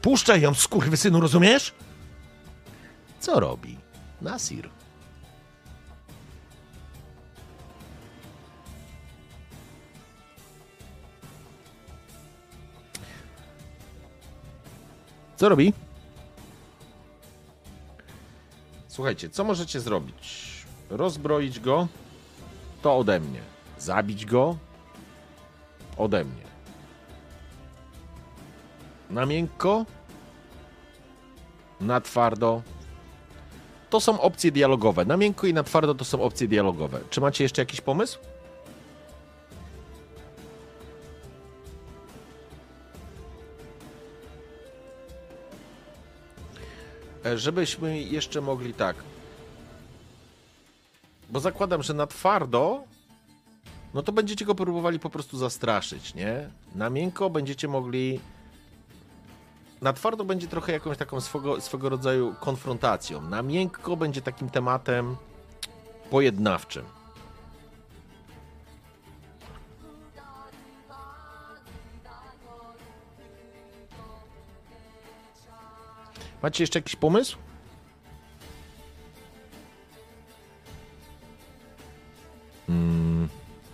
[0.02, 1.74] Puszczaj ją, skurwysynu, rozumiesz?
[3.20, 3.78] Co robi?
[4.22, 4.70] Nasir.
[15.38, 15.74] Co robi?
[18.96, 20.44] Słuchajcie, co możecie zrobić?
[20.90, 21.88] Rozbroić go?
[22.82, 23.42] To ode mnie.
[23.80, 24.58] Zabić go?
[25.98, 26.46] Ode mnie.
[29.10, 29.86] Na miękko?
[31.82, 32.62] Na twardo?
[33.90, 35.06] To są opcje dialogowe.
[35.06, 37.00] Na miękko i na twardo to są opcje dialogowe.
[37.10, 38.20] Czy macie jeszcze jakiś pomysł?
[47.36, 48.96] Żebyśmy jeszcze mogli tak.
[51.30, 52.84] Bo zakładam, że na twardo,
[53.94, 56.50] no to będziecie go próbowali po prostu zastraszyć, nie?
[56.76, 58.20] Na miękko będziecie mogli.
[59.82, 63.22] Na twardo będzie trochę jakąś taką swego, swego rodzaju konfrontacją.
[63.22, 65.16] Na miękko będzie takim tematem
[66.10, 66.86] pojednawczym.
[76.42, 77.38] Macie jeszcze jakiś pomysł?
[82.70, 83.30] Mm.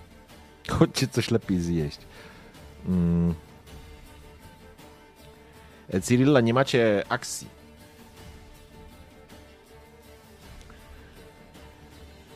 [0.70, 2.00] Chodźcie coś lepiej zjeść.
[2.88, 3.34] Mm.
[5.90, 7.48] E, Cyrilla, nie macie akcji.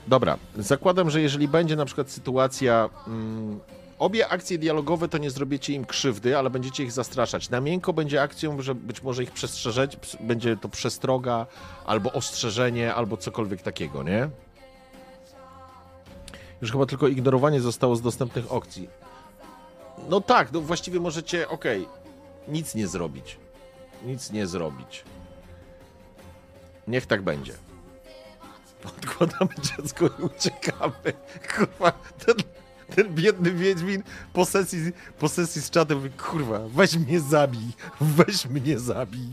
[0.08, 2.90] Dobra, zakładam, że jeżeli będzie na przykład sytuacja.
[4.00, 7.50] Obie akcje dialogowe to nie zrobicie im krzywdy, ale będziecie ich zastraszać.
[7.50, 11.46] Na miękko będzie akcją, że być może ich przestrzeżeć, będzie to przestroga,
[11.86, 14.30] albo ostrzeżenie, albo cokolwiek takiego, nie?
[16.62, 18.90] Już chyba tylko ignorowanie zostało z dostępnych opcji.
[20.10, 21.88] No tak, no właściwie możecie, okej,
[22.48, 23.38] nic nie zrobić.
[24.06, 25.04] Nic nie zrobić.
[26.88, 27.54] Niech tak będzie.
[28.86, 31.14] Odkładamy dziecko i uciekamy.
[31.56, 31.92] Kurwa,
[32.26, 32.36] ten,
[32.96, 34.04] ten biedny Wiedźmin
[34.34, 34.80] po sesji,
[35.20, 37.72] po sesji z czatem mówi, kurwa, weź mnie zabij,
[38.02, 39.28] weź mnie zabij.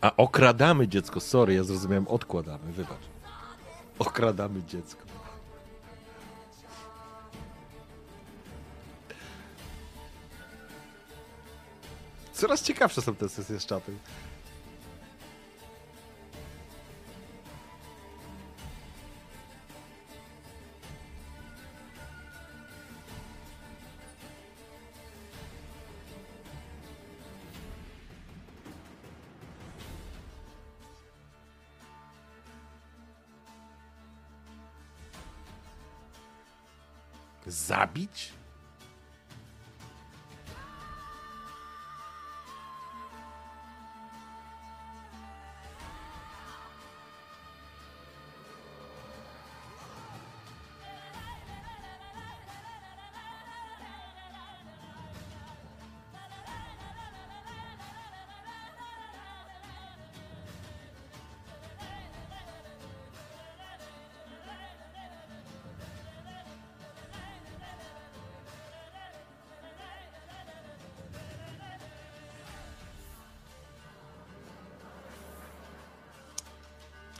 [0.00, 3.12] A okradamy dziecko, sorry, ja zrozumiałem, odkładamy, wybacz.
[3.98, 5.02] Okradamy dziecko.
[12.32, 13.98] Coraz ciekawsze są te sesje z czatem.
[37.52, 38.32] Zabić?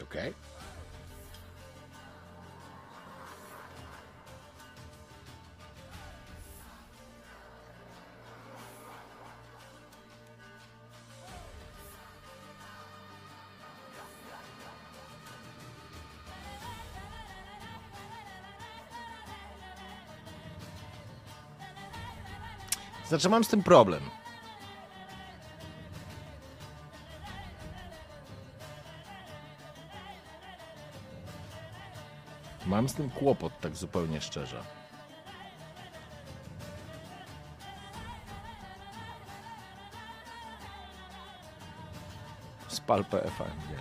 [0.02, 0.34] Okej.
[23.08, 24.21] Znaczy mam z tym problem.
[32.82, 34.62] Mam z tym kłopot, tak zupełnie szczerze.
[42.68, 43.78] Spal PFMG.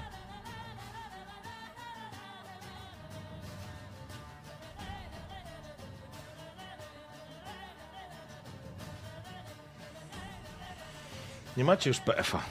[11.57, 12.41] Nie macie już PFA.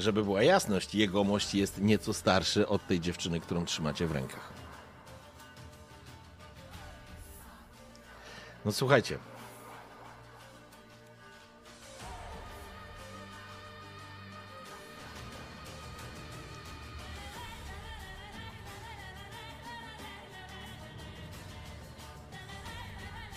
[0.00, 4.52] Żeby była jasność, jegomość jest nieco starszy od tej dziewczyny, którą trzymacie w rękach.
[8.64, 9.18] No słuchajcie.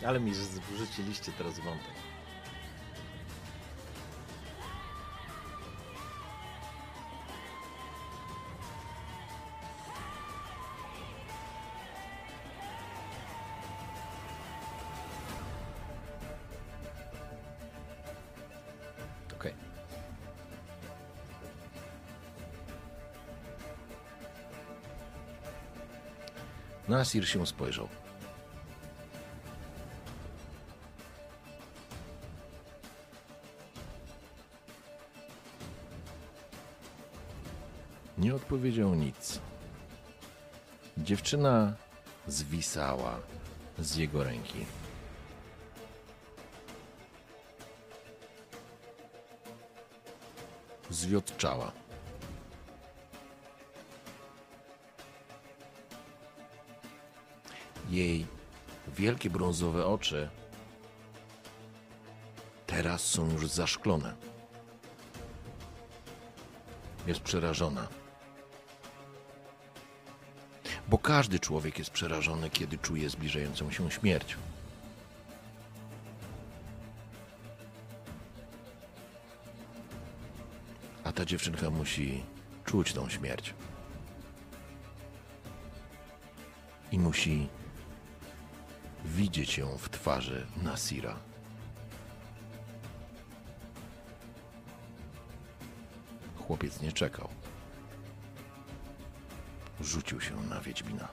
[0.07, 2.12] Ale mi wrzuciliście teraz wątek.
[27.03, 27.87] Nasir się spojrzał.
[38.17, 39.39] Nie odpowiedział nic.
[40.97, 41.73] Dziewczyna
[42.27, 43.19] zwisała
[43.79, 44.65] z jego ręki.
[50.89, 51.71] Zwiotczała.
[57.93, 58.27] Jej
[58.87, 60.29] wielkie brązowe oczy
[62.67, 64.15] teraz są już zaszklone.
[67.07, 67.87] Jest przerażona.
[70.87, 74.37] Bo każdy człowiek jest przerażony, kiedy czuje zbliżającą się śmierć.
[81.03, 82.23] A ta dziewczynka musi
[82.65, 83.53] czuć tą śmierć.
[86.91, 87.47] I musi
[89.15, 91.15] widzieć ją w twarzy Nasira.
[96.37, 97.29] Chłopiec nie czekał.
[99.81, 101.07] Rzucił się na Wiedźmina.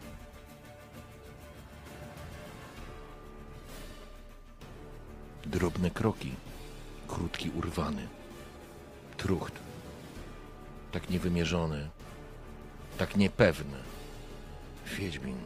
[5.46, 6.34] Drobne kroki,
[7.08, 8.08] krótki urwany,
[9.16, 9.54] trucht,
[10.92, 11.90] tak niewymierzony,
[12.98, 13.78] tak niepewny.
[14.86, 15.36] Wiedźmin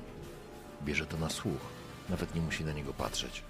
[0.85, 3.43] bierze to na słuch nawet nie musi na niego patrzeć.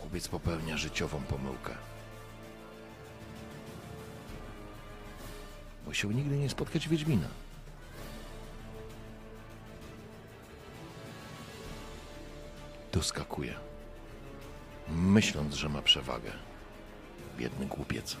[0.00, 1.74] Chłopiec popełnia życiową pomyłkę.
[5.86, 7.28] Musiał nigdy nie spotkać Wiedźmina.
[12.92, 13.54] Doskakuje,
[14.88, 16.32] myśląc, że ma przewagę.
[17.38, 18.16] Biedny głupiec.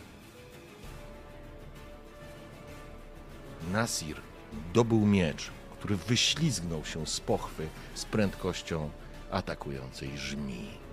[3.72, 4.16] Nasir
[4.74, 8.90] dobył miecz, który wyślizgnął się z pochwy z prędkością
[9.30, 10.86] atakującej żmii.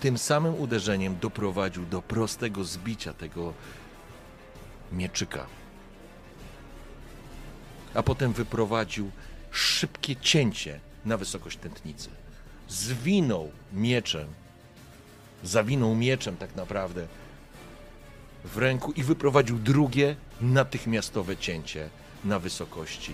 [0.00, 3.54] Tym samym uderzeniem doprowadził do prostego zbicia tego
[4.92, 5.46] mieczyka.
[7.94, 9.10] A potem wyprowadził
[9.50, 12.08] szybkie cięcie na wysokość tętnicy.
[12.68, 14.28] Zwinął mieczem,
[15.44, 17.06] zawinął mieczem tak naprawdę
[18.44, 21.90] w ręku i wyprowadził drugie natychmiastowe cięcie
[22.24, 23.12] na wysokości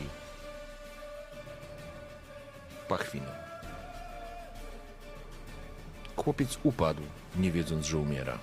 [2.89, 3.27] pachwiny.
[6.17, 7.03] Chłopiec upadł,
[7.37, 8.39] nie wiedząc, że umiera.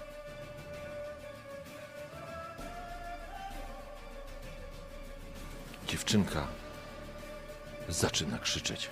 [5.87, 6.47] Dziewczynka
[7.89, 8.89] zaczyna krzyczeć.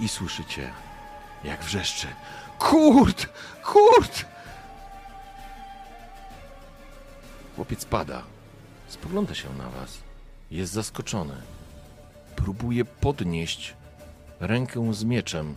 [0.00, 0.72] I słyszycie,
[1.46, 2.06] jak wrzeszczy.
[2.58, 3.28] Kurt!
[3.64, 4.24] Kurt!
[7.56, 8.22] Chłopiec pada.
[8.88, 9.98] Spogląda się na was.
[10.50, 11.34] Jest zaskoczony.
[12.36, 13.74] Próbuje podnieść
[14.40, 15.56] rękę z mieczem,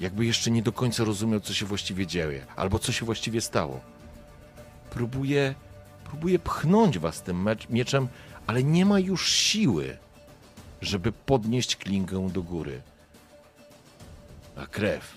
[0.00, 3.80] jakby jeszcze nie do końca rozumiał, co się właściwie dzieje, albo co się właściwie stało.
[4.90, 5.54] Próbuje,
[6.04, 8.08] próbuje pchnąć was tym mieczem,
[8.46, 9.96] ale nie ma już siły,
[10.80, 12.82] żeby podnieść klingę do góry.
[14.62, 15.16] A krew,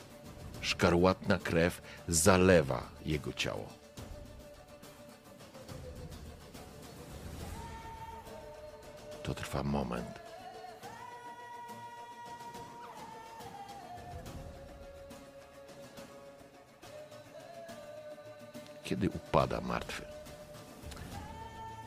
[0.61, 3.65] szkarłatna krew zalewa jego ciało.
[9.23, 10.19] To trwa moment.
[18.83, 20.05] Kiedy upada martwy.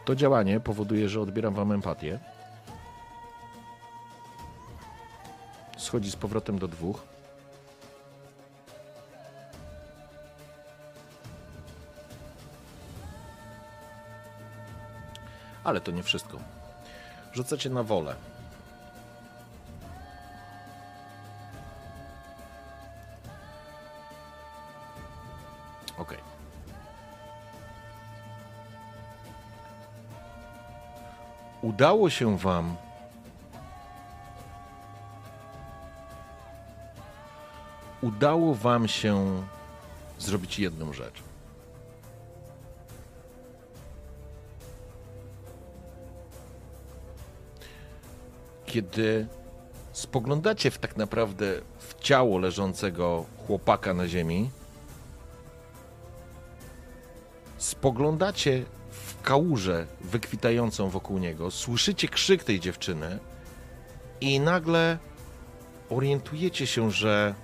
[0.05, 2.19] To działanie powoduje, że odbieram wam empatię.
[5.79, 7.14] Schodzi z powrotem do dwóch.
[15.65, 16.39] Ale to nie wszystko.
[17.33, 18.15] Rzucacie na wolę.
[25.99, 26.15] Ok.
[31.63, 32.77] Udało się Wam
[38.05, 39.43] udało Wam się
[40.19, 41.23] zrobić jedną rzecz.
[48.75, 49.27] Kiedy
[49.93, 54.51] spoglądacie w tak naprawdę w ciało leżącego chłopaka na ziemi,
[57.59, 63.19] spoglądacie w kałużę wykwitającą wokół niego, słyszycie krzyk tej dziewczyny
[64.21, 64.99] i nagle
[65.91, 67.35] orientujecie się, że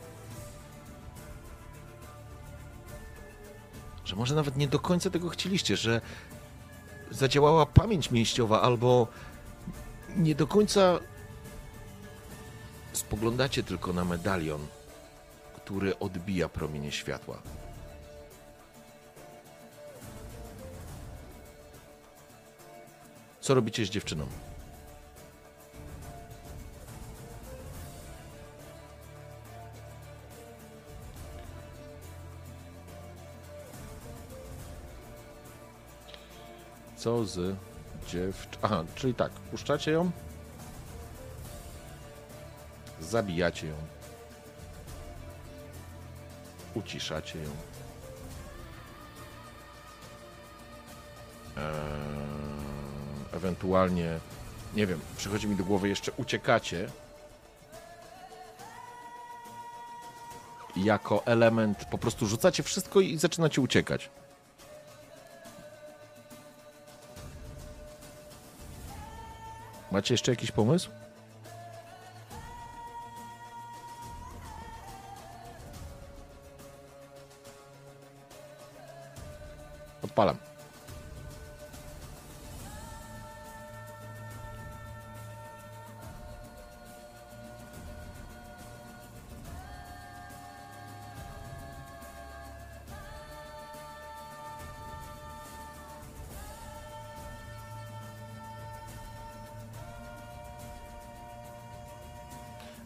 [4.05, 6.01] że może nawet nie do końca tego chcieliście, że
[7.11, 9.07] zadziałała pamięć mięśniowa albo
[10.16, 10.98] nie do końca
[13.01, 14.66] spoglądacie tylko na medalion,
[15.56, 17.43] który odbija promienie światła.
[23.40, 24.27] Co robicie z dziewczyną?
[36.97, 37.56] Co z
[38.06, 38.59] dziewcz...
[38.62, 40.10] Aha, czyli tak, puszczacie ją,
[43.01, 43.74] zabijacie ją,
[46.74, 47.51] uciszacie ją.
[51.56, 51.62] Eee,
[53.32, 54.18] ewentualnie,
[54.74, 56.90] nie wiem, przychodzi mi do głowy jeszcze uciekacie
[60.77, 64.10] jako element, po prostu rzucacie wszystko i zaczynacie uciekać.
[69.93, 70.90] Macie jeszcze jakiś pomysł?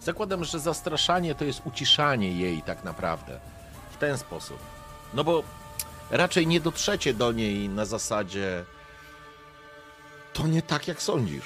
[0.04, 3.40] Zakładam, że zastraszanie to jest uciszanie jej tak naprawdę.
[3.90, 4.58] W ten sposób.
[5.14, 5.42] No bo
[6.10, 8.64] raczej nie dotrzecie do niej na zasadzie
[10.32, 11.44] to nie tak, jak sądzisz.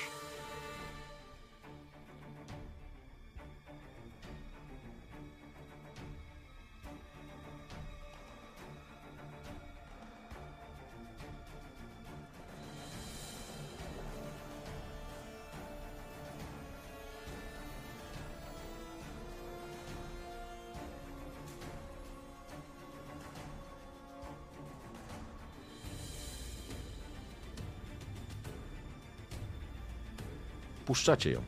[30.98, 31.42] Puszczacie ją.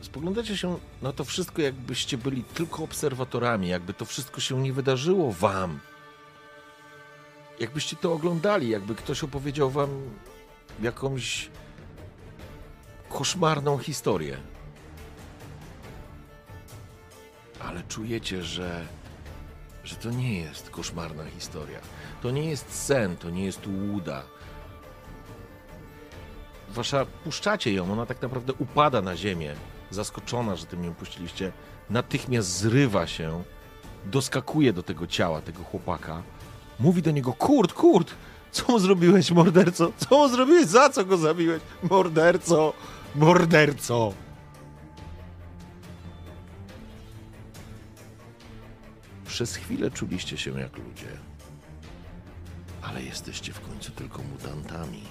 [0.00, 5.32] Spoglądacie się na to wszystko, jakbyście byli tylko obserwatorami, jakby to wszystko się nie wydarzyło
[5.32, 5.80] wam.
[7.60, 9.90] Jakbyście to oglądali, jakby ktoś opowiedział wam
[10.82, 11.50] jakąś
[13.08, 14.36] koszmarną historię.
[17.60, 18.86] Ale czujecie, że
[19.84, 21.78] że to nie jest koszmarna historia.
[22.22, 24.22] To nie jest sen, to nie jest łuda.
[26.68, 29.54] Wasza, puszczacie ją, ona tak naprawdę upada na ziemię,
[29.90, 31.52] zaskoczona, że tym ją puściliście.
[31.90, 33.42] Natychmiast zrywa się,
[34.04, 36.22] doskakuje do tego ciała, tego chłopaka.
[36.80, 38.14] Mówi do niego, Kurt, Kurt,
[38.52, 39.92] co mu zrobiłeś, morderco?
[39.96, 40.66] Co mu zrobiłeś?
[40.66, 41.62] Za co go zabiłeś?
[41.90, 42.72] Morderco,
[43.14, 44.12] morderco.
[49.32, 51.18] Przez chwilę czuliście się jak ludzie,
[52.82, 55.02] ale jesteście w końcu tylko mutantami.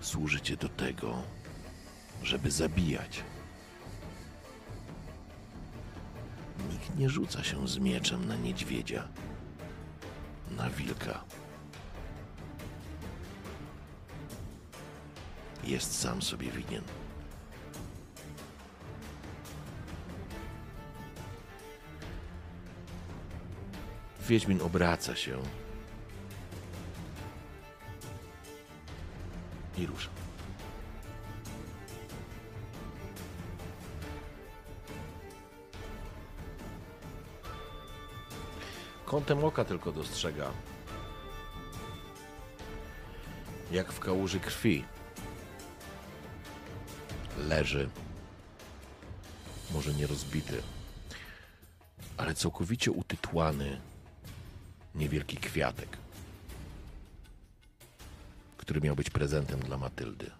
[0.00, 1.22] Służycie do tego,
[2.22, 3.24] żeby zabijać.
[6.72, 9.08] Nikt nie rzuca się z mieczem na niedźwiedzia,
[10.50, 11.24] na wilka.
[15.64, 16.82] Jest sam sobie winien.
[24.28, 25.42] Wiedźmin obraca się
[29.78, 30.08] i rusza.
[39.04, 40.50] Kątem oka tylko dostrzega,
[43.70, 44.84] jak w kałuży krwi
[47.38, 47.88] leży,
[49.70, 50.62] może nie rozbity,
[52.16, 53.80] ale całkowicie utytłany
[54.98, 55.96] niewielki kwiatek,
[58.56, 60.30] który miał być prezentem dla Matyldy.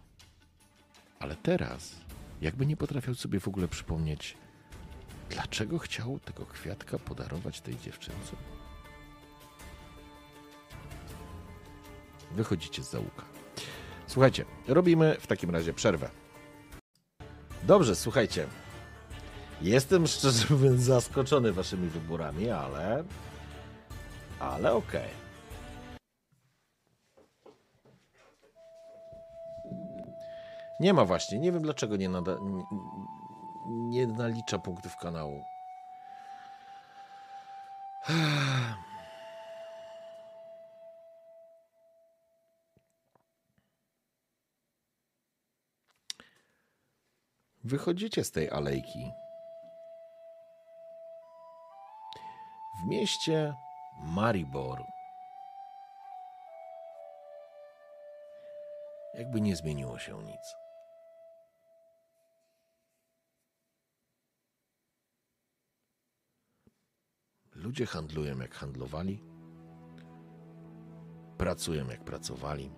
[1.21, 1.95] Ale teraz,
[2.41, 4.37] jakby nie potrafił sobie w ogóle przypomnieć,
[5.31, 8.37] dlaczego chciał tego kwiatka podarować tej dziewczynce.
[12.31, 13.25] Wychodzicie z załuka.
[14.07, 16.11] Słuchajcie, robimy w takim razie przerwę.
[17.63, 18.47] Dobrze, słuchajcie.
[19.63, 23.05] Jestem szczerze mówiąc zaskoczony waszymi wyborami, ale
[24.41, 25.09] ale okej.
[30.81, 32.65] Nie ma właśnie, nie wiem dlaczego nie, nada, nie,
[33.67, 35.45] nie nalicza punktów kanału.
[47.65, 49.13] Wychodzicie z tej alejki.
[52.83, 53.55] W mieście
[53.99, 54.85] Maribor.
[59.15, 60.57] Jakby nie zmieniło się nic.
[67.55, 69.23] Ludzie handlują jak handlowali,
[71.39, 72.71] pracują jak pracowali.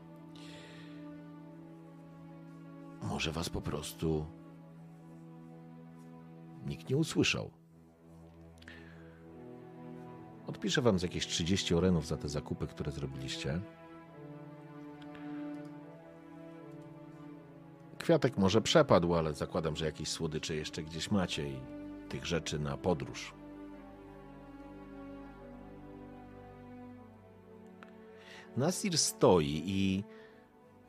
[3.03, 4.27] Może was po prostu
[6.67, 7.60] nikt nie usłyszał.
[10.51, 13.61] Odpiszę wam z jakieś 30 orenów za te zakupy, które zrobiliście.
[17.99, 21.61] Kwiatek może przepadł, ale zakładam, że jakieś słodycze jeszcze gdzieś macie i
[22.09, 23.35] tych rzeczy na podróż.
[28.57, 30.05] Nasir stoi i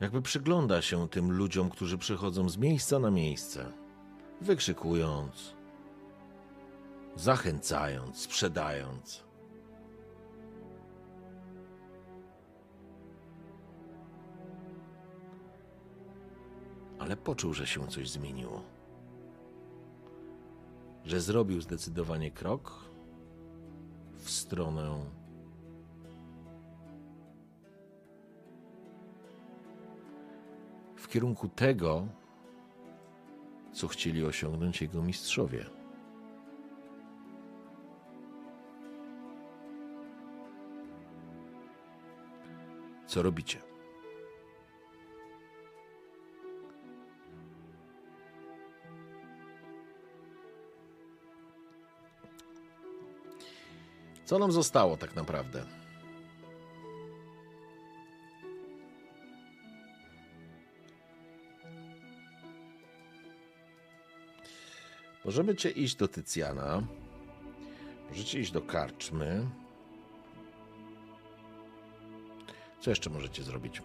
[0.00, 3.72] jakby przygląda się tym ludziom, którzy przychodzą z miejsca na miejsce,
[4.40, 5.54] wykrzykując,
[7.16, 9.31] zachęcając, sprzedając.
[17.02, 18.62] ale poczuł, że się coś zmieniło.
[21.04, 22.90] Że zrobił zdecydowanie krok
[24.16, 25.04] w stronę
[30.96, 32.06] w kierunku tego,
[33.72, 35.66] co chcieli osiągnąć jego mistrzowie.
[43.06, 43.71] Co robicie?
[54.24, 55.64] Co nam zostało tak naprawdę?
[65.24, 66.82] Możemy cię iść do Tycjana.
[68.08, 69.46] Możecie iść do karczmy.
[72.80, 73.82] Co jeszcze możecie zrobić?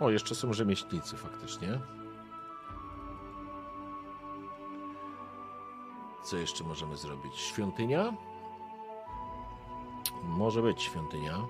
[0.00, 1.80] O, jeszcze są rzemieślnicy faktycznie.
[6.24, 7.36] Co jeszcze możemy zrobić?
[7.36, 8.16] Świątynia?
[10.22, 11.46] Może być świątynia.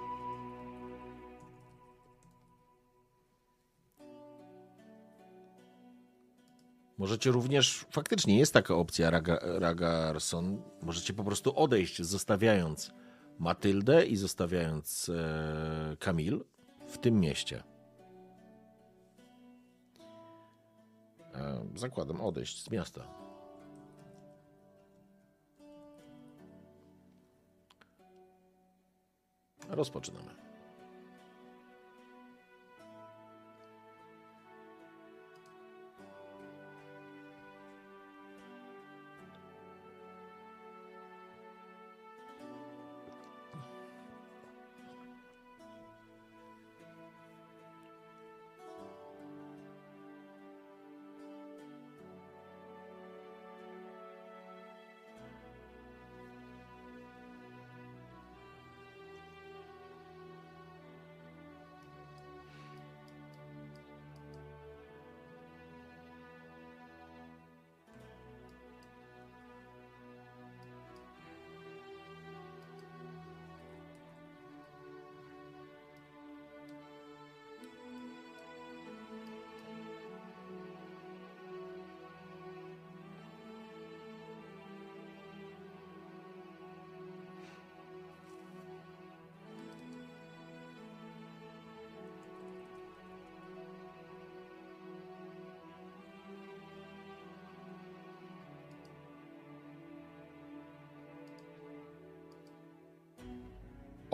[6.98, 12.92] Możecie również, faktycznie jest taka opcja Raga, Ragarson, możecie po prostu odejść, zostawiając
[13.38, 16.44] Matyldę i zostawiając e, Kamil
[16.86, 17.75] w tym mieście.
[21.74, 23.00] Zakładam odejść z miasta.
[29.68, 30.45] Rozpoczynamy.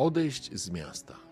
[0.03, 1.32] Odejść z miasta.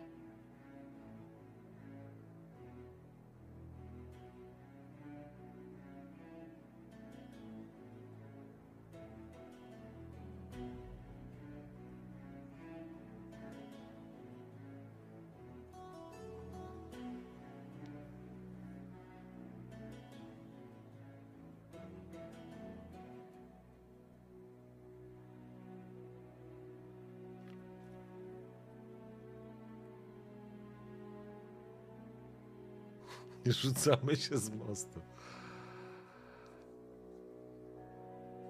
[33.51, 35.01] Rzucamy się z mostu.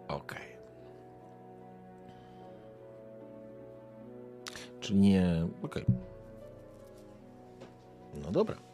[0.09, 0.57] Okej.
[4.81, 5.49] Czy nie.
[5.63, 5.85] Okej.
[8.25, 8.70] No dobra.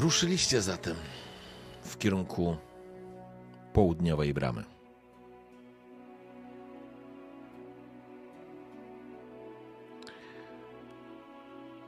[0.00, 0.96] Ruszyliście zatem
[1.82, 2.56] w kierunku
[3.72, 4.64] południowej bramy.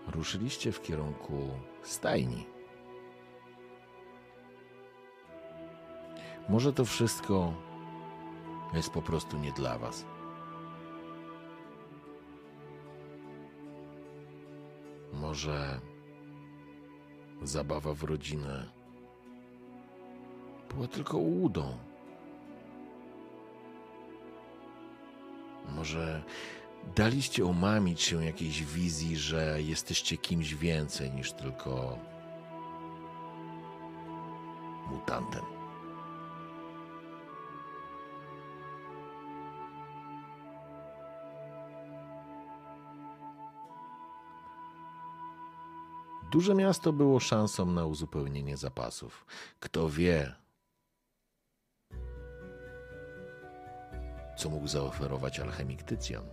[0.09, 1.49] Ruszyliście w kierunku
[1.83, 2.47] stajni.
[6.49, 7.55] Może to wszystko
[8.75, 10.05] jest po prostu nie dla Was.
[15.13, 15.81] Może
[17.45, 18.67] zabawa w rodzinę
[20.75, 21.79] była tylko ułudą.
[25.69, 26.23] Może
[26.97, 31.99] daliście omamić się jakiejś wizji, że jesteście kimś więcej niż tylko
[34.91, 35.62] mutantem.
[46.33, 49.27] Duże miasto było szansą na uzupełnienie zapasów.
[49.61, 50.35] Kto wie,
[54.37, 56.25] co mógł zaoferować alchemik Tycjan.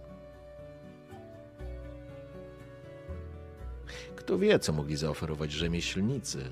[4.16, 6.52] Kto wie, co mogli zaoferować rzemieślnicy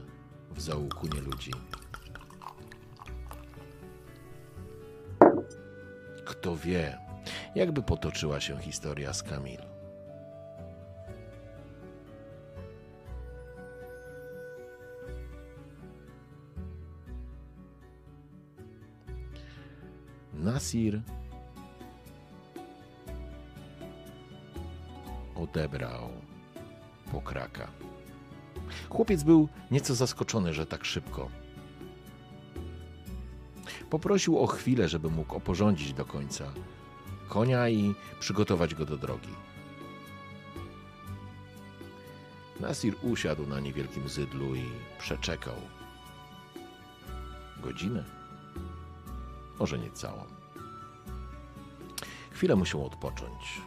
[0.51, 1.51] w zaułku ludzi.
[6.25, 6.97] Kto wie,
[7.55, 9.76] jakby potoczyła się historia z Kamil.
[20.57, 21.01] Nasir
[25.35, 26.09] odebrał
[27.11, 27.67] pokraka.
[28.89, 31.29] Chłopiec był nieco zaskoczony, że tak szybko.
[33.89, 36.45] Poprosił o chwilę, żeby mógł oporządzić do końca
[37.29, 39.33] konia i przygotować go do drogi.
[42.59, 44.63] Nasir usiadł na niewielkim zydlu i
[44.99, 45.55] przeczekał.
[47.57, 48.03] Godzinę?
[49.59, 50.36] Może nie całą.
[52.37, 53.61] Chwilę musiał odpocząć.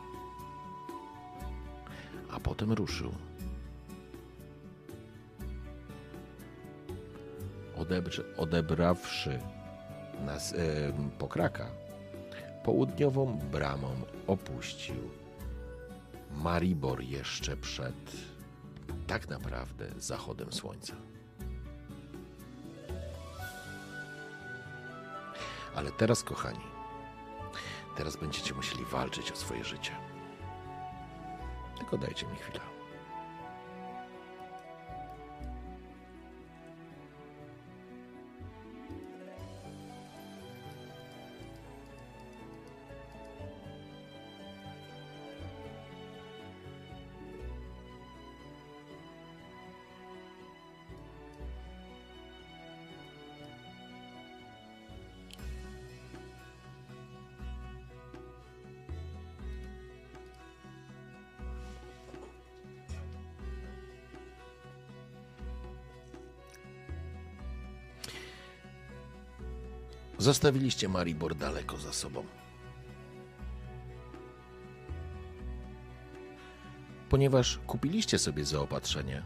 [2.30, 3.12] A potem ruszył.
[7.76, 9.40] Odebrze, odebrawszy
[10.26, 10.56] nas, e,
[11.18, 11.70] pokraka,
[12.64, 13.94] południową bramą
[14.26, 15.10] opuścił
[16.30, 18.12] Maribor jeszcze przed
[19.06, 20.94] tak naprawdę zachodem słońca.
[25.74, 26.79] Ale teraz, kochani,
[28.00, 29.92] teraz będziecie musieli walczyć o swoje życie.
[31.78, 32.60] Tylko dajcie mi chwilę.
[70.20, 72.24] Zostawiliście Maribor daleko za sobą.
[77.08, 79.22] Ponieważ kupiliście sobie zaopatrzenie,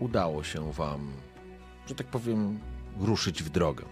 [0.00, 1.12] udało się Wam,
[1.86, 2.60] że tak powiem,
[2.98, 3.84] ruszyć w drogę.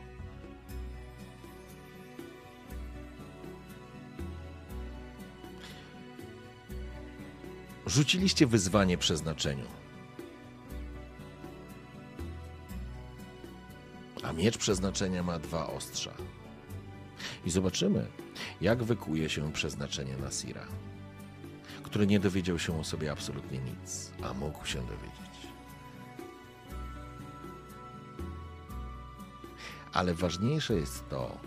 [7.87, 9.67] Rzuciliście wyzwanie przeznaczeniu.
[14.41, 16.15] Miecz przeznaczenia ma dwa ostrza.
[17.45, 18.07] I zobaczymy,
[18.61, 20.67] jak wykuje się przeznaczenie Nasira,
[21.83, 25.41] który nie dowiedział się o sobie absolutnie nic, a mógł się dowiedzieć.
[29.93, 31.39] Ale ważniejsze jest to,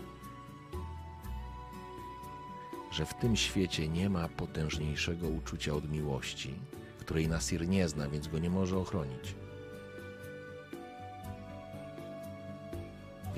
[2.90, 6.54] że w tym świecie nie ma potężniejszego uczucia od miłości,
[6.98, 9.34] której Nasir nie zna, więc go nie może ochronić.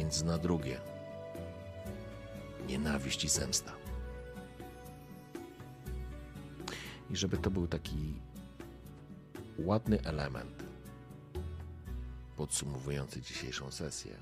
[0.07, 0.81] Więc zna drugie:
[2.67, 3.73] nienawiść i zemsta.
[7.11, 8.15] I żeby to był taki
[9.59, 10.63] ładny element
[12.37, 14.17] podsumowujący dzisiejszą sesję,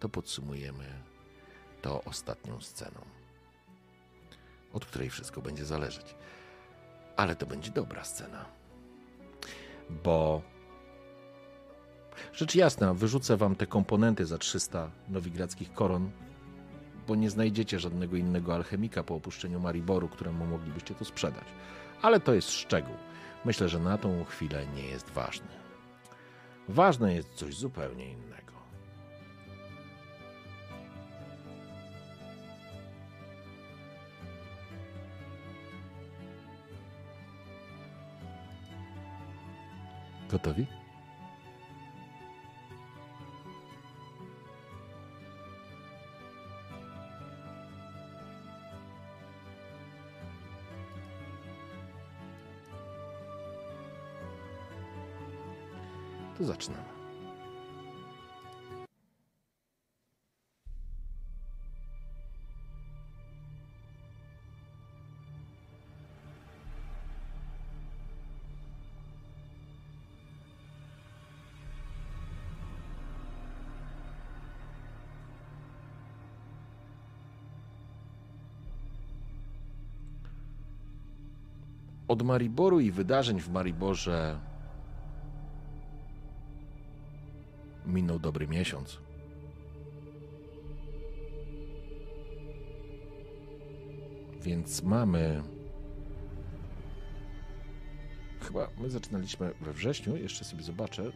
[0.00, 1.02] to podsumujemy
[1.82, 3.00] to ostatnią sceną,
[4.72, 6.14] od której wszystko będzie zależeć.
[7.16, 8.44] Ale to będzie dobra scena,
[9.90, 10.42] bo
[12.32, 16.10] rzecz jasna, wyrzucę wam te komponenty za 300 nowigradzkich koron,
[17.08, 21.44] bo nie znajdziecie żadnego innego alchemika po opuszczeniu Mariboru, któremu moglibyście to sprzedać.
[22.02, 22.94] Ale to jest szczegół.
[23.44, 25.48] Myślę, że na tą chwilę nie jest ważny.
[26.68, 28.52] Ważne jest coś zupełnie innego.
[40.30, 40.79] Gotowi?
[56.40, 57.00] to zaczynamy.
[82.08, 84.49] od Mariboru i wydarzeń w Mariborze
[87.90, 88.98] minął dobry miesiąc.
[94.42, 95.42] Więc mamy.
[98.40, 101.12] Chyba my zaczynaliśmy we wrześniu, jeszcze sobie zobaczę,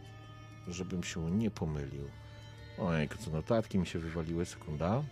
[0.67, 2.09] żebym się nie pomylił.
[2.77, 5.03] Ojej, co notatki mi się wywaliły, sekunda.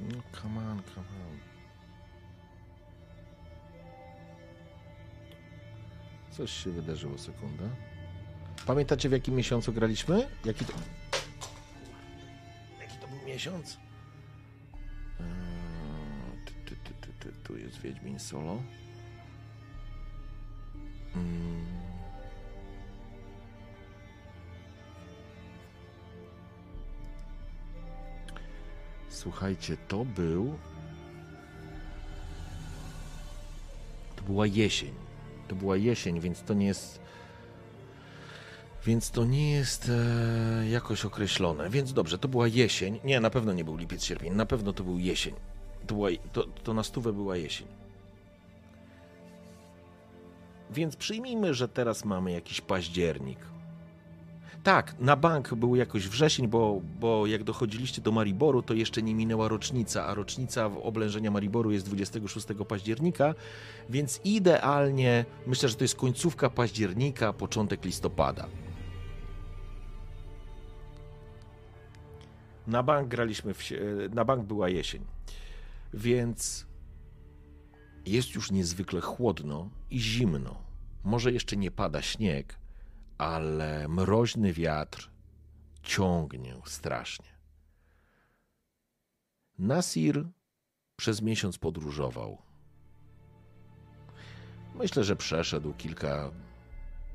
[0.00, 1.57] No, come on, come on.
[6.38, 7.64] Coś się wydarzyło, sekunda.
[8.66, 10.28] Pamiętacie w jakim miesiącu graliśmy?
[10.44, 10.72] Jaki to...
[12.80, 13.78] Jaki to był miesiąc?
[15.20, 15.26] Eee,
[17.44, 18.62] tu jest Wiedźmin Solo.
[21.14, 21.66] Mm.
[29.08, 30.58] Słuchajcie, to był.
[34.16, 35.07] To była jesień.
[35.48, 37.00] To była jesień, więc to nie jest.
[38.86, 41.70] Więc to nie jest e, jakoś określone.
[41.70, 43.00] Więc dobrze, to była jesień.
[43.04, 44.34] Nie, na pewno nie był lipiec, sierpień.
[44.34, 45.34] Na pewno to był jesień.
[45.86, 47.66] To, była, to, to na stówę była jesień.
[50.70, 53.38] Więc przyjmijmy, że teraz mamy jakiś październik.
[54.68, 59.14] Tak, na bank był jakoś wrzesień, bo, bo jak dochodziliście do Mariboru, to jeszcze nie
[59.14, 63.34] minęła rocznica, a rocznica oblężenia Mariboru jest 26 października,
[63.90, 68.48] więc idealnie myślę, że to jest końcówka października, początek listopada.
[72.66, 73.70] Na bank graliśmy, w,
[74.14, 75.04] na bank była jesień,
[75.94, 76.66] więc
[78.06, 80.56] jest już niezwykle chłodno i zimno.
[81.04, 82.58] Może jeszcze nie pada śnieg,
[83.18, 85.10] ale mroźny wiatr
[85.82, 87.28] ciągnie strasznie.
[89.58, 90.28] Nasir
[90.96, 92.38] przez miesiąc podróżował.
[94.74, 96.30] Myślę, że przeszedł kilka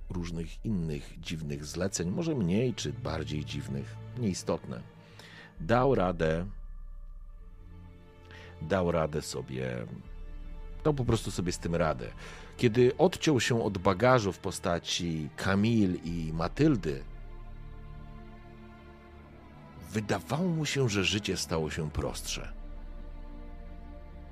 [0.10, 4.82] różnych innych dziwnych zleceń, może mniej czy bardziej dziwnych, nieistotne.
[5.60, 6.46] Dał radę,
[8.62, 9.88] dał radę sobie,
[10.84, 12.12] dał po prostu sobie z tym radę.
[12.58, 17.04] Kiedy odciął się od bagażu w postaci Kamil i Matyldy,
[19.92, 22.54] wydawało mu się, że życie stało się prostsze.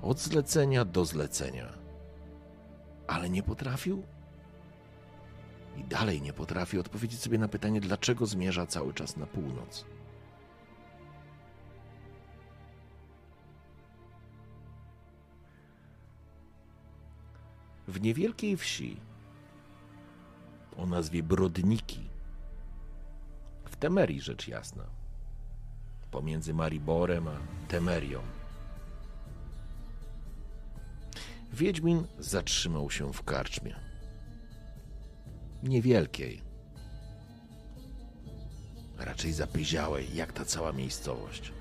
[0.02, 1.72] Od zlecenia do zlecenia.
[3.06, 4.02] Ale nie potrafił
[5.76, 9.84] i dalej nie potrafi odpowiedzieć sobie na pytanie, dlaczego zmierza cały czas na północ.
[17.92, 18.96] W niewielkiej wsi
[20.76, 22.10] o nazwie Brodniki,
[23.64, 24.84] w Temerii rzecz jasna,
[26.10, 27.36] pomiędzy Mariborem a
[27.68, 28.22] Temerią.
[31.52, 33.76] Wiedźmin zatrzymał się w karczmie.
[35.62, 36.42] Niewielkiej,
[38.98, 41.52] raczej zapyziałej, jak ta cała miejscowość.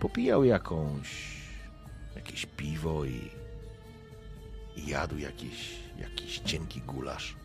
[0.00, 1.38] Popijał jakąś,
[2.16, 3.41] jakieś piwo i
[4.76, 7.36] i jadł jakiś, jakiś cienki gulasz.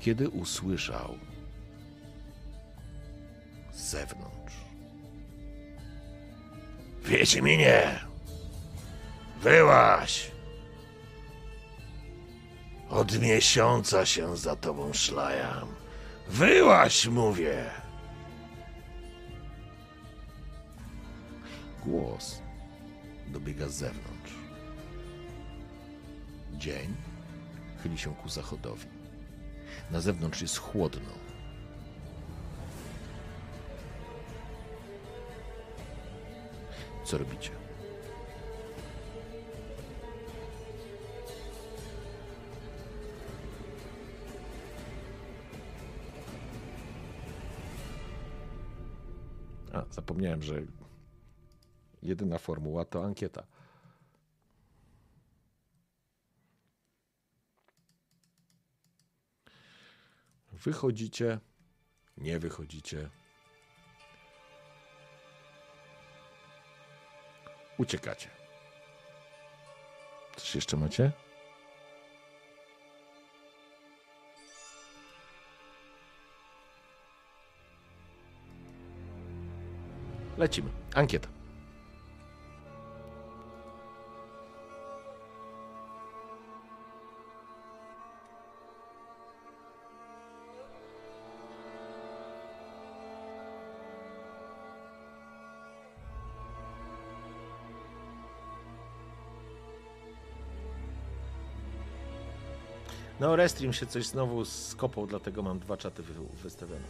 [0.00, 1.18] Kiedy usłyszał
[3.72, 4.54] z zewnątrz
[7.04, 8.00] Wiedźminie!
[9.42, 10.30] Wyłaś!
[12.90, 15.68] Od miesiąca się za tobą szlajam.
[16.28, 17.64] Wyłaś, mówię!
[21.84, 22.43] Głos
[23.34, 24.34] dobiega z zewnątrz.
[26.52, 26.94] Dzień
[27.82, 28.86] chyli się ku zachodowi.
[29.90, 31.10] Na zewnątrz jest chłodno.
[37.04, 37.50] Co robicie?
[49.72, 50.62] A, zapomniałem, że
[52.04, 53.46] Jedyna formuła to ankieta.
[60.52, 61.40] Wychodzicie,
[62.16, 63.10] nie wychodzicie.
[67.78, 68.28] Uciekacie.
[70.36, 71.12] Coś jeszcze macie?
[80.38, 80.70] Lecimy.
[80.94, 81.43] Ankieta.
[103.34, 106.80] No, Restream się coś znowu skopał, dlatego mam dwa czaty wy- wystawione.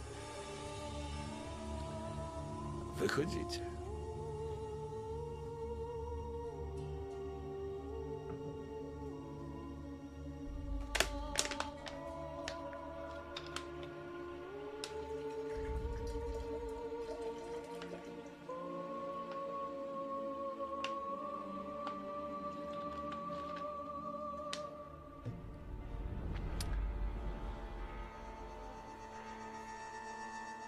[2.97, 3.74] Wychodzicie.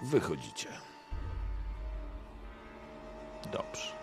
[0.07, 0.69] Wychodzicie.
[3.51, 3.93] Dobrze.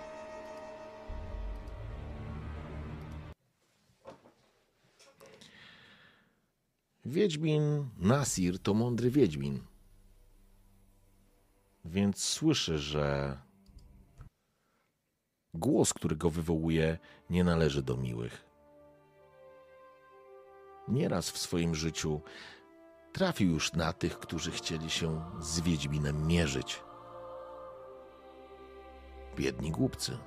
[7.05, 9.61] Wiedźmin Nasir to mądry Wiedźmin.
[11.85, 13.39] Więc słyszy, że
[15.55, 16.99] głos, który go wywołuje,
[17.31, 18.45] nie należy do miłych.
[20.89, 22.21] Nieraz w swoim życiu
[23.15, 26.83] trafił już na tych, którzy chcieli się z Wiedźminem mierzyć.
[29.37, 30.19] Biedni głupcy.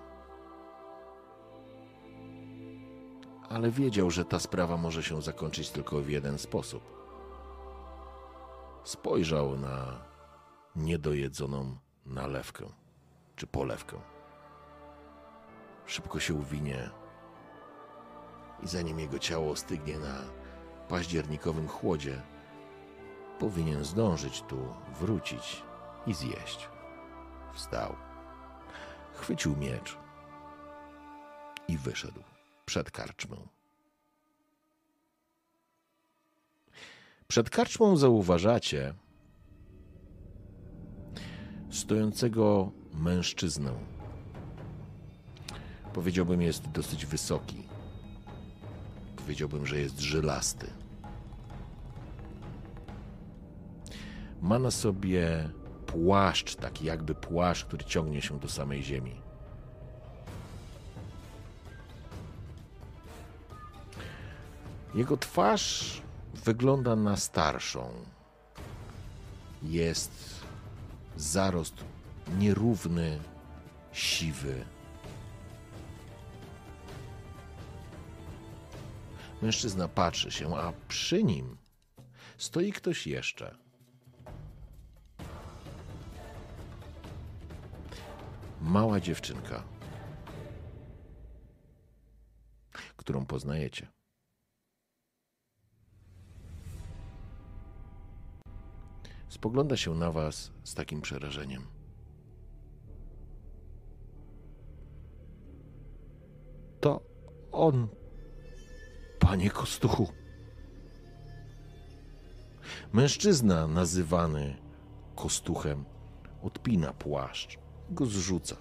[3.49, 6.83] Ale wiedział, że ta sprawa może się zakończyć tylko w jeden sposób.
[8.83, 10.05] Spojrzał na
[10.75, 12.65] niedojedzoną nalewkę
[13.35, 13.97] czy polewkę.
[15.85, 16.89] Szybko się uwinie
[18.63, 20.23] i zanim jego ciało stygnie na
[20.89, 22.21] październikowym chłodzie,
[23.39, 24.57] powinien zdążyć tu
[24.99, 25.63] wrócić
[26.07, 26.69] i zjeść.
[27.53, 27.95] Wstał,
[29.15, 29.97] chwycił miecz
[31.67, 32.23] i wyszedł
[32.65, 33.47] przed karczmą.
[37.27, 38.93] Przed karczmą zauważacie
[41.69, 43.73] stojącego mężczyznę.
[45.93, 47.63] Powiedziałbym, jest dosyć wysoki.
[49.15, 50.67] Powiedziałbym, że jest żylasty.
[54.41, 55.49] Ma na sobie
[55.85, 59.21] płaszcz, taki jakby płaszcz, który ciągnie się do samej ziemi.
[64.95, 66.01] Jego twarz
[66.33, 67.89] wygląda na starszą.
[69.63, 70.11] Jest
[71.17, 71.83] zarost
[72.39, 73.19] nierówny,
[73.91, 74.65] siwy.
[79.41, 81.57] Mężczyzna patrzy się, a przy nim
[82.37, 83.66] stoi ktoś jeszcze.
[88.67, 89.63] Mała dziewczynka,
[92.97, 93.87] którą poznajecie.
[99.29, 101.67] Spogląda się na was z takim przerażeniem.
[106.79, 107.01] To
[107.51, 107.87] on,
[109.19, 110.07] panie Kostuchu.
[112.93, 114.57] Mężczyzna nazywany
[115.15, 115.85] Kostuchem
[116.41, 117.57] odpina płaszcz,
[117.91, 118.55] go zrzuca.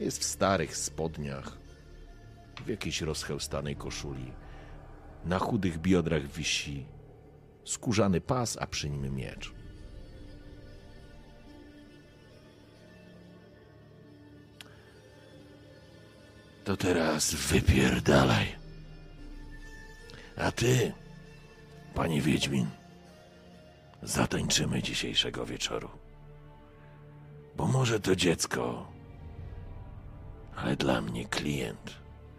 [0.00, 1.58] Jest w starych spodniach,
[2.64, 4.32] w jakiejś rozchełstanej koszuli.
[5.24, 6.86] Na chudych biodrach wisi
[7.64, 9.52] skórzany pas, a przy nim miecz.
[16.64, 18.56] To teraz wypierdalaj.
[20.36, 20.92] A ty,
[21.94, 22.66] panie Wiedźmin,
[24.02, 25.97] zatańczymy dzisiejszego wieczoru.
[27.58, 28.86] Bo może to dziecko,
[30.56, 31.94] ale dla mnie klient,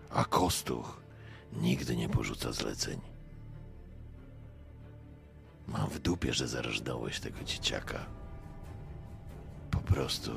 [0.10, 1.02] a Kostuch
[1.54, 3.02] nigdy nie porzuca zleceń.
[5.68, 8.06] Mam w dupie, że zarażdałeś tego dzieciaka.
[9.72, 10.32] Po prostu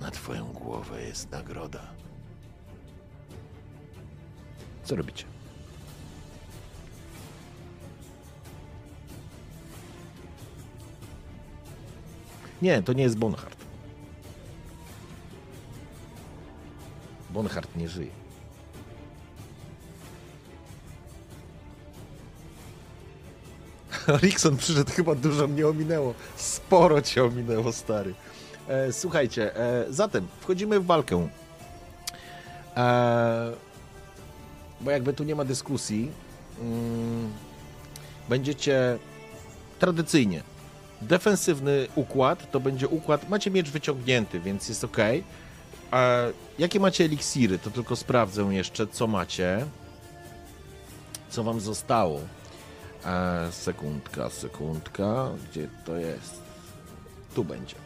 [0.00, 1.94] na twoją głowę jest nagroda.
[4.84, 5.31] Co robicie?
[12.62, 13.56] Nie, to nie jest Bonhart.
[17.30, 18.10] Bonhart nie żyje.
[24.22, 26.14] Rickson przyszedł, chyba dużo mnie ominęło.
[26.36, 28.14] Sporo cię ominęło, stary.
[28.68, 31.28] E, słuchajcie, e, zatem wchodzimy w walkę.
[32.76, 33.52] E,
[34.80, 36.10] bo jakby tu nie ma dyskusji,
[36.60, 37.32] mm,
[38.28, 38.98] będziecie
[39.78, 40.51] tradycyjnie.
[41.02, 43.28] Defensywny układ to będzie układ.
[43.28, 44.96] Macie miecz wyciągnięty, więc jest ok.
[44.98, 45.22] E,
[46.58, 47.58] jakie macie eliksiry?
[47.58, 49.66] To tylko sprawdzę jeszcze, co macie.
[51.28, 52.20] Co wam zostało?
[53.06, 55.28] E, sekundka, sekundka.
[55.50, 56.42] Gdzie to jest?
[57.34, 57.76] Tu będzie.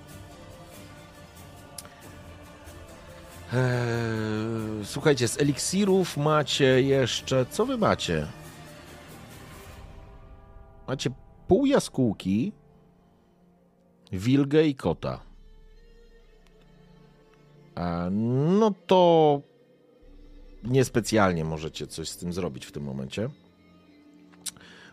[3.53, 7.47] Eee, słuchajcie, z eliksirów macie jeszcze.
[7.51, 8.27] Co wy macie?
[10.89, 11.11] macie
[11.49, 12.53] pół jaskółki,
[14.13, 15.21] wilgę i kota.
[18.11, 19.41] No to
[20.65, 23.31] niespecjalnie możecie coś z tym zrobić w tym momencie.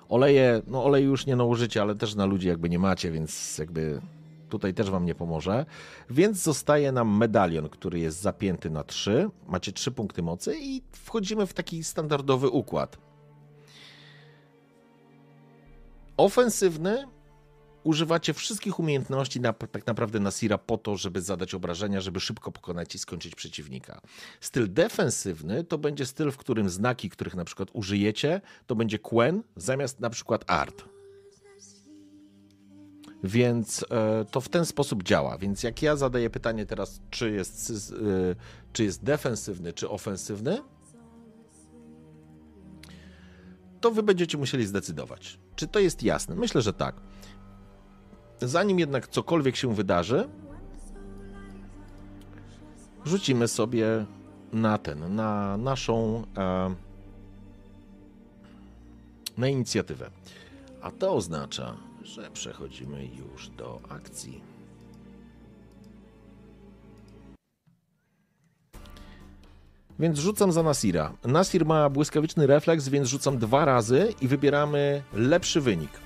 [0.10, 4.02] Oleje, no oleju już nie nałożycie, ale też na ludzi jakby nie macie, więc jakby
[4.50, 5.66] tutaj też wam nie pomoże.
[6.10, 9.30] Więc zostaje nam medalion, który jest zapięty na 3.
[9.48, 12.98] Macie 3 punkty mocy i wchodzimy w taki standardowy układ.
[16.18, 17.08] Ofensywny
[17.84, 22.96] używacie wszystkich umiejętności na, tak naprawdę Nasira po to, żeby zadać obrażenia, żeby szybko pokonać
[22.96, 24.02] i skończyć przeciwnika.
[24.42, 29.44] Styl defensywny to będzie styl, w którym znaki, których na przykład użyjecie, to będzie Quen
[29.56, 30.84] zamiast na przykład Art.
[33.24, 35.38] Więc e, to w ten sposób działa.
[35.38, 38.36] Więc jak ja zadaję pytanie teraz, czy jest, e,
[38.74, 40.62] czy jest defensywny, czy ofensywny,
[43.82, 45.40] to wy będziecie musieli zdecydować.
[45.56, 46.36] Czy to jest jasne?
[46.36, 46.96] Myślę, że tak.
[48.44, 50.30] Zanim jednak cokolwiek się wydarzy,
[53.06, 54.06] rzucimy sobie
[54.54, 56.76] na ten, na naszą e,
[59.38, 60.10] na inicjatywę.
[60.82, 64.42] A to oznacza, że przechodzimy już do akcji.
[70.00, 71.14] Więc rzucam za Nasira.
[71.24, 76.03] Nasir ma błyskawiczny refleks, więc rzucam dwa razy i wybieramy lepszy wynik.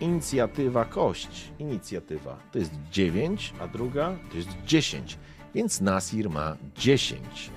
[0.00, 1.52] Inicjatywa kość.
[1.58, 5.18] Inicjatywa to jest 9, a druga to jest 10.
[5.54, 7.50] Więc Nasir ma 10.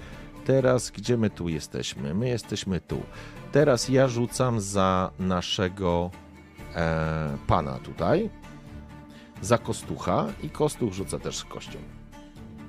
[0.45, 2.13] Teraz gdzie my tu jesteśmy?
[2.13, 3.01] My jesteśmy tu.
[3.51, 6.11] Teraz ja rzucam za naszego
[6.75, 8.29] e, pana tutaj.
[9.41, 11.79] Za Kostucha i Kostuch rzuca też kością.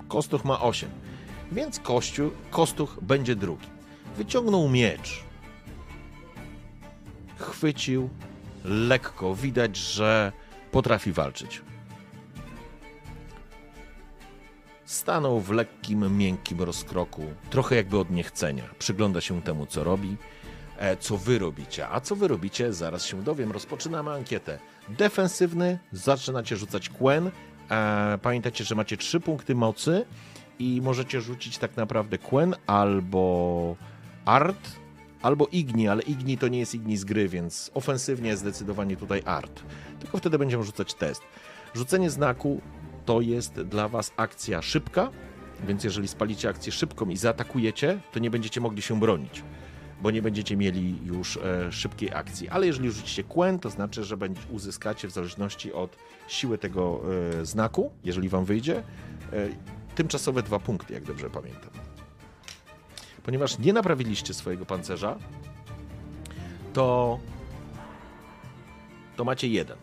[0.09, 0.91] Kostuch ma 8.
[1.53, 3.67] Więc Kościu, Kostuch będzie drugi.
[4.17, 5.25] Wyciągnął miecz.
[7.37, 8.11] Chwycił
[8.65, 9.35] lekko.
[9.35, 10.33] Widać, że
[10.71, 11.63] potrafi walczyć.
[14.85, 18.65] Stanął w lekkim, miękkim rozkroku, trochę jakby od niechcenia.
[18.79, 20.17] Przygląda się temu, co robi,
[20.79, 21.89] e, co wy robicie.
[21.89, 23.53] A co wy robicie, zaraz się dowiem.
[23.53, 24.59] Rozpoczynamy ankietę.
[24.89, 27.31] Defensywny, zaczynacie rzucać Quen.
[27.71, 30.05] E, pamiętajcie, że macie trzy punkty mocy
[30.59, 33.77] i możecie rzucić tak naprawdę Quen albo
[34.25, 34.80] Art,
[35.23, 39.63] albo Igni, ale Igni to nie jest Igni z gry, więc ofensywnie zdecydowanie tutaj Art.
[40.01, 41.23] Tylko wtedy będziemy rzucać test.
[41.75, 42.61] Rzucenie znaku
[43.05, 45.11] to jest dla Was akcja szybka,
[45.67, 49.43] więc jeżeli spalicie akcję szybką i zaatakujecie, to nie będziecie mogli się bronić,
[50.03, 52.49] bo nie będziecie mieli już e, szybkiej akcji.
[52.49, 55.97] Ale jeżeli rzucicie Quen, to znaczy, że będzie, uzyskacie w zależności od
[56.29, 57.01] siły tego
[57.41, 58.83] e, znaku, jeżeli Wam wyjdzie, e,
[59.95, 61.90] tymczasowe dwa punkty, jak dobrze pamiętam.
[63.23, 65.19] Ponieważ nie naprawiliście swojego pancerza,
[66.73, 67.19] to,
[69.17, 69.77] to macie jeden.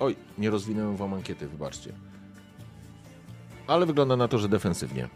[0.00, 1.92] Oj, nie rozwinąłem wam ankiety, wybaczcie.
[3.66, 5.08] Ale wygląda na to, że defensywnie.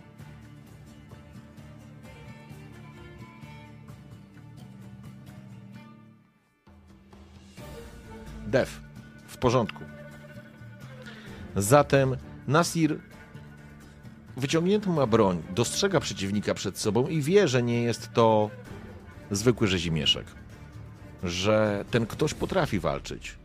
[8.47, 8.81] Def.
[9.27, 9.85] W porządku.
[11.57, 12.17] Zatem
[12.49, 13.01] Nasir
[14.37, 18.51] wyciągniętą ma broń, dostrzega przeciwnika przed sobą i wie, że nie jest to
[19.31, 20.27] zwykły rzezimieszek.
[21.23, 23.39] Że ten ktoś potrafi walczyć.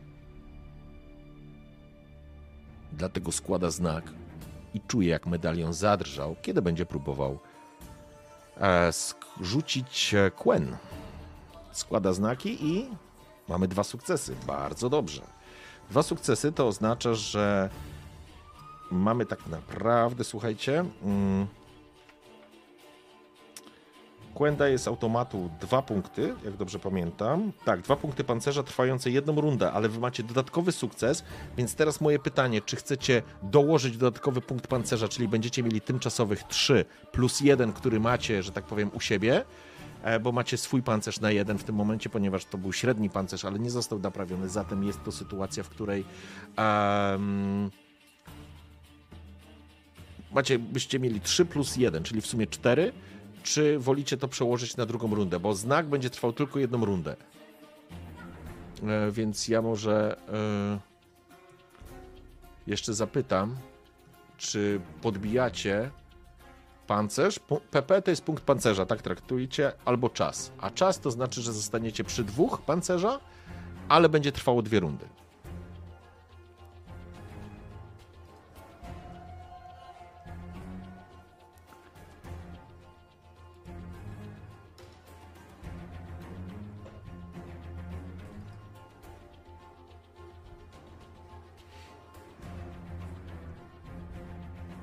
[2.92, 4.04] Dlatego składa znak
[4.74, 7.38] i czuje, jak medalion zadrżał, kiedy będzie próbował
[8.60, 8.90] e,
[9.40, 10.76] rzucić Quen.
[11.72, 12.88] Składa znaki i
[13.48, 14.34] mamy dwa sukcesy.
[14.46, 15.22] Bardzo dobrze.
[15.90, 17.70] Dwa sukcesy to oznacza, że
[18.90, 20.84] mamy tak naprawdę, słuchajcie.
[21.04, 21.46] Mm,
[24.38, 27.52] Quenda jest automatu dwa punkty, jak dobrze pamiętam.
[27.64, 31.24] Tak, dwa punkty pancerza trwające jedną rundę, ale wy macie dodatkowy sukces,
[31.56, 36.84] więc teraz moje pytanie, czy chcecie dołożyć dodatkowy punkt pancerza, czyli będziecie mieli tymczasowych 3
[37.12, 39.44] plus 1, który macie, że tak powiem, u siebie,
[40.02, 43.44] e, bo macie swój pancerz na jeden w tym momencie, ponieważ to był średni pancerz,
[43.44, 46.04] ale nie został naprawiony, zatem jest to sytuacja, w której
[46.58, 47.70] um,
[50.32, 52.92] macie, byście mieli 3 plus 1, czyli w sumie 4,
[53.42, 57.16] czy wolicie to przełożyć na drugą rundę, bo znak będzie trwał tylko jedną rundę.
[58.82, 60.78] E, więc ja może e,
[62.66, 63.56] jeszcze zapytam,
[64.36, 65.90] czy podbijacie
[66.86, 67.40] pancerz.
[67.70, 70.52] PP to jest punkt pancerza, tak traktujecie, albo czas.
[70.60, 73.20] A czas to znaczy, że zostaniecie przy dwóch pancerza,
[73.88, 75.06] ale będzie trwało dwie rundy.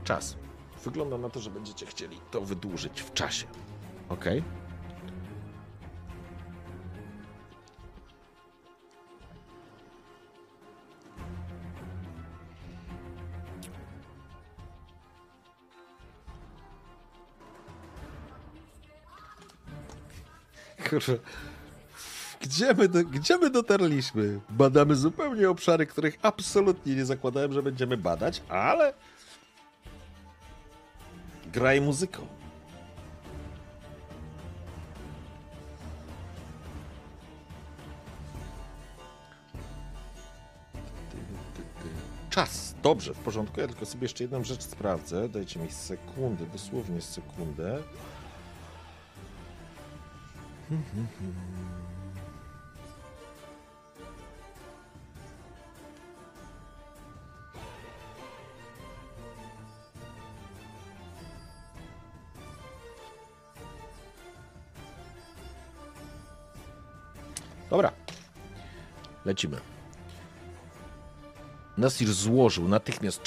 [0.05, 0.35] Czas.
[0.83, 3.45] Wygląda na to, że będziecie chcieli to wydłużyć w czasie.
[4.09, 4.43] Okej.
[20.89, 21.13] Kurwa.
[22.41, 24.39] Gdzie my, do, gdzie my dotarliśmy?
[24.49, 28.93] Badamy zupełnie obszary, których absolutnie nie zakładałem, że będziemy badać, ale
[31.55, 32.27] graj muzyką.
[42.29, 42.75] Czas.
[42.83, 43.59] Dobrze, w porządku.
[43.59, 45.29] Ja tylko sobie jeszcze jedną rzecz sprawdzę.
[45.29, 47.83] Dajcie mi sekundę, dosłownie sekundę.
[67.69, 67.91] Dobra.
[69.25, 69.57] Lecimy.
[71.77, 73.21] Nasir złożył natychmiast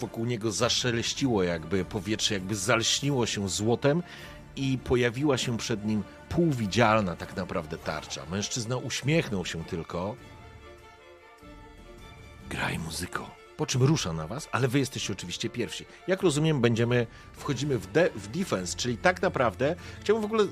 [0.00, 4.02] wokół niego zaszeleściło jakby powietrze, jakby zalśniło się złotem
[4.56, 8.26] i pojawiła się przed nim półwidzialna tak naprawdę tarcza.
[8.30, 10.16] Mężczyzna uśmiechnął się tylko.
[12.50, 13.30] Graj muzyko.
[13.56, 15.84] Po czym rusza na was, ale wy jesteście oczywiście pierwsi.
[16.06, 20.46] Jak rozumiem, będziemy, wchodzimy w, de, w defense, czyli tak naprawdę chciałbym w ogóle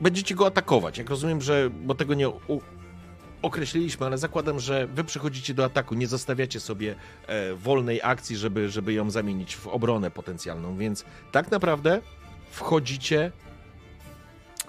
[0.00, 0.98] będziecie go atakować.
[0.98, 2.30] Jak rozumiem, że, bo tego nie
[3.42, 6.94] określiliśmy, ale zakładam, że wy przychodzicie do ataku, nie zostawiacie sobie
[7.26, 12.00] e, wolnej akcji, żeby, żeby ją zamienić w obronę potencjalną, więc tak naprawdę
[12.50, 13.32] wchodzicie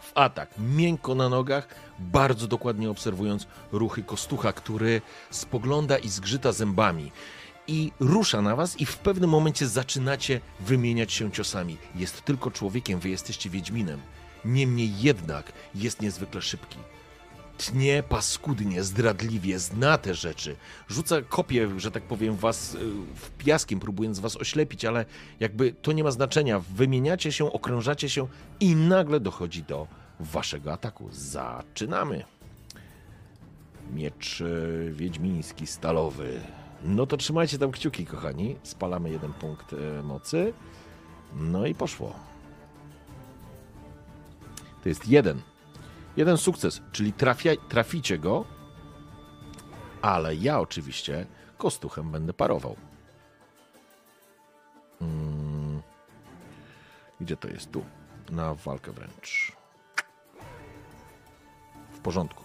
[0.02, 1.68] w atak, miękko na nogach,
[2.00, 7.12] bardzo dokładnie obserwując ruchy Kostucha, który spogląda i zgrzyta zębami.
[7.68, 11.78] I rusza na was, i w pewnym momencie zaczynacie wymieniać się ciosami.
[11.96, 14.00] Jest tylko człowiekiem, wy jesteście Wiedźminem.
[14.46, 16.78] Niemniej jednak jest niezwykle szybki.
[17.58, 20.56] Tnie paskudnie, zdradliwie, zna te rzeczy.
[20.90, 22.78] Rzuca kopię, że tak powiem, was y,
[23.16, 25.06] w piaskiem, próbując was oślepić, ale
[25.40, 26.60] jakby to nie ma znaczenia.
[26.60, 28.28] Wymieniacie się, okrążacie się
[28.60, 29.88] i nagle dochodzi do
[30.20, 31.10] waszego ataku.
[31.12, 32.24] Zaczynamy.
[33.94, 36.42] Miecz y, wiedźmiński, stalowy.
[36.84, 38.56] No to trzymajcie tam kciuki, kochani.
[38.64, 40.54] Spalamy jeden punkt y, mocy.
[41.36, 42.31] No i poszło.
[44.84, 45.42] To jest jeden.
[46.18, 48.46] Jeden sukces, czyli trafia, traficie go,
[50.02, 51.26] ale ja oczywiście
[51.58, 52.76] kostuchem będę parował.
[55.00, 55.82] Hmm.
[57.22, 57.72] Gdzie to jest?
[57.72, 57.86] Tu.
[58.30, 59.52] Na walkę wręcz.
[61.92, 62.44] W porządku.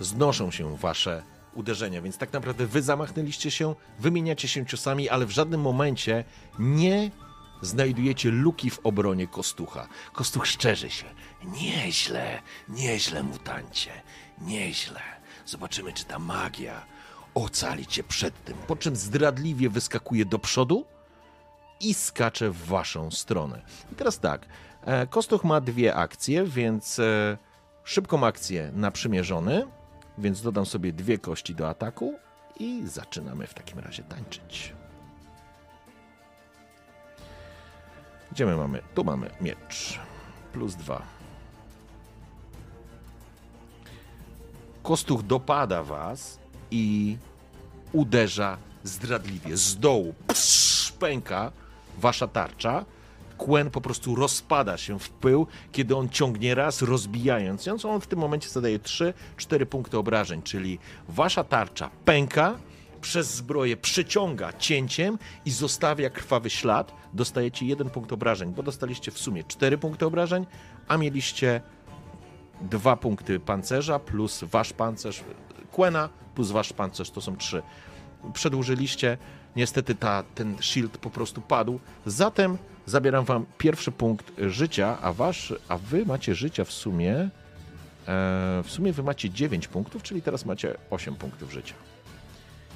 [0.00, 1.22] Znoszą się wasze
[1.54, 6.24] uderzenia, więc tak naprawdę wy zamachnęliście się, wymieniacie się ciosami, ale w żadnym momencie
[6.58, 7.10] nie
[7.62, 9.88] znajdujecie luki w obronie Kostucha.
[10.12, 11.06] Kostuch szczerzy się.
[11.44, 13.90] Nieźle, nieźle, mutancie,
[14.40, 15.00] nieźle.
[15.46, 16.86] Zobaczymy, czy ta magia
[17.34, 18.56] ocali cię przed tym.
[18.66, 20.84] Po czym zdradliwie wyskakuje do przodu
[21.80, 23.62] i skacze w waszą stronę.
[23.92, 24.46] I teraz tak,
[24.84, 27.38] e, Kostuch ma dwie akcje, więc e,
[27.84, 29.66] szybką akcję na przymierzony,
[30.18, 32.18] więc dodam sobie dwie kości do ataku
[32.58, 34.74] i zaczynamy w takim razie tańczyć.
[38.32, 38.82] Gdzie my mamy?
[38.94, 39.98] Tu mamy miecz.
[40.52, 41.19] Plus dwa.
[44.82, 46.38] Kostuch dopada was
[46.70, 47.16] i
[47.92, 49.56] uderza zdradliwie.
[49.56, 51.52] Z dołu psz, pęka
[51.98, 52.84] wasza tarcza.
[53.38, 57.76] Kłen po prostu rozpada się w pył, kiedy on ciągnie raz, rozbijając ją.
[57.84, 60.78] On w tym momencie zadaje 3-4 punkty obrażeń, czyli
[61.08, 62.58] wasza tarcza pęka,
[63.00, 69.18] przez zbroję przyciąga cięciem i zostawia krwawy ślad, dostajecie jeden punkt obrażeń, bo dostaliście w
[69.18, 70.46] sumie cztery punkty obrażeń,
[70.88, 71.60] a mieliście
[72.60, 75.24] dwa punkty pancerza plus wasz pancerz
[75.72, 77.62] Quena plus wasz pancerz to są trzy.
[78.32, 79.18] Przedłużyliście,
[79.56, 85.54] niestety ta, ten shield po prostu padł, zatem zabieram wam pierwszy punkt życia, a wasz,
[85.68, 87.28] a wy macie życia w sumie e,
[88.64, 91.74] w sumie wy macie 9 punktów, czyli teraz macie 8 punktów życia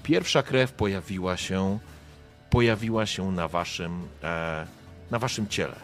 [0.05, 1.79] pierwsza krew pojawiła się,
[2.51, 4.67] pojawiła się na waszym, e,
[5.11, 5.77] na waszym ciele.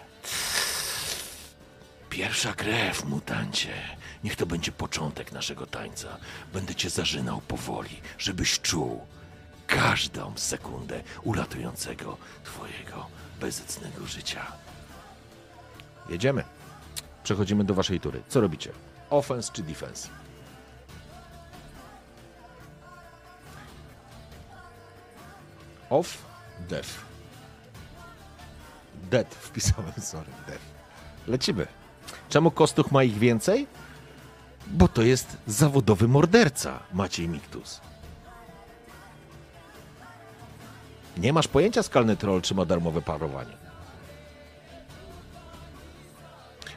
[2.11, 3.73] Pierwsza krew, mutancie.
[4.25, 6.17] Niech to będzie początek naszego tańca.
[6.53, 9.07] Będę cię zażynał powoli, żebyś czuł
[9.67, 13.07] każdą sekundę uratującego twojego
[13.41, 14.53] bezecnego życia.
[16.09, 16.45] Jedziemy.
[17.25, 18.23] Przechodzimy do waszej tury.
[18.29, 18.73] Co robicie?
[19.11, 20.09] Offense czy defense?
[25.91, 26.19] Off,
[26.69, 27.05] def.
[29.11, 30.59] Dead wpisałem, sorry, dead.
[31.29, 31.80] Lecimy.
[32.31, 33.67] Czemu Kostuch ma ich więcej?
[34.67, 37.81] Bo to jest zawodowy morderca, Maciej Miktus.
[41.17, 43.57] Nie masz pojęcia, skalny troll, czy ma darmowe parowanie.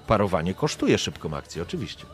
[0.07, 2.05] Parowanie kosztuje szybką akcję, oczywiście.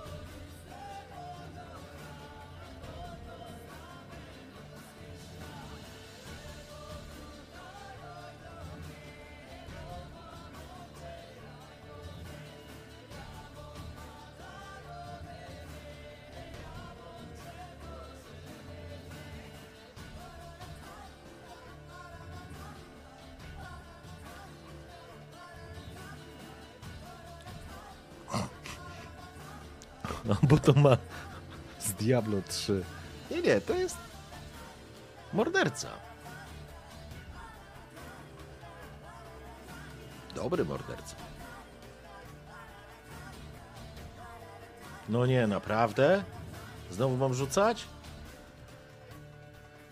[32.19, 32.83] Diablo 3.
[33.31, 33.98] Nie, nie, to jest
[35.33, 35.88] morderca.
[40.35, 41.15] Dobry morderca.
[45.09, 46.23] No nie, naprawdę?
[46.91, 47.85] Znowu mam rzucać?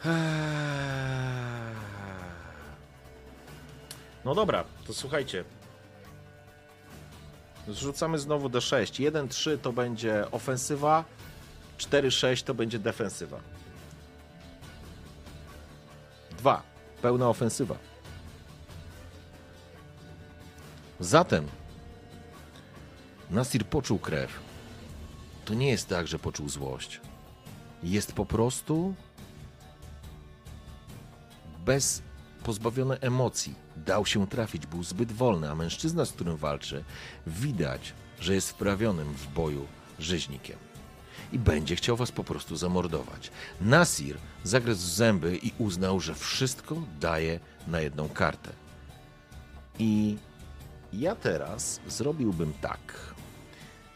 [0.06, 0.12] Eee.
[4.26, 5.44] No dobra, to słuchajcie.
[7.68, 9.12] Zrzucamy znowu D6.
[9.12, 11.04] 1-3 to będzie ofensywa,
[11.78, 13.40] 4-6 to będzie defensywa.
[16.38, 16.64] 2.
[17.02, 17.76] Pełna ofensywa.
[21.00, 21.48] Zatem
[23.32, 24.40] Nasir poczuł krew.
[25.46, 27.02] To nie jest tak, że poczuł złość.
[27.84, 28.96] Jest po prostu
[31.66, 32.02] bez
[32.44, 33.56] pozbawiony emocji.
[33.76, 36.84] Dał się trafić, był zbyt wolny, a mężczyzna, z którym walczy,
[37.28, 39.68] widać, że jest wprawionym w boju
[40.00, 40.58] rzeźnikiem.
[41.34, 43.32] I będzie chciał was po prostu zamordować.
[43.62, 48.50] Nasir zagryzł zęby i uznał, że wszystko daje na jedną kartę.
[49.80, 50.18] I
[50.94, 52.94] ja teraz zrobiłbym tak.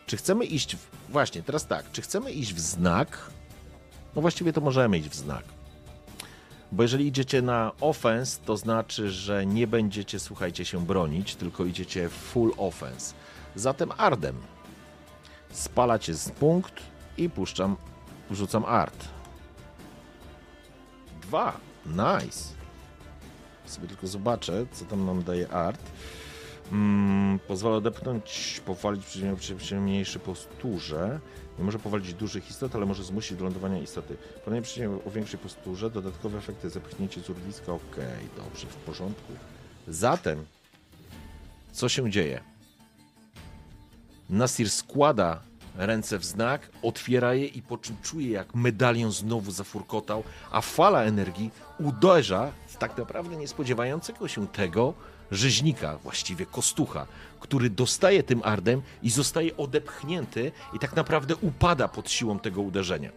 [0.06, 0.88] Czy chcemy iść w...
[1.10, 1.92] Właśnie, teraz tak.
[1.92, 3.32] Czy chcemy iść w znak?
[4.16, 5.44] No właściwie to możemy iść w znak.
[6.72, 12.10] Bo jeżeli idziecie na offense, to znaczy, że nie będziecie, słuchajcie, się bronić, tylko idziecie
[12.10, 13.14] full offense.
[13.56, 14.36] Zatem Ardem.
[15.52, 16.74] Spalacie z punkt
[17.24, 17.78] i puszczam,
[18.32, 19.08] rzucam art.
[21.22, 21.58] Dwa.
[21.86, 22.54] Nice.
[23.66, 25.82] Sobie tylko zobaczę, co tam nam daje art.
[26.72, 29.20] Mm, pozwala odepchnąć, powalić
[29.58, 31.20] przy mniejszy posturze.
[31.60, 34.18] Nie może powalić dużych istot, ale może zmusić do lądowania istoty.
[34.46, 39.34] Ponownie przeciwnie o większej posturze, dodatkowe efekty, zepchnięcie z urwiska, okej, okay, dobrze, w porządku.
[39.88, 40.46] Zatem,
[41.72, 42.42] co się dzieje?
[44.30, 50.24] Nasir składa ręce w znak, otwiera je i po czym czuje, jak medalion znowu zafurkotał,
[50.52, 54.94] a fala energii uderza w tak naprawdę niespodziewającego się tego
[55.32, 57.08] rzeźnika, właściwie kostucha,
[57.40, 63.10] który dostaje tym ardem i zostaje odepchnięty i tak naprawdę upada pod siłą tego uderzenia.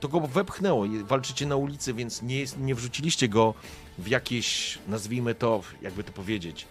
[0.00, 3.54] To go wepchnęło, walczycie na ulicy, więc nie, jest, nie wrzuciliście go
[3.98, 6.66] w jakieś, nazwijmy to, jakby to powiedzieć,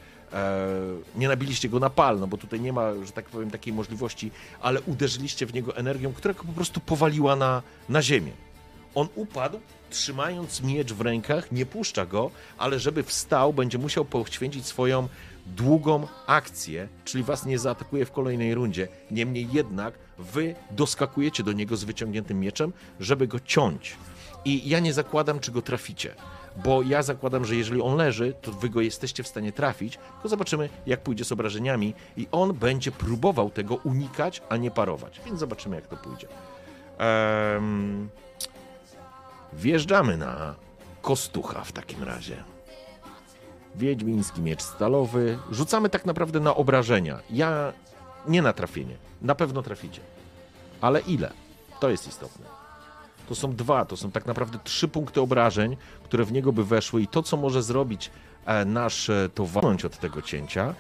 [1.16, 4.32] nie nabiliście go na pal, no bo tutaj nie ma, że tak powiem, takiej możliwości,
[4.62, 8.32] ale uderzyliście w niego energią, która go po prostu powaliła na, na ziemię.
[8.96, 14.66] On upadł, trzymając miecz w rękach, nie puszcza go, ale żeby wstał, będzie musiał poświęcić
[14.66, 15.08] swoją
[15.46, 18.88] długą akcję, czyli was nie zaatakuje w kolejnej rundzie.
[19.12, 23.96] Niemniej jednak wy doskakujecie do niego z wyciągniętym mieczem, żeby go ciąć.
[24.46, 26.16] I ja nie zakładam, czy go traficie,
[26.56, 30.30] bo ja zakładam, że jeżeli on leży, to wy go jesteście w stanie trafić, tylko
[30.30, 35.22] zobaczymy, jak pójdzie z obrażeniami i on będzie próbował tego unikać, a nie parować.
[35.26, 36.28] Więc zobaczymy, jak to pójdzie.
[37.00, 38.10] Um,
[39.54, 40.56] wjeżdżamy na
[41.02, 42.44] Kostucha w takim razie.
[43.76, 45.40] Wiedźmiński miecz stalowy.
[45.52, 47.20] Rzucamy tak naprawdę na obrażenia.
[47.30, 47.74] Ja
[48.28, 48.96] nie na trafienie.
[49.22, 50.02] Na pewno traficie.
[50.82, 51.32] Ale ile?
[51.80, 52.63] To jest istotne.
[53.34, 57.02] To są dwa, to są tak naprawdę trzy punkty obrażeń, które w niego by weszły
[57.02, 58.12] i to, co może zrobić
[58.46, 60.74] e, nasz, e, to walnąć od tego cięcia.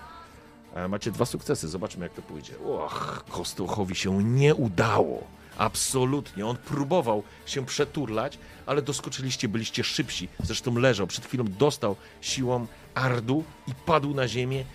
[0.75, 2.53] E, macie dwa sukcesy, zobaczmy jak to pójdzie.
[2.59, 5.23] Och, Kostuchowi się nie udało.
[5.57, 6.45] Absolutnie.
[6.45, 10.30] On próbował się przeturlać, ale doskoczyliście, byliście szybsi.
[10.43, 14.65] Zresztą leżał, przed chwilą dostał siłą ardu i padł na ziemię.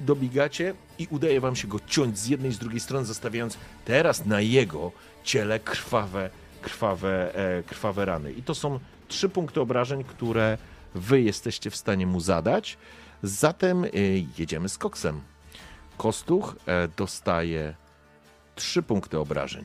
[0.00, 4.26] Dobiegacie i udaje wam się go ciąć z jednej i z drugiej strony, zostawiając teraz
[4.26, 4.92] na jego
[5.24, 6.30] ciele krwawe,
[6.64, 8.32] krwawe, e, krwawe rany.
[8.32, 10.58] I to są trzy punkty obrażeń, które
[10.94, 12.78] wy jesteście w stanie mu zadać.
[13.22, 13.88] Zatem e,
[14.38, 15.20] jedziemy z koksem.
[15.96, 17.74] Kostuch e, dostaje
[18.54, 19.64] trzy punkty obrażeń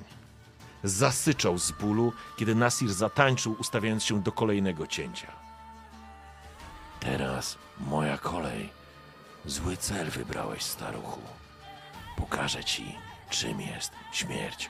[0.83, 5.27] zasyczał z bólu, kiedy Nasir zatańczył, ustawiając się do kolejnego cięcia.
[6.99, 8.69] Teraz moja kolej.
[9.45, 11.21] Zły cel wybrałeś, staruchu.
[12.17, 12.95] Pokażę ci,
[13.29, 14.69] czym jest śmierć.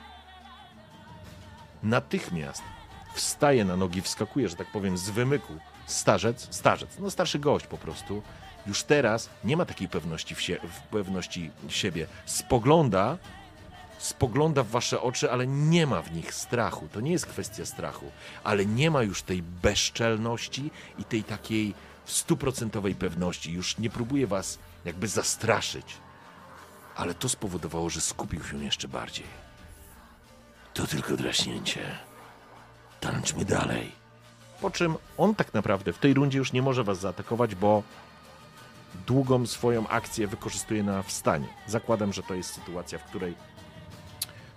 [1.82, 2.62] Natychmiast
[3.14, 5.52] wstaje na nogi, wskakuje, że tak powiem, z wymyku.
[5.86, 8.22] Starzec, starzec, no starszy gość po prostu.
[8.66, 12.06] Już teraz nie ma takiej pewności, w, sie, w pewności siebie.
[12.26, 13.18] Spogląda,
[13.98, 16.88] spogląda w wasze oczy, ale nie ma w nich strachu.
[16.92, 18.10] To nie jest kwestia strachu,
[18.44, 23.52] ale nie ma już tej bezczelności i tej takiej stuprocentowej pewności.
[23.52, 25.96] Już nie próbuje was jakby zastraszyć.
[26.96, 29.49] Ale to spowodowało, że skupił się jeszcze bardziej.
[30.74, 31.80] To tylko draśnięcie.
[33.00, 33.92] Tańczmy dalej.
[34.60, 37.82] Po czym on tak naprawdę w tej rundzie już nie może was zaatakować, bo
[39.06, 41.48] długą swoją akcję wykorzystuje na wstanie.
[41.66, 43.34] Zakładam, że to jest sytuacja, w której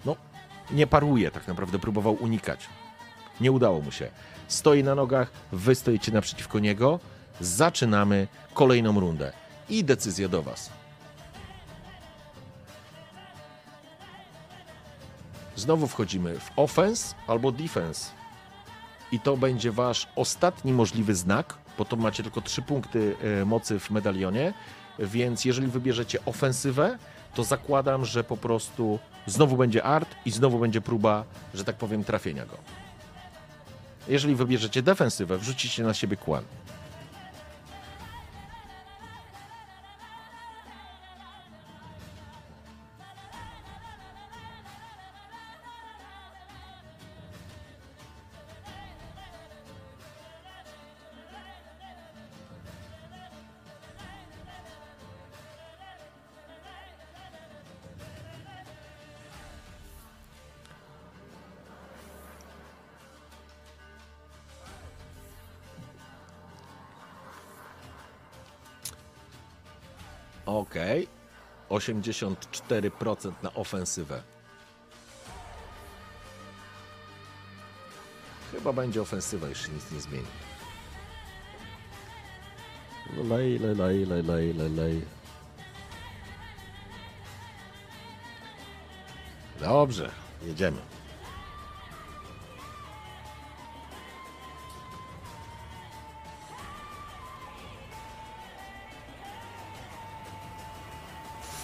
[0.06, 0.16] no,
[0.72, 2.70] nie paruje tak naprawdę, próbował unikać.
[3.42, 4.12] Nie udało mu się.
[4.48, 7.00] Stoi na nogach, wy stoicie naprzeciwko niego.
[7.40, 9.34] Zaczynamy kolejną rundę.
[9.70, 10.70] I decyzja do was.
[15.64, 18.12] Znowu wchodzimy w offense albo defense.
[19.12, 23.80] I to będzie wasz ostatni możliwy znak, bo to macie tylko trzy punkty e, mocy
[23.80, 24.54] w medalionie.
[25.00, 26.98] Więc jeżeli wybierzecie ofensywę,
[27.36, 32.04] to zakładam, że po prostu znowu będzie art i znowu będzie próba, że tak powiem,
[32.04, 32.58] trafienia go.
[34.08, 36.44] Jeżeli wybierzecie defensywę, wrzucicie na siebie kłan.
[70.46, 71.08] Okej.
[71.70, 74.24] 84% na ofensywę.
[78.52, 80.26] Chyba będzie ofensywa, jeśli nic nie zmieni.
[83.30, 85.06] Lej, lej, lej, lej, lej, lej, lej.
[89.60, 90.12] Dobrze,
[90.46, 90.93] jedziemy.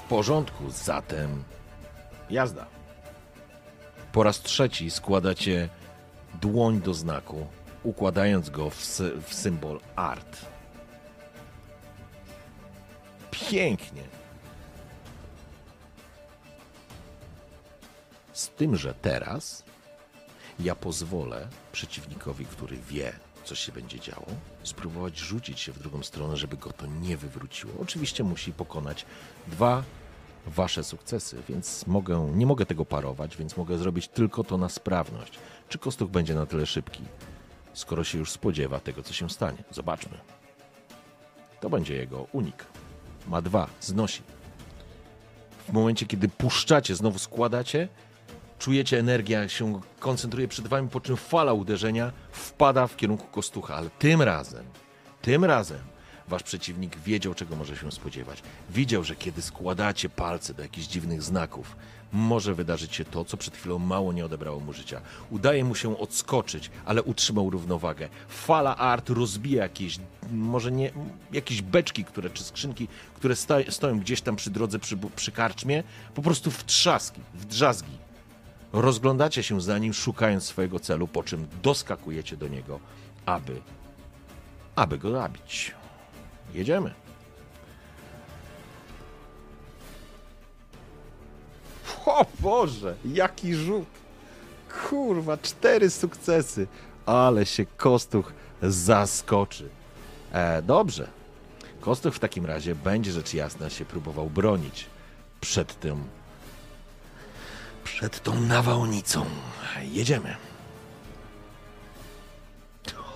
[0.10, 1.44] Porządku, zatem
[2.30, 2.66] jazda.
[4.12, 5.70] Po raz trzeci składacie
[6.42, 7.48] dłoń do znaku,
[7.84, 10.46] układając go w, sy- w symbol art.
[13.32, 14.04] Pięknie.
[18.34, 19.64] Z tym, że teraz
[20.60, 23.14] ja pozwolę przeciwnikowi, który wie,
[23.44, 24.28] co się będzie działo,
[24.64, 27.74] spróbować rzucić się w drugą stronę, żeby go to nie wywróciło.
[27.82, 29.06] Oczywiście musi pokonać
[29.48, 29.84] dwa
[30.48, 35.40] wasze sukcesy, więc mogę, nie mogę tego parować, więc mogę zrobić tylko to na sprawność.
[35.70, 37.04] Czy Kostuch będzie na tyle szybki,
[37.74, 39.64] skoro się już spodziewa tego, co się stanie?
[39.72, 40.18] Zobaczmy.
[41.60, 42.66] To będzie jego unik.
[43.28, 44.22] Ma dwa, znosi.
[45.68, 47.88] W momencie, kiedy puszczacie, znowu składacie,
[48.60, 53.90] czujecie energia się koncentruje przed wami, po czym fala uderzenia wpada w kierunku kostucha, ale
[53.90, 54.66] tym razem,
[55.22, 55.80] tym razem
[56.30, 58.44] wasz przeciwnik wiedział, czego może się spodziewać.
[58.70, 61.76] Widział, że kiedy składacie palce do jakichś dziwnych znaków,
[62.14, 65.02] może wydarzyć się to, co przed chwilą mało nie odebrało mu życia.
[65.30, 68.10] Udaje mu się odskoczyć, ale utrzymał równowagę.
[68.30, 70.00] Fala art rozbija jakieś,
[70.32, 70.92] może nie,
[71.32, 73.36] jakieś beczki, które, czy skrzynki, które
[73.70, 75.84] stoją gdzieś tam przy drodze, przy, przy karczmie,
[76.16, 77.98] po prostu w trzaski, w drzazgi.
[78.74, 82.80] Rozglądacie się za nim, szukając swojego celu, po czym doskakujecie do niego,
[83.26, 83.62] aby,
[84.76, 85.79] aby go zabić.
[86.54, 86.94] Jedziemy.
[92.06, 93.86] O Boże, jaki rzut!
[94.90, 96.68] Kurwa, cztery sukcesy.
[97.06, 99.70] Ale się Kostuch zaskoczy.
[100.32, 101.08] E, dobrze.
[101.82, 104.86] Kostuch w takim razie będzie rzecz jasna się próbował bronić
[105.42, 106.04] przed tym.
[107.84, 109.26] przed tą nawałnicą.
[109.82, 110.36] Jedziemy.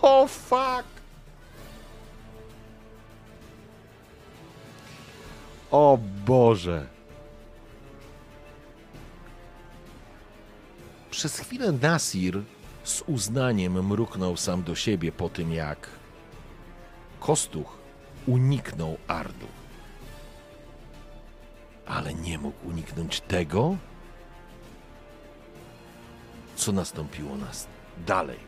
[0.01, 0.92] O fuck!
[5.73, 6.87] O Boże!
[11.11, 12.41] Przez chwilę Nasir
[12.83, 15.89] z uznaniem mruknął sam do siebie po tym, jak
[17.19, 17.77] Kostuch
[18.27, 19.47] uniknął Ardu.
[21.85, 23.77] Ale nie mógł uniknąć tego,
[26.55, 27.67] co nastąpiło nas
[28.07, 28.39] dalej.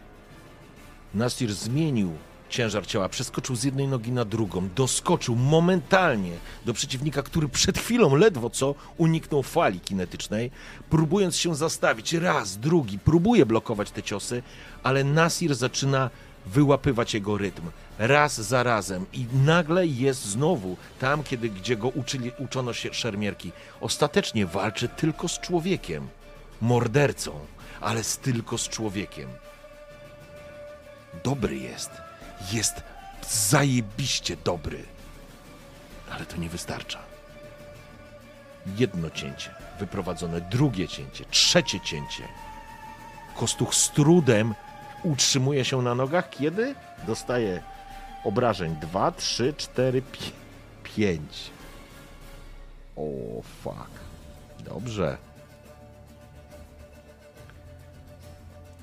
[1.14, 2.14] Nasir zmienił
[2.56, 6.32] ciężar ciała, przeskoczył z jednej nogi na drugą, doskoczył momentalnie
[6.66, 10.52] do przeciwnika, który przed chwilą ledwo co uniknął fali kinetycznej,
[10.90, 12.14] próbując się zastawić.
[12.14, 14.44] Raz, drugi, próbuje blokować te ciosy,
[14.84, 16.10] ale Nasir zaczyna
[16.46, 17.64] wyłapywać jego rytm.
[18.00, 19.06] Raz za razem.
[19.14, 23.52] I nagle jest znowu tam, kiedy, gdzie go uczyli, uczono się szermierki.
[23.82, 26.08] Ostatecznie walczy tylko z człowiekiem,
[26.62, 27.32] mordercą,
[27.82, 29.30] ale z tylko z człowiekiem.
[31.24, 32.05] Dobry jest,
[32.52, 32.84] jest
[33.30, 34.84] zajebiście dobry,
[36.12, 37.00] ale to nie wystarcza.
[38.78, 39.50] Jedno cięcie,
[39.80, 42.24] wyprowadzone drugie cięcie, trzecie cięcie.
[43.36, 44.56] Kostuch z trudem
[45.04, 46.76] utrzymuje się na nogach, kiedy
[47.08, 47.62] dostaje
[48.24, 50.02] obrażeń 2, 3, 4,
[50.84, 51.52] 5.
[52.96, 53.02] O,
[53.64, 53.90] fuck.
[54.60, 55.18] Dobrze.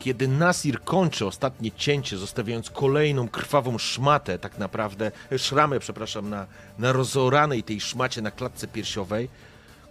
[0.03, 6.47] Kiedy Nasir kończy ostatnie cięcie, zostawiając kolejną krwawą szmatę, tak naprawdę, szramę, przepraszam, na,
[6.79, 9.29] na rozoranej tej szmacie na klatce piersiowej,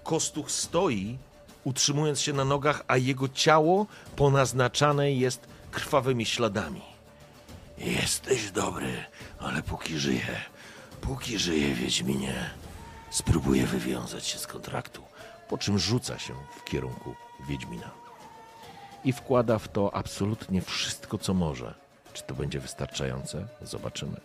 [0.03, 1.17] Kostuch stoi,
[1.63, 6.81] utrzymując się na nogach, a jego ciało ponaznaczane jest krwawymi śladami.
[7.77, 9.05] Jesteś dobry,
[9.39, 10.41] ale póki żyję,
[11.01, 12.49] póki żyję, Wiedźminie,
[13.11, 15.01] spróbuję wywiązać się z kontraktu,
[15.49, 17.15] po czym rzuca się w kierunku
[17.49, 18.00] Wiedźmina.
[19.03, 21.73] I wkłada w to absolutnie wszystko, co może.
[22.13, 23.47] Czy to będzie wystarczające?
[23.61, 24.17] Zobaczymy.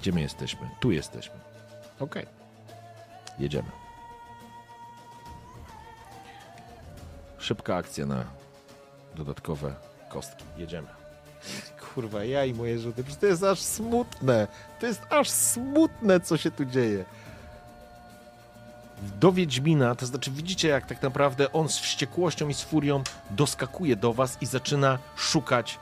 [0.00, 0.70] Gdzie my jesteśmy?
[0.80, 1.34] Tu jesteśmy.
[2.00, 2.26] Okej.
[3.38, 3.70] Jedziemy.
[7.38, 8.24] Szybka akcja na
[9.14, 9.74] dodatkowe
[10.08, 10.44] kostki.
[10.56, 10.88] Jedziemy.
[11.94, 13.04] Kurwa, ja i moje rzuty.
[13.04, 14.48] Przecież to jest aż smutne.
[14.80, 17.04] To jest aż smutne, co się tu dzieje.
[19.20, 23.96] Do Wiedźmina, to znaczy widzicie jak tak naprawdę on z wściekłością i z furią doskakuje
[23.96, 25.78] do was i zaczyna szukać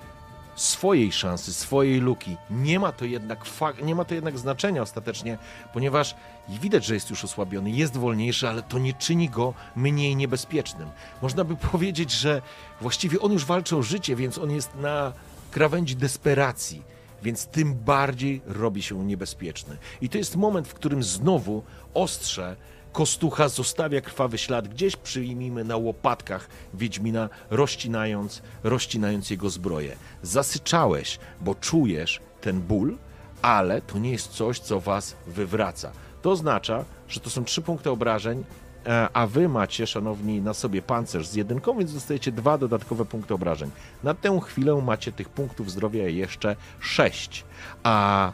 [0.57, 2.37] swojej szansy, swojej luki.
[2.51, 3.45] Nie ma to jednak,
[3.83, 5.39] nie ma to jednak znaczenia ostatecznie,
[5.73, 6.15] ponieważ
[6.49, 10.89] widać, że jest już osłabiony, jest wolniejszy, ale to nie czyni go mniej niebezpiecznym.
[11.23, 12.43] Można by powiedzieć, że
[12.81, 15.13] właściwie on już walczy o życie, więc on jest na
[15.51, 16.83] krawędzi desperacji
[17.23, 19.77] więc tym bardziej robi się niebezpieczny.
[20.01, 21.63] I to jest moment, w którym znowu
[21.95, 22.57] ostrze
[22.97, 29.97] Kostucha zostawia krwawy ślad gdzieś przyjmijmy na łopatkach Wiedźmina, rozcinając, rozcinając jego zbroję.
[30.23, 32.97] Zasyczałeś, bo czujesz ten ból,
[33.43, 35.93] ale to nie jest coś, co was wywraca.
[36.23, 38.45] To oznacza, że to są trzy punkty obrażeń,
[38.87, 43.35] e, a wy macie, szanowni, na sobie pancerz z jedynką, więc dostajecie dwa dodatkowe punkty
[43.35, 43.71] obrażeń.
[44.03, 47.45] Na tę chwilę macie tych punktów zdrowia jeszcze sześć,
[47.83, 48.33] a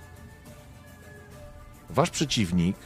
[1.90, 2.76] wasz przeciwnik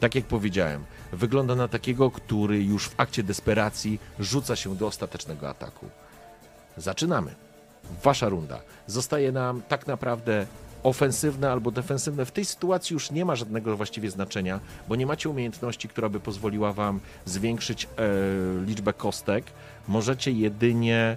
[0.00, 5.48] tak jak powiedziałem, wygląda na takiego, który już w akcie desperacji rzuca się do ostatecznego
[5.48, 5.86] ataku.
[6.76, 7.34] Zaczynamy.
[8.02, 8.60] Wasza runda.
[8.86, 10.46] Zostaje nam tak naprawdę
[10.82, 12.24] ofensywne albo defensywne.
[12.24, 16.20] W tej sytuacji już nie ma żadnego właściwie znaczenia, bo nie macie umiejętności, która by
[16.20, 17.88] pozwoliła wam zwiększyć e,
[18.66, 19.44] liczbę kostek.
[19.88, 21.16] Możecie jedynie.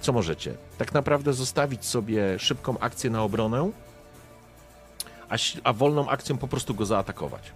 [0.00, 0.54] Co możecie?
[0.78, 3.70] Tak naprawdę zostawić sobie szybką akcję na obronę,
[5.28, 7.52] a, a wolną akcją po prostu go zaatakować.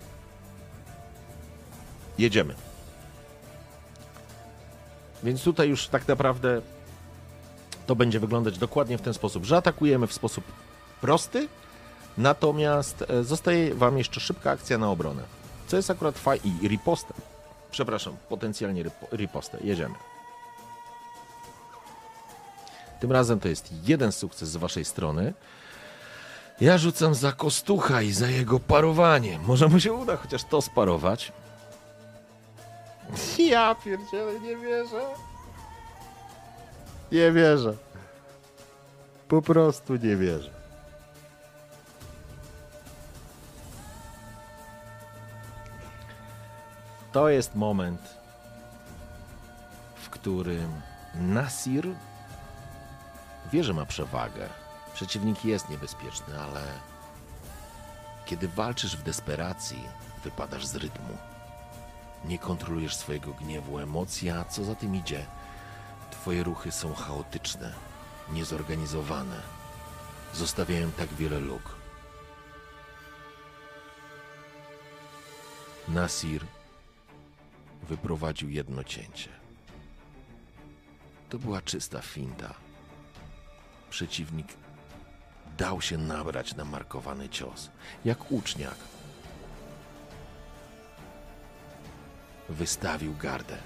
[2.21, 2.55] Jedziemy.
[5.23, 6.61] Więc tutaj już tak naprawdę
[7.87, 10.45] to będzie wyglądać dokładnie w ten sposób, że atakujemy w sposób
[11.01, 11.49] prosty,
[12.19, 15.23] natomiast e, zostaje Wam jeszcze szybka akcja na obronę,
[15.67, 17.15] co jest akurat fajne i ripostę.
[17.71, 19.59] Przepraszam, potencjalnie ripo- ripostę.
[19.65, 19.95] Jedziemy.
[23.01, 25.35] Tym razem to jest jeden sukces z Waszej strony.
[26.61, 29.39] Ja rzucam za Kostucha i za jego parowanie.
[29.47, 31.33] Może mu się uda chociaż to sparować.
[33.39, 35.15] Ja pierdzielę, nie wierzę.
[37.13, 37.75] Nie wierzę.
[39.29, 40.51] Po prostu nie wierzę.
[47.13, 48.01] To jest moment,
[49.95, 50.73] w którym
[51.15, 51.89] Nasir
[53.53, 54.49] wie, że ma przewagę.
[54.95, 56.63] Przeciwnik jest niebezpieczny, ale
[58.27, 59.89] kiedy walczysz w desperacji,
[60.25, 61.17] wypadasz z rytmu.
[62.25, 65.27] Nie kontrolujesz swojego gniewu, emocji, a co za tym idzie,
[66.11, 67.73] twoje ruchy są chaotyczne,
[68.33, 69.41] niezorganizowane.
[70.35, 71.77] Zostawiają tak wiele luk.
[75.89, 76.45] Nasir
[77.83, 79.31] wyprowadził jedno cięcie.
[81.29, 82.55] To była czysta finta.
[83.91, 84.49] Przeciwnik
[85.59, 87.71] dał się nabrać na markowany cios,
[88.05, 88.77] jak uczniak.
[92.51, 93.57] Wystawił gardę.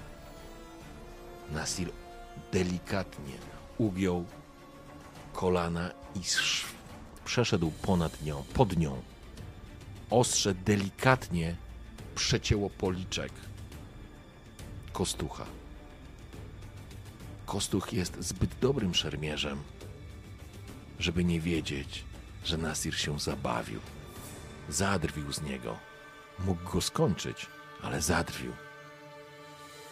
[1.51, 1.89] Nasir
[2.51, 3.33] delikatnie
[3.77, 4.25] ugiął
[5.33, 6.65] kolana i sz-
[7.25, 9.01] przeszedł ponad nią, pod nią.
[10.09, 11.55] Ostrze delikatnie
[12.15, 13.31] przecięło policzek
[14.93, 15.45] Kostucha.
[17.45, 19.63] Kostuch jest zbyt dobrym szermierzem,
[20.99, 22.03] żeby nie wiedzieć,
[22.45, 23.79] że Nasir się zabawił.
[24.69, 25.77] Zadrwił z niego.
[26.39, 27.47] Mógł go skończyć,
[27.83, 28.51] ale zadrwił.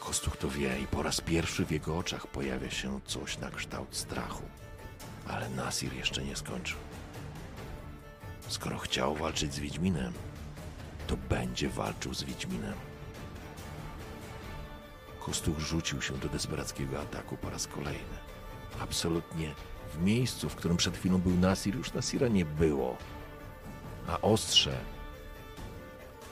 [0.06, 3.96] Kostuch to wie i po raz pierwszy w jego oczach pojawia się coś na kształt
[3.96, 4.44] strachu.
[5.28, 6.78] Ale Nasir jeszcze nie skończył.
[8.48, 10.14] Skoro chciał walczyć z Wiedźminem,
[11.08, 12.74] to będzie walczył z Wiedźminem.
[15.20, 18.18] Kostuch rzucił się do desperackiego ataku po raz kolejny.
[18.80, 19.56] Absolutnie
[19.94, 22.98] w miejscu, w którym przed chwilą był Nasir, już Nasira nie było.
[24.08, 24.78] A ostrze,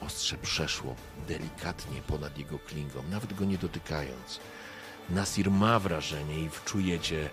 [0.06, 0.94] ostrze przeszło
[1.28, 4.40] delikatnie ponad jego klingą, nawet go nie dotykając.
[5.10, 7.30] Nasir ma wrażenie i wczujecie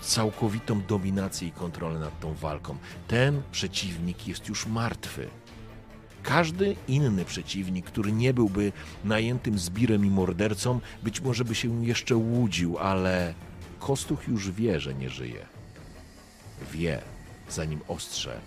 [0.00, 2.76] całkowitą dominację i kontrolę nad tą walką.
[3.08, 5.28] Ten przeciwnik jest już martwy.
[6.22, 8.72] Każdy inny przeciwnik, który nie byłby
[9.04, 13.34] najętym zbirem i mordercą, być może by się jeszcze łudził, ale
[13.78, 15.46] Kostuch już wie, że nie żyje.
[16.72, 17.02] Wie,
[17.48, 18.40] zanim ostrze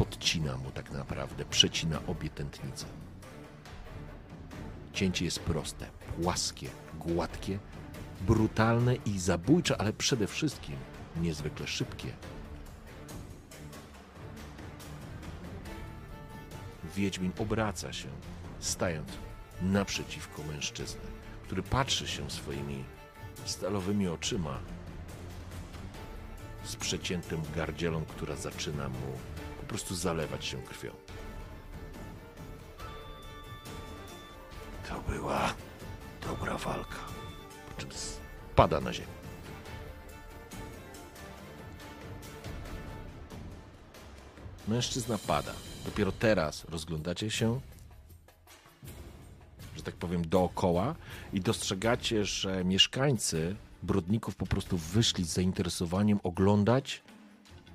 [0.00, 2.86] podcina mu tak naprawdę, przecina obie tętnice.
[4.92, 5.86] Cięcie jest proste,
[6.22, 7.58] płaskie, gładkie,
[8.20, 10.76] brutalne i zabójcze, ale przede wszystkim
[11.16, 12.12] niezwykle szybkie.
[16.96, 18.08] Wiedźmin obraca się,
[18.60, 19.08] stając
[19.62, 21.00] naprzeciwko mężczyzny,
[21.42, 22.84] który patrzy się swoimi
[23.44, 24.58] stalowymi oczyma
[26.64, 29.12] z przeciętym gardzielą, która zaczyna mu
[29.70, 30.90] prostu zalewać się krwią.
[34.88, 35.54] To była
[36.22, 36.96] dobra walka,
[37.68, 39.08] po czym spada na ziemię.
[44.68, 45.52] Mężczyzna pada.
[45.84, 47.60] Dopiero teraz rozglądacie się,
[49.76, 50.94] że tak powiem, dookoła
[51.32, 57.02] i dostrzegacie, że mieszkańcy Brodników po prostu wyszli z zainteresowaniem oglądać,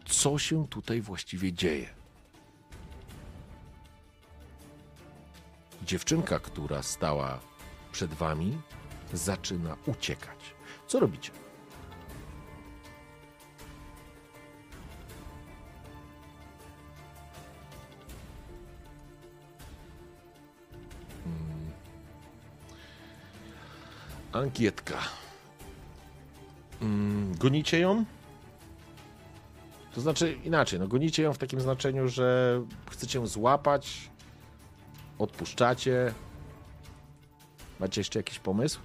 [0.06, 1.90] co się tutaj właściwie dzieje.
[5.84, 7.40] Dziewczynka, która stała
[7.92, 8.58] przed wami,
[9.14, 10.40] zaczyna uciekać.
[10.88, 11.32] Co robicie?
[24.36, 25.00] Ankietka.
[26.82, 28.06] Mm, gonicie ją?
[29.96, 34.10] To znaczy inaczej, no gonicie ją w takim znaczeniu, że chcecie ją złapać,
[35.20, 36.14] odpuszczacie.
[37.80, 38.80] Macie jeszcze jakiś pomysł?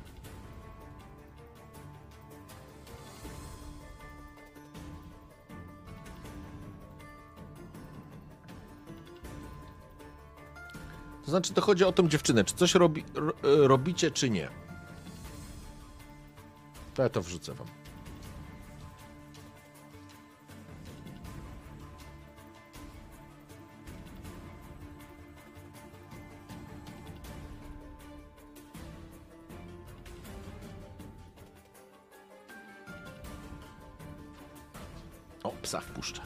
[11.25, 12.45] To znaczy, to chodzi o tą dziewczynę.
[12.45, 14.49] Czy coś robi, ro, robicie, czy nie?
[16.95, 17.67] To ja to wrzucę wam.
[35.71, 36.23] Psa wpuszczę.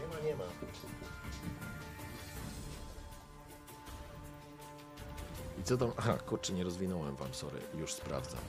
[0.00, 0.44] Nie ma, nie ma.
[5.60, 5.92] I co tam?
[5.96, 7.60] Aha, kurczę, nie rozwinąłem wam, sorry.
[7.74, 8.40] Już sprawdzam.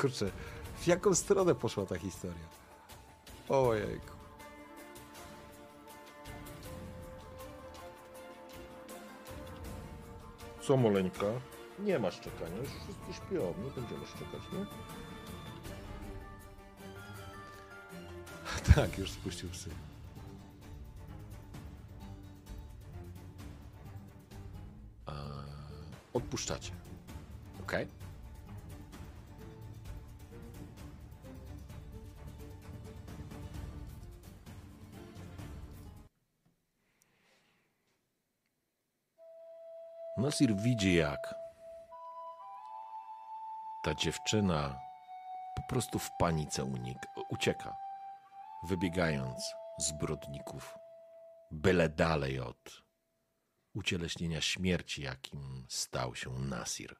[0.00, 0.30] Kurczę,
[0.80, 2.48] w jaką stronę poszła ta historia?
[3.48, 4.19] Ojejku.
[10.70, 11.26] Co, Moleńka?
[11.78, 14.66] Nie ma szczekania, już wszyscy śpią, nie będziemy szczekać, nie?
[18.74, 19.70] Tak, już spuścił psy.
[26.12, 26.72] Odpuszczacie.
[27.62, 27.72] Ok?
[40.30, 41.34] Nasir widzi, jak
[43.82, 44.80] ta dziewczyna
[45.56, 47.76] po prostu w panice unik, ucieka,
[48.62, 50.78] wybiegając z brodników,
[51.50, 52.82] byle dalej od
[53.74, 56.96] ucieleśnienia śmierci, jakim stał się Nasir.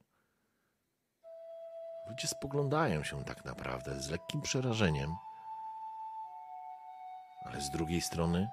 [2.09, 5.17] Ludzie spoglądają się tak naprawdę z lekkim przerażeniem,
[7.45, 8.49] ale z drugiej strony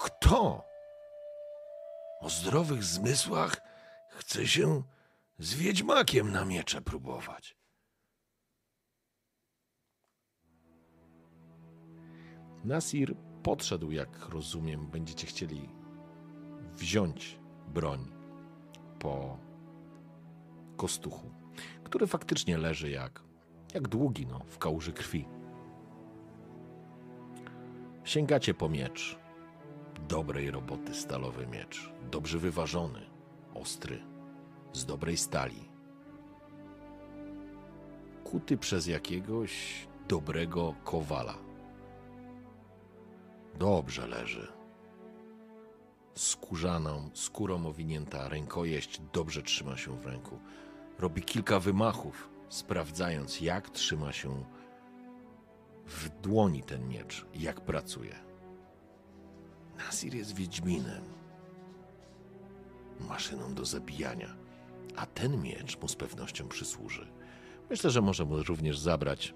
[0.00, 0.71] Kto
[2.22, 3.56] o zdrowych zmysłach
[4.10, 4.82] chce się
[5.38, 7.56] z wiedźmakiem na miecze próbować?
[12.64, 15.68] Nasir podszedł, jak rozumiem, będziecie chcieli
[16.72, 18.12] wziąć broń
[18.98, 19.38] po
[20.76, 21.30] kostuchu,
[21.84, 23.22] który faktycznie leży jak,
[23.74, 25.28] jak długi, no, w kałuży krwi.
[28.04, 29.21] Sięgacie po miecz.
[30.08, 31.92] Dobrej roboty stalowy miecz.
[32.10, 33.00] Dobrze wyważony,
[33.54, 34.02] ostry,
[34.72, 35.68] z dobrej stali.
[38.24, 39.52] Kuty przez jakiegoś
[40.08, 41.34] dobrego kowala.
[43.58, 44.52] Dobrze leży.
[46.14, 50.38] Skórzaną, skórą owinięta rękojeść dobrze trzyma się w ręku.
[50.98, 54.44] Robi kilka wymachów, sprawdzając, jak trzyma się
[55.86, 58.31] w dłoni ten miecz, jak pracuje.
[59.86, 61.04] Nasir jest wiedźminem.
[63.00, 64.36] Maszyną do zabijania.
[64.96, 67.08] A ten miecz mu z pewnością przysłuży.
[67.70, 69.34] Myślę, że może mu również zabrać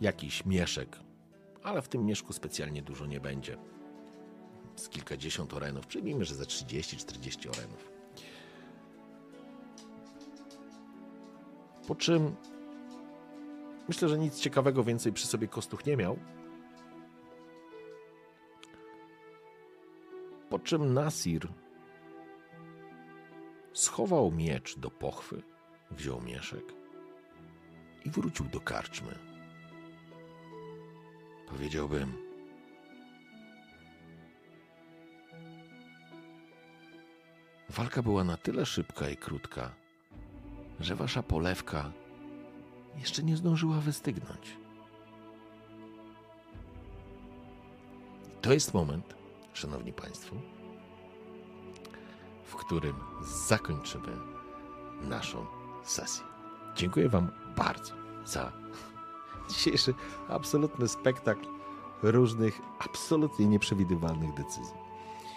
[0.00, 0.98] jakiś mieszek,
[1.62, 3.56] ale w tym mieszku specjalnie dużo nie będzie.
[4.76, 7.90] Z kilkadziesiąt orenów, przyjmijmy, że za 30-40 orenów.
[11.88, 12.36] Po czym
[13.88, 16.18] myślę, że nic ciekawego więcej przy sobie Kostuch nie miał.
[20.50, 21.48] Po czym Nasir
[23.72, 25.42] schował miecz do pochwy,
[25.90, 26.64] wziął mieszek
[28.04, 29.18] i wrócił do karczmy.
[31.48, 32.12] Powiedziałbym,
[37.68, 39.74] walka była na tyle szybka i krótka,
[40.80, 41.92] że wasza polewka
[42.98, 44.56] jeszcze nie zdążyła wystygnąć.
[48.42, 49.16] To jest moment,
[49.56, 50.36] szanowni państwo,
[52.44, 54.16] w którym zakończymy
[55.00, 55.46] naszą
[55.84, 56.24] sesję.
[56.76, 57.94] Dziękuję Wam bardzo
[58.24, 58.52] za
[59.50, 59.94] dzisiejszy
[60.28, 61.46] absolutny spektakl
[62.02, 64.85] różnych absolutnie nieprzewidywalnych decyzji.